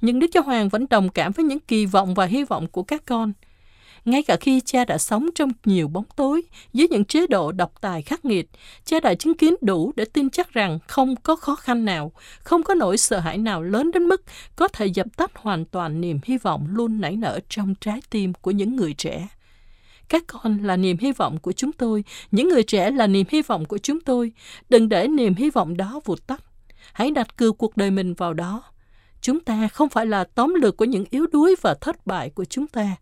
Nhưng 0.00 0.18
Đức 0.18 0.26
Giáo 0.34 0.42
Hoàng 0.42 0.68
vẫn 0.68 0.86
đồng 0.90 1.08
cảm 1.08 1.32
với 1.32 1.44
những 1.44 1.60
kỳ 1.60 1.86
vọng 1.86 2.14
và 2.14 2.26
hy 2.26 2.44
vọng 2.44 2.66
của 2.66 2.82
các 2.82 3.02
con– 3.06 3.32
ngay 4.04 4.22
cả 4.22 4.36
khi 4.36 4.60
cha 4.60 4.84
đã 4.84 4.98
sống 4.98 5.28
trong 5.34 5.50
nhiều 5.64 5.88
bóng 5.88 6.04
tối, 6.16 6.42
dưới 6.72 6.88
những 6.88 7.04
chế 7.04 7.26
độ 7.26 7.52
độc 7.52 7.72
tài 7.80 8.02
khắc 8.02 8.24
nghiệt, 8.24 8.48
cha 8.84 9.00
đã 9.00 9.14
chứng 9.14 9.36
kiến 9.36 9.54
đủ 9.60 9.92
để 9.96 10.04
tin 10.04 10.30
chắc 10.30 10.52
rằng 10.52 10.78
không 10.86 11.16
có 11.16 11.36
khó 11.36 11.56
khăn 11.56 11.84
nào, 11.84 12.12
không 12.38 12.62
có 12.62 12.74
nỗi 12.74 12.98
sợ 12.98 13.18
hãi 13.18 13.38
nào 13.38 13.62
lớn 13.62 13.90
đến 13.94 14.02
mức 14.02 14.22
có 14.56 14.68
thể 14.68 14.86
dập 14.86 15.06
tắt 15.16 15.30
hoàn 15.34 15.64
toàn 15.64 16.00
niềm 16.00 16.20
hy 16.24 16.38
vọng 16.38 16.66
luôn 16.70 17.00
nảy 17.00 17.16
nở 17.16 17.40
trong 17.48 17.74
trái 17.80 18.00
tim 18.10 18.32
của 18.34 18.50
những 18.50 18.76
người 18.76 18.94
trẻ. 18.94 19.28
Các 20.08 20.24
con 20.26 20.58
là 20.62 20.76
niềm 20.76 20.96
hy 21.00 21.12
vọng 21.12 21.38
của 21.38 21.52
chúng 21.52 21.72
tôi, 21.72 22.04
những 22.30 22.48
người 22.48 22.62
trẻ 22.62 22.90
là 22.90 23.06
niềm 23.06 23.26
hy 23.30 23.42
vọng 23.42 23.64
của 23.64 23.78
chúng 23.78 24.00
tôi. 24.00 24.32
Đừng 24.68 24.88
để 24.88 25.08
niềm 25.08 25.34
hy 25.34 25.50
vọng 25.50 25.76
đó 25.76 26.00
vụt 26.04 26.26
tắt. 26.26 26.40
Hãy 26.92 27.10
đặt 27.10 27.36
cược 27.36 27.58
cuộc 27.58 27.76
đời 27.76 27.90
mình 27.90 28.14
vào 28.14 28.34
đó 28.34 28.62
Chúng 29.20 29.40
ta 29.40 29.68
không 29.68 29.88
phải 29.88 30.06
là 30.06 30.24
tóm 30.24 30.54
lược 30.54 30.76
của 30.76 30.84
những 30.84 31.04
yếu 31.10 31.26
đuối 31.32 31.54
và 31.62 31.74
thất 31.74 32.06
bại 32.06 32.30
của 32.30 32.44
chúng 32.44 32.66
ta. 32.66 32.96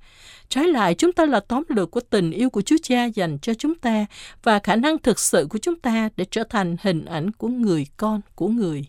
Trái 0.49 0.69
lại, 0.69 0.95
chúng 0.95 1.13
ta 1.13 1.27
là 1.27 1.41
tóm 1.41 1.65
lược 1.69 1.91
của 1.91 2.01
tình 2.01 2.31
yêu 2.31 2.51
của 2.51 2.63
Chúa 2.63 2.77
Cha 2.83 3.05
dành 3.05 3.39
cho 3.39 3.55
chúng 3.55 3.75
ta 3.75 4.07
và 4.43 4.59
khả 4.59 4.77
năng 4.77 4.99
thực 4.99 5.19
sự 5.19 5.47
của 5.51 5.59
chúng 5.59 5.81
ta 5.81 6.09
để 6.17 6.25
trở 6.31 6.45
thành 6.51 6.77
hình 6.83 7.05
ảnh 7.05 7.33
của 7.33 7.49
người 7.49 7.87
con 7.97 8.21
của 8.35 8.49
người. 8.49 8.87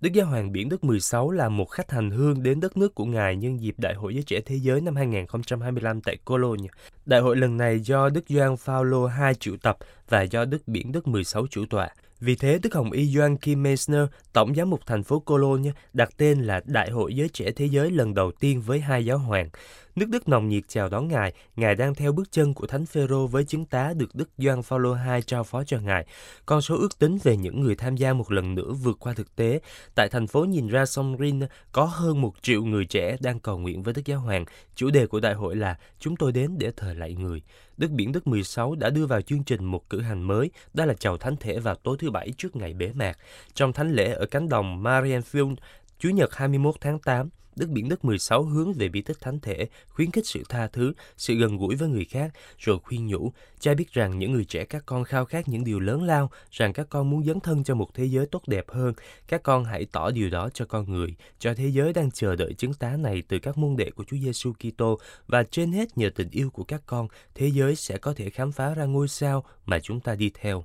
Đức 0.00 0.12
Giáo 0.12 0.26
hoàng 0.26 0.52
Biển 0.52 0.68
Đức 0.68 0.84
16 0.84 1.30
là 1.30 1.48
một 1.48 1.64
khách 1.64 1.90
hành 1.90 2.10
hương 2.10 2.42
đến 2.42 2.60
đất 2.60 2.76
nước 2.76 2.94
của 2.94 3.04
Ngài 3.04 3.36
nhân 3.36 3.60
dịp 3.60 3.74
Đại 3.78 3.94
hội 3.94 4.14
Giới 4.14 4.22
Trẻ 4.22 4.40
Thế 4.40 4.56
Giới 4.56 4.80
năm 4.80 4.96
2025 4.96 6.00
tại 6.00 6.16
Cologne. 6.24 6.68
Đại 7.06 7.20
hội 7.20 7.36
lần 7.36 7.56
này 7.56 7.80
do 7.80 8.08
Đức 8.08 8.24
Gioan 8.28 8.56
Phaolô 8.56 9.06
II 9.06 9.34
triệu 9.40 9.56
tập 9.56 9.78
và 10.08 10.22
do 10.22 10.44
Đức 10.44 10.68
Biển 10.68 10.92
Đức 10.92 11.08
16 11.08 11.46
chủ 11.50 11.64
tọa. 11.70 11.88
Vì 12.20 12.36
thế, 12.36 12.58
Đức 12.62 12.74
Hồng 12.74 12.90
Y 12.92 13.06
Doan 13.06 13.36
Kim 13.36 13.62
Meissner, 13.62 14.02
Tổng 14.32 14.54
giám 14.54 14.70
mục 14.70 14.80
thành 14.86 15.02
phố 15.02 15.20
Cologne, 15.20 15.70
đặt 15.92 16.10
tên 16.16 16.42
là 16.42 16.60
Đại 16.64 16.90
hội 16.90 17.14
Giới 17.14 17.28
Trẻ 17.28 17.50
Thế 17.56 17.66
Giới 17.66 17.90
lần 17.90 18.14
đầu 18.14 18.32
tiên 18.40 18.60
với 18.60 18.80
hai 18.80 19.04
giáo 19.04 19.18
hoàng. 19.18 19.48
Nước 19.96 20.08
Đức 20.08 20.28
nồng 20.28 20.48
nhiệt 20.48 20.62
chào 20.68 20.88
đón 20.88 21.08
Ngài. 21.08 21.32
Ngài 21.56 21.74
đang 21.74 21.94
theo 21.94 22.12
bước 22.12 22.32
chân 22.32 22.54
của 22.54 22.66
Thánh 22.66 22.86
Phêrô 22.86 23.26
với 23.26 23.44
chứng 23.44 23.64
tá 23.64 23.92
được 23.96 24.14
Đức 24.14 24.28
Gioan 24.38 24.62
Phaolô 24.62 24.94
II 24.94 25.22
trao 25.26 25.44
phó 25.44 25.64
cho 25.64 25.78
Ngài. 25.78 26.06
Con 26.46 26.60
số 26.60 26.76
ước 26.76 26.98
tính 26.98 27.18
về 27.22 27.36
những 27.36 27.60
người 27.60 27.76
tham 27.76 27.96
gia 27.96 28.12
một 28.12 28.32
lần 28.32 28.54
nữa 28.54 28.72
vượt 28.72 28.96
qua 29.00 29.12
thực 29.12 29.36
tế. 29.36 29.60
Tại 29.94 30.08
thành 30.08 30.26
phố 30.26 30.44
nhìn 30.44 30.68
ra 30.68 30.86
sông 30.86 31.16
Rin 31.20 31.40
có 31.72 31.84
hơn 31.84 32.20
một 32.20 32.34
triệu 32.42 32.64
người 32.64 32.84
trẻ 32.84 33.16
đang 33.20 33.40
cầu 33.40 33.58
nguyện 33.58 33.82
với 33.82 33.94
Đức 33.94 34.02
Giáo 34.04 34.20
Hoàng. 34.20 34.44
Chủ 34.74 34.90
đề 34.90 35.06
của 35.06 35.20
đại 35.20 35.34
hội 35.34 35.56
là 35.56 35.76
Chúng 35.98 36.16
tôi 36.16 36.32
đến 36.32 36.58
để 36.58 36.72
thờ 36.76 36.92
lạy 36.92 37.14
người. 37.14 37.42
Đức 37.76 37.90
Biển 37.90 38.12
Đức 38.12 38.26
16 38.26 38.74
đã 38.74 38.90
đưa 38.90 39.06
vào 39.06 39.20
chương 39.20 39.44
trình 39.44 39.64
một 39.64 39.90
cử 39.90 40.00
hành 40.00 40.22
mới, 40.22 40.50
đó 40.74 40.84
là 40.84 40.94
chầu 40.94 41.16
thánh 41.16 41.36
thể 41.36 41.58
vào 41.58 41.74
tối 41.74 41.96
thứ 42.00 42.10
Bảy 42.10 42.32
trước 42.38 42.56
ngày 42.56 42.74
bế 42.74 42.92
mạc. 42.94 43.18
Trong 43.54 43.72
thánh 43.72 43.92
lễ 43.92 44.12
ở 44.12 44.26
cánh 44.26 44.48
đồng 44.48 44.82
Marienfield, 44.82 45.54
Chủ 45.98 46.08
nhật 46.08 46.34
21 46.34 46.74
tháng 46.80 46.98
8, 46.98 47.28
Đức 47.60 47.68
Biển 47.68 47.88
Đức 47.88 48.04
16 48.04 48.42
hướng 48.42 48.72
về 48.72 48.88
bí 48.88 49.02
tích 49.02 49.20
thánh 49.20 49.40
thể, 49.40 49.68
khuyến 49.88 50.10
khích 50.10 50.26
sự 50.26 50.42
tha 50.48 50.66
thứ, 50.66 50.92
sự 51.16 51.34
gần 51.34 51.56
gũi 51.56 51.76
với 51.76 51.88
người 51.88 52.04
khác, 52.04 52.32
rồi 52.58 52.78
khuyên 52.78 53.06
nhủ. 53.06 53.32
Cha 53.60 53.74
biết 53.74 53.92
rằng 53.92 54.18
những 54.18 54.32
người 54.32 54.44
trẻ 54.44 54.64
các 54.64 54.82
con 54.86 55.04
khao 55.04 55.24
khát 55.24 55.48
những 55.48 55.64
điều 55.64 55.80
lớn 55.80 56.02
lao, 56.02 56.30
rằng 56.50 56.72
các 56.72 56.86
con 56.90 57.10
muốn 57.10 57.24
dấn 57.24 57.40
thân 57.40 57.64
cho 57.64 57.74
một 57.74 57.94
thế 57.94 58.04
giới 58.04 58.26
tốt 58.26 58.42
đẹp 58.46 58.64
hơn. 58.70 58.94
Các 59.28 59.42
con 59.42 59.64
hãy 59.64 59.86
tỏ 59.92 60.10
điều 60.10 60.30
đó 60.30 60.48
cho 60.54 60.64
con 60.64 60.92
người, 60.92 61.14
cho 61.38 61.54
thế 61.54 61.68
giới 61.68 61.92
đang 61.92 62.10
chờ 62.10 62.36
đợi 62.36 62.54
chứng 62.54 62.74
tá 62.74 62.96
này 62.96 63.22
từ 63.28 63.38
các 63.38 63.58
môn 63.58 63.76
đệ 63.76 63.90
của 63.90 64.04
Chúa 64.04 64.16
Giêsu 64.16 64.52
Kitô 64.52 64.98
và 65.26 65.42
trên 65.42 65.72
hết 65.72 65.98
nhờ 65.98 66.10
tình 66.14 66.28
yêu 66.30 66.50
của 66.50 66.64
các 66.64 66.82
con, 66.86 67.08
thế 67.34 67.48
giới 67.48 67.76
sẽ 67.76 67.98
có 67.98 68.14
thể 68.14 68.30
khám 68.30 68.52
phá 68.52 68.74
ra 68.74 68.84
ngôi 68.84 69.08
sao 69.08 69.44
mà 69.66 69.80
chúng 69.80 70.00
ta 70.00 70.14
đi 70.14 70.30
theo. 70.34 70.64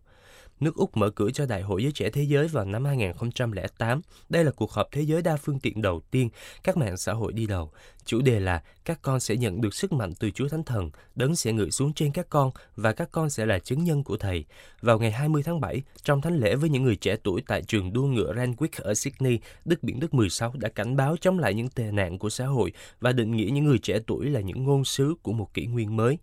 Nước 0.60 0.76
Úc 0.76 0.98
mở 0.98 1.10
cửa 1.10 1.32
cho 1.32 1.46
Đại 1.46 1.62
hội 1.62 1.84
Giới 1.84 1.92
Trẻ 1.92 2.10
Thế 2.10 2.24
Giới 2.24 2.48
vào 2.48 2.66
năm 2.66 2.86
2008. 2.86 4.02
Đây 4.30 4.44
là 4.44 4.52
cuộc 4.52 4.72
họp 4.72 4.88
thế 4.92 5.02
giới 5.02 5.22
đa 5.22 5.38
phương 5.38 5.60
tiện 5.60 5.82
đầu 5.82 6.02
tiên, 6.12 6.30
các 6.64 6.78
mạng 6.78 6.98
xã 6.98 7.14
hội 7.14 7.34
đi 7.34 7.48
đầu. 7.48 7.72
Chủ 8.06 8.22
đề 8.22 8.40
là 8.40 8.64
các 8.86 9.00
con 9.02 9.20
sẽ 9.20 9.36
nhận 9.36 9.62
được 9.62 9.74
sức 9.74 9.94
mạnh 9.94 10.14
từ 10.20 10.32
Chúa 10.32 10.48
Thánh 10.48 10.64
Thần, 10.64 10.90
đấng 11.16 11.36
sẽ 11.36 11.54
ngự 11.54 11.70
xuống 11.70 11.94
trên 11.94 12.12
các 12.12 12.30
con 12.30 12.52
và 12.76 12.94
các 12.94 13.10
con 13.12 13.30
sẽ 13.30 13.46
là 13.46 13.60
chứng 13.60 13.84
nhân 13.84 14.04
của 14.04 14.18
Thầy. 14.18 14.46
Vào 14.82 15.00
ngày 15.00 15.12
20 15.12 15.44
tháng 15.44 15.62
7, 15.62 15.82
trong 16.04 16.22
thánh 16.22 16.38
lễ 16.38 16.56
với 16.56 16.70
những 16.70 16.84
người 16.84 16.96
trẻ 16.96 17.16
tuổi 17.24 17.42
tại 17.48 17.62
trường 17.62 17.94
đua 17.94 18.04
ngựa 18.04 18.34
Randwick 18.34 18.84
ở 18.84 18.94
Sydney, 18.94 19.40
Đức 19.66 19.84
Biển 19.84 20.00
Đức 20.00 20.14
16 20.14 20.54
đã 20.56 20.70
cảnh 20.70 20.96
báo 20.96 21.16
chống 21.22 21.40
lại 21.40 21.54
những 21.54 21.70
tệ 21.70 21.92
nạn 21.92 22.20
của 22.20 22.30
xã 22.30 22.46
hội 22.46 22.72
và 23.00 23.12
định 23.12 23.36
nghĩa 23.36 23.50
những 23.52 23.66
người 23.66 23.78
trẻ 23.78 24.00
tuổi 24.08 24.26
là 24.30 24.40
những 24.40 24.64
ngôn 24.64 24.86
sứ 24.86 25.16
của 25.22 25.34
một 25.34 25.54
kỷ 25.54 25.66
nguyên 25.66 25.96
mới. 25.96 26.18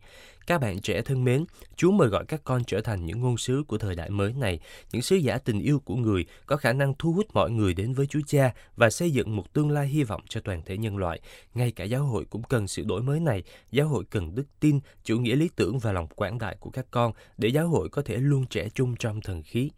Các 0.47 0.61
bạn 0.61 0.81
trẻ 0.81 1.03
thân 1.03 1.25
mến, 1.25 1.45
Chúa 1.77 1.90
mời 1.90 2.09
gọi 2.09 2.25
các 2.25 2.40
con 2.45 2.64
trở 2.64 2.81
thành 2.81 3.07
những 3.07 3.21
ngôn 3.21 3.38
sứ 3.38 3.62
của 3.66 3.79
thời 3.79 3.95
đại 3.95 4.11
mới 4.11 4.33
này, 4.33 4.61
những 4.92 5.03
sứ 5.03 5.16
giả 5.16 5.38
tình 5.38 5.61
yêu 5.61 5.81
của 5.85 5.97
người 5.97 6.27
có 6.47 6.57
khả 6.57 6.73
năng 6.73 6.95
thu 6.99 7.12
hút 7.12 7.27
mọi 7.35 7.51
người 7.51 7.75
đến 7.75 7.92
với 7.92 8.07
Chúa 8.07 8.21
Cha 8.27 8.55
và 8.77 8.90
xây 8.90 9.11
dựng 9.11 9.37
một 9.37 9.53
tương 9.53 9.71
lai 9.71 9.88
hy 9.88 10.05
vọng 10.05 10.21
cho 10.29 10.40
toàn 10.40 10.62
thể 10.62 10.77
nhân 10.77 10.97
loại. 10.97 11.21
Ngay 11.55 11.71
cả 11.72 11.85
giáo 11.85 12.04
hội 12.04 12.24
cũng 12.24 12.42
cần 12.42 12.68
sự 12.68 12.82
đổi 12.87 13.02
mới 13.02 13.20
này. 13.20 13.42
Giáo 13.70 13.88
hội 13.88 14.04
cần 14.11 14.35
đức 14.35 14.46
tin, 14.61 14.80
chủ 15.04 15.18
nghĩa 15.18 15.37
lý 15.37 15.50
tưởng 15.56 15.78
và 15.78 15.92
lòng 15.92 16.06
quảng 16.06 16.38
đại 16.38 16.56
của 16.61 16.70
các 16.70 16.87
con 16.90 17.12
để 17.38 17.48
giáo 17.48 17.68
hội 17.68 17.88
có 17.88 18.02
thể 18.02 18.16
luôn 18.16 18.46
trẻ 18.46 18.68
trung 18.74 18.94
trong 18.96 19.20
thần 19.20 19.42
khí. 19.42 19.70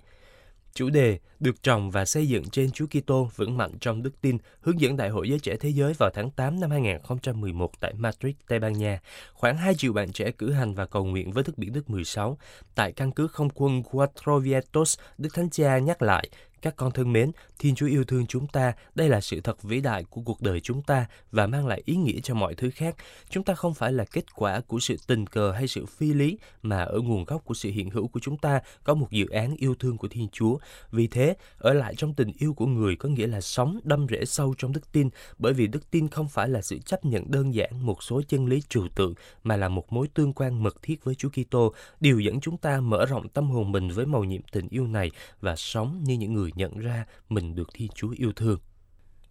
Chủ 0.75 0.91
đề 0.91 1.19
được 1.41 1.63
trồng 1.63 1.91
và 1.91 2.05
xây 2.05 2.29
dựng 2.29 2.45
trên 2.45 2.71
Chúa 2.71 2.87
Kitô 2.87 3.31
vững 3.37 3.57
mạnh 3.57 3.73
trong 3.81 4.03
đức 4.03 4.21
tin, 4.21 4.39
hướng 4.61 4.81
dẫn 4.81 4.97
Đại 4.97 5.09
hội 5.09 5.29
Giới 5.29 5.39
Trẻ 5.39 5.57
Thế 5.57 5.69
Giới 5.69 5.93
vào 5.99 6.11
tháng 6.15 6.31
8 6.31 6.61
năm 6.61 6.71
2011 6.71 7.81
tại 7.81 7.95
Madrid, 7.97 8.35
Tây 8.49 8.59
Ban 8.59 8.73
Nha. 8.73 9.01
Khoảng 9.33 9.57
2 9.57 9.75
triệu 9.75 9.93
bạn 9.93 10.13
trẻ 10.13 10.31
cử 10.31 10.53
hành 10.53 10.75
và 10.75 10.87
cầu 10.87 11.05
nguyện 11.05 11.33
với 11.33 11.45
Đức 11.47 11.59
Biển 11.59 11.73
Đức 11.73 11.91
16. 11.91 12.39
Tại 12.75 12.93
căn 12.93 13.13
cứ 13.13 13.27
không 13.27 13.49
quân 13.55 13.83
Cuatro 13.83 14.39
Vientos, 14.39 14.99
Đức 15.19 15.29
Thánh 15.35 15.51
Cha 15.51 15.79
nhắc 15.79 16.03
lại, 16.03 16.29
các 16.65 16.77
con 16.77 16.93
thân 16.93 17.13
mến, 17.13 17.31
Thiên 17.59 17.75
Chúa 17.75 17.87
yêu 17.87 18.05
thương 18.05 18.27
chúng 18.27 18.47
ta, 18.47 18.73
đây 18.95 19.09
là 19.09 19.21
sự 19.21 19.41
thật 19.41 19.63
vĩ 19.63 19.81
đại 19.81 20.05
của 20.05 20.21
cuộc 20.25 20.43
đời 20.43 20.61
chúng 20.61 20.83
ta 20.83 21.07
và 21.33 21.47
mang 21.47 21.67
lại 21.67 21.83
ý 21.85 21.97
nghĩa 21.97 22.21
cho 22.21 22.35
mọi 22.35 22.55
thứ 22.55 22.71
khác. 22.71 22.97
Chúng 23.31 23.45
ta 23.45 23.55
không 23.55 23.75
phải 23.75 23.93
là 23.93 24.05
kết 24.05 24.35
quả 24.35 24.61
của 24.61 24.81
sự 24.81 24.97
tình 25.07 25.27
cờ 25.27 25.53
hay 25.53 25.69
sự 25.69 25.87
phi 25.87 26.13
lý, 26.13 26.39
mà 26.63 26.83
ở 26.83 27.01
nguồn 27.01 27.25
gốc 27.25 27.45
của 27.45 27.55
sự 27.55 27.71
hiện 27.71 27.91
hữu 27.91 28.07
của 28.09 28.21
chúng 28.21 28.39
ta 28.39 28.61
có 28.85 28.95
một 28.95 29.11
dự 29.11 29.27
án 29.29 29.57
yêu 29.57 29.75
thương 29.75 29.97
của 29.99 30.09
Thiên 30.09 30.29
Chúa. 30.33 30.59
Vì 30.91 31.07
thế, 31.07 31.37
ở 31.59 31.73
lại 31.73 31.95
trong 31.95 32.15
tình 32.15 32.33
yêu 32.39 32.55
của 32.55 32.67
người 32.67 32.97
có 32.97 33.09
nghĩa 33.09 33.27
là 33.27 33.41
sống 33.41 33.81
đâm 33.85 34.07
rễ 34.11 34.25
sâu 34.25 34.55
trong 34.59 34.73
đức 34.73 34.93
tin, 34.93 35.09
bởi 35.39 35.53
vì 35.53 35.67
đức 35.67 35.91
tin 35.91 36.09
không 36.09 36.29
phải 36.29 36.49
là 36.49 36.63
sự 36.63 36.79
chấp 36.79 37.05
nhận 37.05 37.31
đơn 37.31 37.55
giản 37.55 37.87
một 37.87 38.03
số 38.03 38.23
chân 38.29 38.47
lý 38.47 38.63
trừu 38.69 38.89
tượng, 38.95 39.15
mà 39.43 39.57
là 39.57 39.69
một 39.69 39.93
mối 39.93 40.09
tương 40.15 40.33
quan 40.33 40.63
mật 40.63 40.83
thiết 40.83 41.05
với 41.05 41.15
Chúa 41.15 41.29
Kitô, 41.29 41.75
điều 42.01 42.21
dẫn 42.21 42.41
chúng 42.41 42.57
ta 42.57 42.81
mở 42.81 43.07
rộng 43.07 43.29
tâm 43.29 43.51
hồn 43.51 43.73
mình 43.73 43.91
với 43.91 44.07
màu 44.07 44.25
nhiệm 44.25 44.43
tình 44.53 44.69
yêu 44.69 44.87
này 44.87 45.11
và 45.41 45.57
sống 45.57 46.01
như 46.05 46.15
những 46.15 46.35
người 46.35 46.51
nhận 46.55 46.79
ra 46.79 47.05
mình 47.29 47.55
được 47.55 47.69
Thiên 47.75 47.89
Chúa 47.95 48.15
yêu 48.19 48.33
thương. 48.37 48.59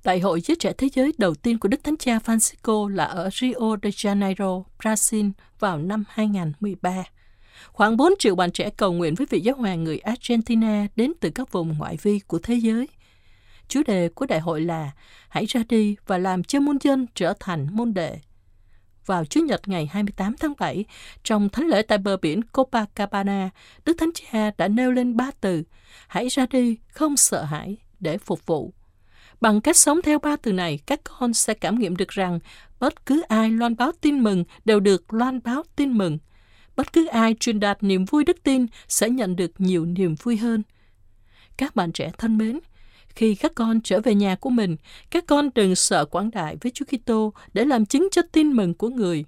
Đại 0.04 0.20
hội 0.20 0.42
Giới 0.42 0.56
Trẻ 0.60 0.74
Thế 0.78 0.90
Giới 0.94 1.14
đầu 1.18 1.36
tiên 1.36 1.60
của 1.60 1.68
Đức 1.68 1.84
Thánh 1.84 1.98
Cha 1.98 2.18
Francisco 2.18 2.88
là 2.88 3.04
ở 3.06 3.30
Rio 3.34 3.78
de 3.84 3.90
Janeiro, 3.90 4.64
Brazil 4.80 5.32
vào 5.60 5.78
năm 5.78 6.04
2013. 6.08 7.04
Khoảng 7.68 7.98
4 7.98 8.14
triệu 8.20 8.36
bạn 8.36 8.52
trẻ 8.52 8.70
cầu 8.70 8.94
nguyện 8.94 9.16
với 9.16 9.28
vị 9.30 9.40
giáo 9.40 9.56
hoàng 9.56 9.84
người 9.84 9.98
Argentina 9.98 10.88
đến 10.96 11.14
từ 11.20 11.30
các 11.30 11.52
vùng 11.52 11.78
ngoại 11.78 11.98
vi 12.02 12.20
của 12.20 12.40
thế 12.40 12.56
giới. 12.56 12.88
Chủ 13.68 13.82
đề 13.88 14.10
của 14.10 14.26
đại 14.26 14.40
hội 14.40 14.62
là 14.62 14.92
Hãy 15.34 15.46
ra 15.46 15.64
đi 15.70 15.96
và 16.08 16.18
làm 16.18 16.44
cho 16.44 16.60
môn 16.60 16.78
dân 16.82 17.06
trở 17.16 17.34
thành 17.40 17.68
môn 17.72 17.94
đệ. 17.94 18.20
Vào 19.06 19.26
Chủ 19.26 19.40
nhật 19.40 19.68
ngày 19.68 19.90
28 19.92 20.36
tháng 20.40 20.54
7, 20.60 20.86
trong 21.24 21.50
thánh 21.50 21.68
lễ 21.68 21.82
tại 21.82 21.98
bờ 21.98 22.18
biển 22.18 22.42
Copacabana, 22.44 23.50
Đức 23.86 23.94
Thánh 24.00 24.12
Cha 24.14 24.52
đã 24.58 24.68
nêu 24.68 24.92
lên 24.92 25.18
ba 25.18 25.32
từ 25.42 25.64
Hãy 26.08 26.28
ra 26.28 26.46
đi, 26.50 26.78
không 26.88 27.18
sợ 27.18 27.44
hãi, 27.44 27.78
để 28.00 28.18
phục 28.18 28.46
vụ. 28.46 28.74
Bằng 29.42 29.62
cách 29.62 29.78
sống 29.78 30.02
theo 30.02 30.20
ba 30.20 30.36
từ 30.36 30.52
này, 30.52 30.80
các 30.86 31.00
con 31.04 31.34
sẽ 31.34 31.54
cảm 31.54 31.80
nghiệm 31.80 31.96
được 31.96 32.10
rằng 32.10 32.40
bất 32.80 33.06
cứ 33.06 33.22
ai 33.22 33.50
loan 33.50 33.76
báo 33.76 33.92
tin 34.02 34.20
mừng 34.20 34.44
đều 34.66 34.80
được 34.80 35.14
loan 35.14 35.40
báo 35.44 35.64
tin 35.76 35.98
mừng– 35.98 36.18
bất 36.76 36.94
cứ 36.94 37.06
ai 37.08 37.36
truyền 37.40 37.60
đạt 37.60 37.84
niềm 37.84 38.06
vui 38.06 38.24
đức 38.24 38.38
tin 38.44 38.66
sẽ 38.88 39.10
nhận 39.10 39.36
được 39.36 39.52
nhiều 39.58 39.86
niềm 39.86 40.16
vui 40.16 40.38
hơn. 40.38 40.64
Các 41.58 41.76
bạn 41.76 41.92
trẻ 41.92 42.12
thân 42.18 42.38
mến, 42.38 42.60
khi 43.16 43.36
các 43.36 43.52
con 43.56 43.82
trở 43.82 44.02
về 44.02 44.16
nhà 44.16 44.36
của 44.36 44.50
mình, 44.50 44.76
các 45.12 45.24
con 45.28 45.50
đừng 45.56 45.76
sợ 45.76 46.06
quảng 46.06 46.32
đại 46.32 46.58
với 46.62 46.72
Chúa 46.76 46.86
Kitô 46.86 47.34
để 47.54 47.66
làm 47.66 47.86
chứng 47.86 48.08
cho 48.12 48.22
tin 48.32 48.52
mừng 48.52 48.74
của 48.74 48.90
người. 48.90 49.26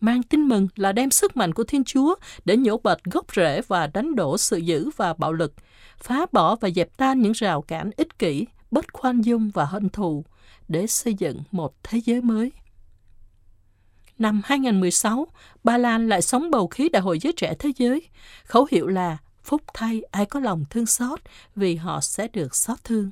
Mang 0.00 0.22
tin 0.22 0.40
mừng 0.48 0.68
là 0.76 0.92
đem 0.92 1.10
sức 1.10 1.36
mạnh 1.36 1.52
của 1.52 1.64
Thiên 1.64 1.84
Chúa 1.84 2.14
để 2.44 2.56
nhổ 2.56 2.76
bật 2.78 3.04
gốc 3.04 3.26
rễ 3.36 3.60
và 3.68 3.86
đánh 3.86 4.14
đổ 4.14 4.38
sự 4.38 4.56
dữ 4.56 4.90
và 4.96 5.14
bạo 5.14 5.32
lực, 5.32 5.54
phá 5.98 6.26
bỏ 6.32 6.56
và 6.56 6.70
dẹp 6.70 6.96
tan 6.96 7.20
những 7.20 7.32
rào 7.32 7.62
cản 7.62 7.90
ích 7.96 8.18
kỷ, 8.18 8.46
bất 8.70 8.92
khoan 8.92 9.20
dung 9.20 9.50
và 9.54 9.64
hận 9.64 9.88
thù 9.88 10.24
để 10.68 10.86
xây 10.86 11.14
dựng 11.14 11.42
một 11.50 11.74
thế 11.82 12.00
giới 12.04 12.20
mới. 12.20 12.52
Năm 14.18 14.42
2016, 14.44 15.26
Ba 15.64 15.78
Lan 15.78 16.08
lại 16.08 16.22
sống 16.22 16.50
bầu 16.50 16.68
khí 16.68 16.88
Đại 16.88 17.02
hội 17.02 17.18
Giới 17.18 17.32
Trẻ 17.36 17.54
Thế 17.58 17.72
Giới. 17.76 18.02
Khẩu 18.44 18.66
hiệu 18.70 18.86
là 18.86 19.18
Phúc 19.44 19.62
thay 19.74 20.02
ai 20.10 20.26
có 20.26 20.40
lòng 20.40 20.64
thương 20.70 20.86
xót 20.86 21.20
vì 21.56 21.76
họ 21.76 22.00
sẽ 22.00 22.28
được 22.32 22.56
xót 22.56 22.84
thương. 22.84 23.10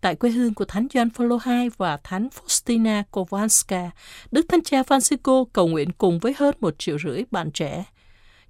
Tại 0.00 0.14
quê 0.14 0.30
hương 0.30 0.54
của 0.54 0.64
Thánh 0.64 0.86
Gioan 0.94 1.10
Phaolô 1.10 1.38
II 1.46 1.68
và 1.76 1.96
Thánh 1.96 2.28
Faustina 2.28 3.02
Kowalska, 3.12 3.90
Đức 4.30 4.46
Thánh 4.48 4.62
Cha 4.62 4.82
Francisco 4.82 5.44
cầu 5.44 5.68
nguyện 5.68 5.92
cùng 5.98 6.18
với 6.18 6.34
hơn 6.38 6.54
một 6.60 6.74
triệu 6.78 6.98
rưỡi 6.98 7.22
bạn 7.30 7.50
trẻ– 7.50 7.84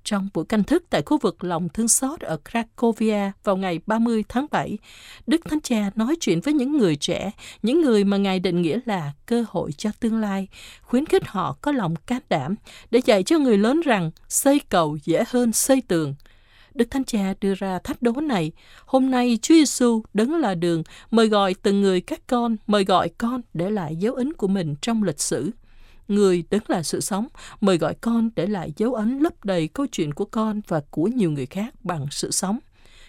trong 0.09 0.29
buổi 0.35 0.45
canh 0.45 0.65
thức 0.65 0.85
tại 0.91 1.03
khu 1.07 1.19
vực 1.19 1.45
lòng 1.45 1.69
thương 1.69 1.89
xót 1.89 2.21
ở 2.21 2.39
Cracovia 2.51 3.31
vào 3.45 3.57
ngày 3.57 3.81
30 3.87 4.25
tháng 4.29 4.47
7, 4.51 4.79
Đức 5.27 5.41
Thánh 5.45 5.61
Cha 5.61 5.91
nói 5.95 6.17
chuyện 6.21 6.41
với 6.41 6.55
những 6.55 6.77
người 6.77 6.97
trẻ, 6.97 7.31
những 7.63 7.81
người 7.81 8.05
mà 8.05 8.17
Ngài 8.17 8.41
định 8.41 8.63
nghĩa 8.63 8.81
là 8.85 9.13
cơ 9.27 9.45
hội 9.49 9.73
cho 9.73 9.91
tương 10.01 10.21
lai, 10.21 10.49
khuyến 10.83 11.07
khích 11.07 11.27
họ 11.27 11.57
có 11.61 11.73
lòng 11.73 11.97
can 11.97 12.23
đảm 12.29 12.55
để 12.91 13.01
dạy 13.05 13.23
cho 13.23 13.39
người 13.39 13.59
lớn 13.59 13.81
rằng 13.81 14.11
xây 14.29 14.61
cầu 14.69 14.99
dễ 15.05 15.25
hơn 15.29 15.53
xây 15.53 15.83
tường. 15.89 16.15
Đức 16.79 16.91
Thánh 16.91 17.05
Cha 17.05 17.35
đưa 17.41 17.55
ra 17.55 17.79
thách 17.79 18.03
đố 18.03 18.13
này. 18.13 18.53
Hôm 18.87 19.11
nay 19.11 19.39
Chúa 19.43 19.55
Giêsu 19.55 20.03
đứng 20.15 20.37
là 20.37 20.55
đường, 20.55 20.83
mời 21.11 21.29
gọi 21.29 21.55
từng 21.63 21.81
người 21.81 22.01
các 22.01 22.21
con, 22.27 22.57
mời 22.67 22.85
gọi 22.85 23.09
con 23.09 23.41
để 23.55 23.71
lại 23.71 23.97
dấu 23.97 24.15
ấn 24.15 24.33
của 24.33 24.49
mình 24.49 24.75
trong 24.83 25.03
lịch 25.03 25.21
sử. 25.21 25.51
Người 26.09 26.45
đứng 26.51 26.63
là 26.69 26.83
sự 26.83 27.01
sống, 27.01 27.29
mời 27.61 27.79
gọi 27.79 27.95
con 27.95 28.31
để 28.37 28.47
lại 28.47 28.73
dấu 28.77 28.95
ấn 28.95 29.19
lấp 29.19 29.45
đầy 29.45 29.69
câu 29.69 29.87
chuyện 29.93 30.15
của 30.15 30.25
con 30.25 30.61
và 30.69 30.81
của 30.91 31.07
nhiều 31.07 31.31
người 31.31 31.47
khác 31.47 31.75
bằng 31.85 32.07
sự 32.11 32.31
sống. 32.31 32.59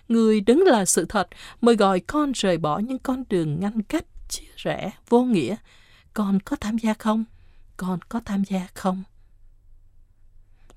Người 0.08 0.42
đứng 0.42 0.64
là 0.64 0.86
sự 0.86 1.06
thật, 1.10 1.28
mời 1.62 1.76
gọi 1.76 2.00
con 2.00 2.32
rời 2.32 2.58
bỏ 2.58 2.80
những 2.80 3.00
con 3.00 3.24
đường 3.30 3.60
ngăn 3.60 3.82
cách, 3.82 4.06
chia 4.30 4.52
rẽ, 4.56 4.92
vô 5.10 5.22
nghĩa. 5.22 5.56
Con 6.14 6.40
có 6.40 6.56
tham 6.56 6.78
gia 6.78 6.94
không? 6.94 7.24
Con 7.78 8.00
có 8.10 8.22
tham 8.26 8.44
gia 8.44 8.68
không? 8.74 9.04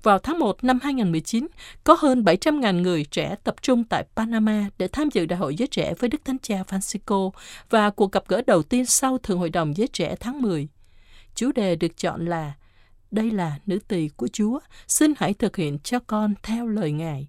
Vào 0.03 0.19
tháng 0.19 0.39
1 0.39 0.63
năm 0.63 0.79
2019, 0.83 1.47
có 1.83 1.97
hơn 1.99 2.23
700.000 2.23 2.81
người 2.81 3.05
trẻ 3.05 3.35
tập 3.43 3.55
trung 3.61 3.83
tại 3.83 4.05
Panama 4.15 4.69
để 4.77 4.87
tham 4.87 5.09
dự 5.13 5.25
Đại 5.25 5.39
hội 5.39 5.55
Giới 5.55 5.67
Trẻ 5.67 5.93
với 5.99 6.09
Đức 6.09 6.25
Thánh 6.25 6.37
Cha 6.39 6.63
Francisco 6.67 7.31
và 7.69 7.89
cuộc 7.89 8.11
gặp 8.11 8.23
gỡ 8.27 8.41
đầu 8.47 8.63
tiên 8.63 8.85
sau 8.85 9.17
Thượng 9.17 9.39
Hội 9.39 9.49
đồng 9.49 9.77
Giới 9.77 9.87
Trẻ 9.87 10.15
tháng 10.19 10.41
10. 10.41 10.67
Chủ 11.35 11.51
đề 11.51 11.75
được 11.75 11.97
chọn 11.97 12.25
là 12.25 12.53
Đây 13.11 13.31
là 13.31 13.55
nữ 13.65 13.79
tỳ 13.87 14.07
của 14.07 14.27
Chúa, 14.27 14.59
xin 14.87 15.13
hãy 15.17 15.33
thực 15.33 15.55
hiện 15.55 15.79
cho 15.83 15.99
con 16.07 16.33
theo 16.43 16.67
lời 16.67 16.91
Ngài. 16.91 17.27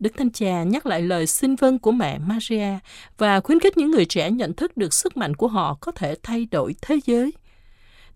Đức 0.00 0.12
Thanh 0.16 0.30
Cha 0.30 0.62
nhắc 0.62 0.86
lại 0.86 1.02
lời 1.02 1.26
xin 1.26 1.56
vâng 1.56 1.78
của 1.78 1.92
mẹ 1.92 2.18
Maria 2.18 2.78
và 3.18 3.40
khuyến 3.40 3.60
khích 3.60 3.76
những 3.76 3.90
người 3.90 4.04
trẻ 4.04 4.30
nhận 4.30 4.52
thức 4.52 4.76
được 4.76 4.94
sức 4.94 5.16
mạnh 5.16 5.36
của 5.36 5.48
họ 5.48 5.78
có 5.80 5.92
thể 5.92 6.14
thay 6.22 6.46
đổi 6.50 6.74
thế 6.82 7.00
giới 7.06 7.32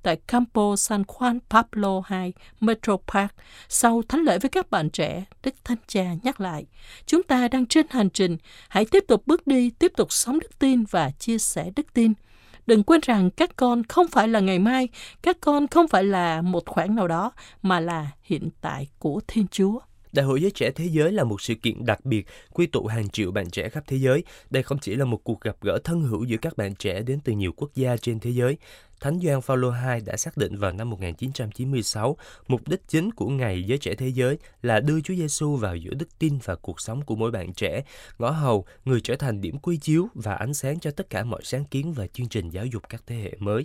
tại 0.03 0.17
Campo 0.17 0.77
San 0.77 1.03
Juan 1.03 1.39
Pablo 1.51 2.03
II 2.11 2.33
Metro 2.61 2.97
Park. 2.97 3.31
Sau 3.69 4.03
thánh 4.09 4.21
lễ 4.21 4.39
với 4.39 4.49
các 4.49 4.71
bạn 4.71 4.91
trẻ, 4.91 5.25
Đức 5.43 5.55
Thánh 5.65 5.79
Cha 5.87 6.15
nhắc 6.23 6.41
lại, 6.41 6.67
chúng 7.07 7.23
ta 7.23 7.49
đang 7.49 7.67
trên 7.67 7.87
hành 7.91 8.11
trình, 8.11 8.37
hãy 8.69 8.85
tiếp 8.85 9.05
tục 9.09 9.23
bước 9.27 9.47
đi, 9.47 9.71
tiếp 9.71 9.93
tục 9.97 10.13
sống 10.13 10.39
đức 10.39 10.59
tin 10.59 10.85
và 10.91 11.11
chia 11.11 11.39
sẻ 11.39 11.71
đức 11.77 11.87
tin. 11.95 12.13
Đừng 12.67 12.83
quên 12.83 13.01
rằng 13.03 13.31
các 13.31 13.57
con 13.57 13.85
không 13.85 14.09
phải 14.09 14.29
là 14.29 14.41
ngày 14.41 14.59
mai, 14.59 14.89
các 15.23 15.37
con 15.41 15.69
không 15.69 15.89
phải 15.89 16.05
là 16.05 16.43
một 16.43 16.67
khoảng 16.67 16.95
nào 16.95 17.09
đó, 17.09 17.33
mà 17.63 17.81
là 17.81 18.11
hiện 18.23 18.49
tại 18.61 18.89
của 18.99 19.21
Thiên 19.27 19.47
Chúa. 19.51 19.79
Đại 20.13 20.27
hội 20.27 20.43
giới 20.43 20.51
trẻ 20.51 20.71
thế 20.71 20.85
giới 20.85 21.13
là 21.13 21.25
một 21.25 21.41
sự 21.41 21.55
kiện 21.55 21.87
đặc 21.87 22.05
biệt 22.05 22.27
quy 22.53 22.67
tụ 22.67 22.87
hàng 22.87 23.09
triệu 23.09 23.31
bạn 23.31 23.51
trẻ 23.51 23.69
khắp 23.69 23.85
thế 23.87 23.97
giới. 23.97 24.25
Đây 24.51 24.63
không 24.63 24.79
chỉ 24.79 24.95
là 24.95 25.05
một 25.05 25.25
cuộc 25.25 25.41
gặp 25.41 25.57
gỡ 25.61 25.79
thân 25.85 26.01
hữu 26.01 26.25
giữa 26.25 26.37
các 26.37 26.57
bạn 26.57 26.75
trẻ 26.75 27.03
đến 27.03 27.21
từ 27.25 27.33
nhiều 27.33 27.53
quốc 27.57 27.71
gia 27.75 27.97
trên 27.97 28.21
thế 28.21 28.31
giới, 28.31 28.57
Thánh 29.03 29.19
Gioan 29.21 29.41
Phaolô 29.41 29.71
II 29.71 30.01
đã 30.05 30.17
xác 30.17 30.37
định 30.37 30.57
vào 30.57 30.73
năm 30.73 30.91
1996, 30.91 32.17
mục 32.49 32.69
đích 32.69 32.89
chính 32.89 33.11
của 33.11 33.29
Ngày 33.29 33.63
Giới 33.63 33.79
Trẻ 33.79 33.95
Thế 33.95 34.09
Giới 34.09 34.39
là 34.63 34.81
đưa 34.81 35.01
Chúa 35.01 35.15
Giêsu 35.15 35.57
vào 35.57 35.77
giữa 35.77 35.95
đức 35.95 36.19
tin 36.19 36.39
và 36.45 36.55
cuộc 36.55 36.81
sống 36.81 37.03
của 37.03 37.15
mỗi 37.15 37.31
bạn 37.31 37.53
trẻ, 37.53 37.83
ngõ 38.19 38.31
hầu 38.31 38.65
người 38.85 39.01
trở 39.01 39.17
thành 39.17 39.41
điểm 39.41 39.59
quy 39.59 39.77
chiếu 39.77 40.09
và 40.15 40.35
ánh 40.35 40.55
sáng 40.55 40.81
cho 40.81 40.91
tất 40.91 41.11
cả 41.11 41.25
mọi 41.25 41.41
sáng 41.45 41.65
kiến 41.65 41.93
và 41.93 42.07
chương 42.07 42.29
trình 42.29 42.51
giáo 42.51 42.67
dục 42.67 42.83
các 42.89 43.03
thế 43.07 43.17
hệ 43.17 43.33
mới. 43.39 43.65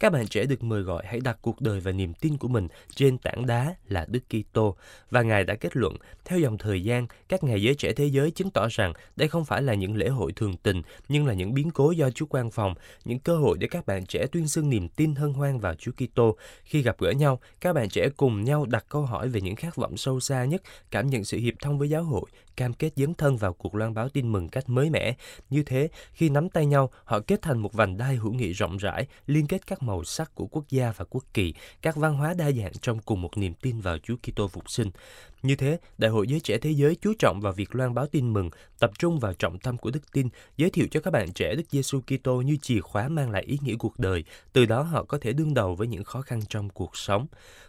Các 0.00 0.12
bạn 0.12 0.26
trẻ 0.26 0.44
được 0.44 0.62
mời 0.62 0.82
gọi 0.82 1.04
hãy 1.06 1.20
đặt 1.20 1.38
cuộc 1.42 1.60
đời 1.60 1.80
và 1.80 1.92
niềm 1.92 2.14
tin 2.14 2.36
của 2.36 2.48
mình 2.48 2.68
trên 2.94 3.18
tảng 3.18 3.46
đá 3.46 3.74
là 3.88 4.06
Đức 4.08 4.22
Kitô 4.28 4.76
và 5.10 5.22
Ngài 5.22 5.44
đã 5.44 5.54
kết 5.54 5.76
luận, 5.76 5.96
theo 6.24 6.38
dòng 6.38 6.58
thời 6.58 6.84
gian, 6.84 7.06
các 7.28 7.44
ngày 7.44 7.62
giới 7.62 7.74
trẻ 7.74 7.92
thế 7.92 8.06
giới 8.06 8.30
chứng 8.30 8.50
tỏ 8.50 8.68
rằng 8.70 8.92
đây 9.16 9.28
không 9.28 9.44
phải 9.44 9.62
là 9.62 9.74
những 9.74 9.96
lễ 9.96 10.08
hội 10.08 10.32
thường 10.32 10.56
tình, 10.56 10.82
nhưng 11.08 11.26
là 11.26 11.34
những 11.34 11.54
biến 11.54 11.70
cố 11.70 11.90
do 11.90 12.10
Chúa 12.10 12.26
quan 12.26 12.50
phòng, 12.50 12.74
những 13.04 13.18
cơ 13.18 13.36
hội 13.36 13.58
để 13.58 13.66
các 13.70 13.86
bạn 13.86 14.06
trẻ 14.06 14.26
tuyên 14.32 14.48
xưng 14.48 14.70
niềm 14.74 14.88
tin 14.88 15.14
hân 15.14 15.32
hoan 15.32 15.60
vào 15.60 15.74
Chúa 15.74 15.92
Kitô. 15.92 16.36
Khi 16.64 16.82
gặp 16.82 16.96
gỡ 16.98 17.10
nhau, 17.10 17.40
các 17.60 17.72
bạn 17.72 17.88
trẻ 17.88 18.08
cùng 18.16 18.44
nhau 18.44 18.66
đặt 18.66 18.84
câu 18.88 19.02
hỏi 19.02 19.28
về 19.28 19.40
những 19.40 19.56
khát 19.56 19.76
vọng 19.76 19.96
sâu 19.96 20.20
xa 20.20 20.44
nhất, 20.44 20.62
cảm 20.90 21.06
nhận 21.06 21.24
sự 21.24 21.38
hiệp 21.38 21.54
thông 21.60 21.78
với 21.78 21.88
giáo 21.88 22.02
hội, 22.02 22.24
cam 22.56 22.72
kết 22.72 22.92
dấn 22.96 23.14
thân 23.14 23.36
vào 23.36 23.52
cuộc 23.52 23.74
loan 23.74 23.94
báo 23.94 24.08
tin 24.08 24.32
mừng 24.32 24.48
cách 24.48 24.68
mới 24.68 24.90
mẻ. 24.90 25.16
Như 25.50 25.62
thế, 25.62 25.88
khi 26.12 26.28
nắm 26.28 26.48
tay 26.48 26.66
nhau, 26.66 26.90
họ 27.04 27.20
kết 27.20 27.42
thành 27.42 27.58
một 27.58 27.72
vành 27.72 27.96
đai 27.96 28.16
hữu 28.16 28.32
nghị 28.32 28.52
rộng 28.52 28.76
rãi, 28.76 29.06
liên 29.26 29.46
kết 29.46 29.66
các 29.66 29.82
màu 29.82 30.04
sắc 30.04 30.34
của 30.34 30.46
quốc 30.46 30.64
gia 30.68 30.92
và 30.96 31.04
quốc 31.10 31.24
kỳ, 31.34 31.54
các 31.82 31.96
văn 31.96 32.14
hóa 32.14 32.34
đa 32.34 32.50
dạng 32.50 32.72
trong 32.72 32.98
cùng 32.98 33.22
một 33.22 33.38
niềm 33.38 33.54
tin 33.54 33.80
vào 33.80 33.98
Chúa 33.98 34.16
Kitô 34.16 34.48
phục 34.48 34.70
sinh. 34.70 34.90
Như 35.44 35.56
thế, 35.56 35.78
Đại 35.98 36.10
hội 36.10 36.26
Giới 36.26 36.40
Trẻ 36.40 36.58
Thế 36.58 36.70
Giới 36.70 36.96
chú 37.00 37.12
trọng 37.18 37.40
vào 37.40 37.52
việc 37.52 37.74
loan 37.74 37.94
báo 37.94 38.06
tin 38.06 38.32
mừng, 38.32 38.50
tập 38.78 38.90
trung 38.98 39.18
vào 39.18 39.32
trọng 39.32 39.58
tâm 39.58 39.78
của 39.78 39.90
đức 39.90 40.12
tin, 40.12 40.28
giới 40.56 40.70
thiệu 40.70 40.86
cho 40.90 41.00
các 41.00 41.10
bạn 41.10 41.32
trẻ 41.32 41.54
Đức 41.54 41.62
Giêsu 41.70 42.00
Kitô 42.00 42.36
như 42.36 42.56
chìa 42.56 42.80
khóa 42.80 43.08
mang 43.08 43.30
lại 43.30 43.42
ý 43.42 43.58
nghĩa 43.62 43.74
cuộc 43.78 43.98
đời, 43.98 44.24
từ 44.52 44.66
đó 44.66 44.82
họ 44.82 45.04
có 45.04 45.18
thể 45.18 45.32
đương 45.32 45.54
đầu 45.54 45.74
với 45.74 45.86
những 45.86 46.04
khó 46.04 46.22
khăn 46.22 46.40
trong 46.48 46.70
cuộc 46.70 46.96
sống. 46.96 47.26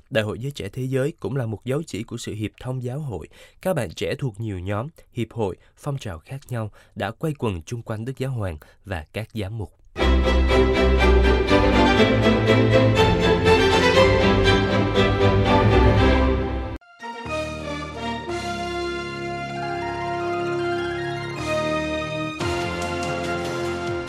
Đại 0.10 0.24
hội 0.24 0.40
Giới 0.40 0.52
Trẻ 0.52 0.70
Thế 0.70 0.84
Giới 0.84 1.14
cũng 1.20 1.36
là 1.36 1.46
một 1.46 1.66
dấu 1.66 1.84
chỉ 1.84 2.04
của 2.04 2.18
sự 2.18 2.34
hiệp 2.34 2.52
thông 2.62 2.84
giáo 2.84 3.00
hội. 3.00 3.28
Các 3.62 3.74
bạn 3.74 3.90
trẻ 3.94 4.16
thuộc 4.16 4.40
nhiều 4.40 4.60
nhóm, 4.60 4.88
hiệp 5.14 5.32
hội, 5.32 5.56
phong 5.78 5.98
trào 5.98 6.20
khác 6.20 6.42
nhau 6.50 6.72
đã 6.96 7.12
quay 7.12 7.34
quần 7.40 7.62
chung 7.62 7.82
quanh 7.82 8.06
Đức 8.06 8.18
Giáo 8.18 8.32
Hoàng 8.32 8.58
và 8.86 9.06
các 9.14 9.30
giám 9.34 9.58
mục. 9.58 9.72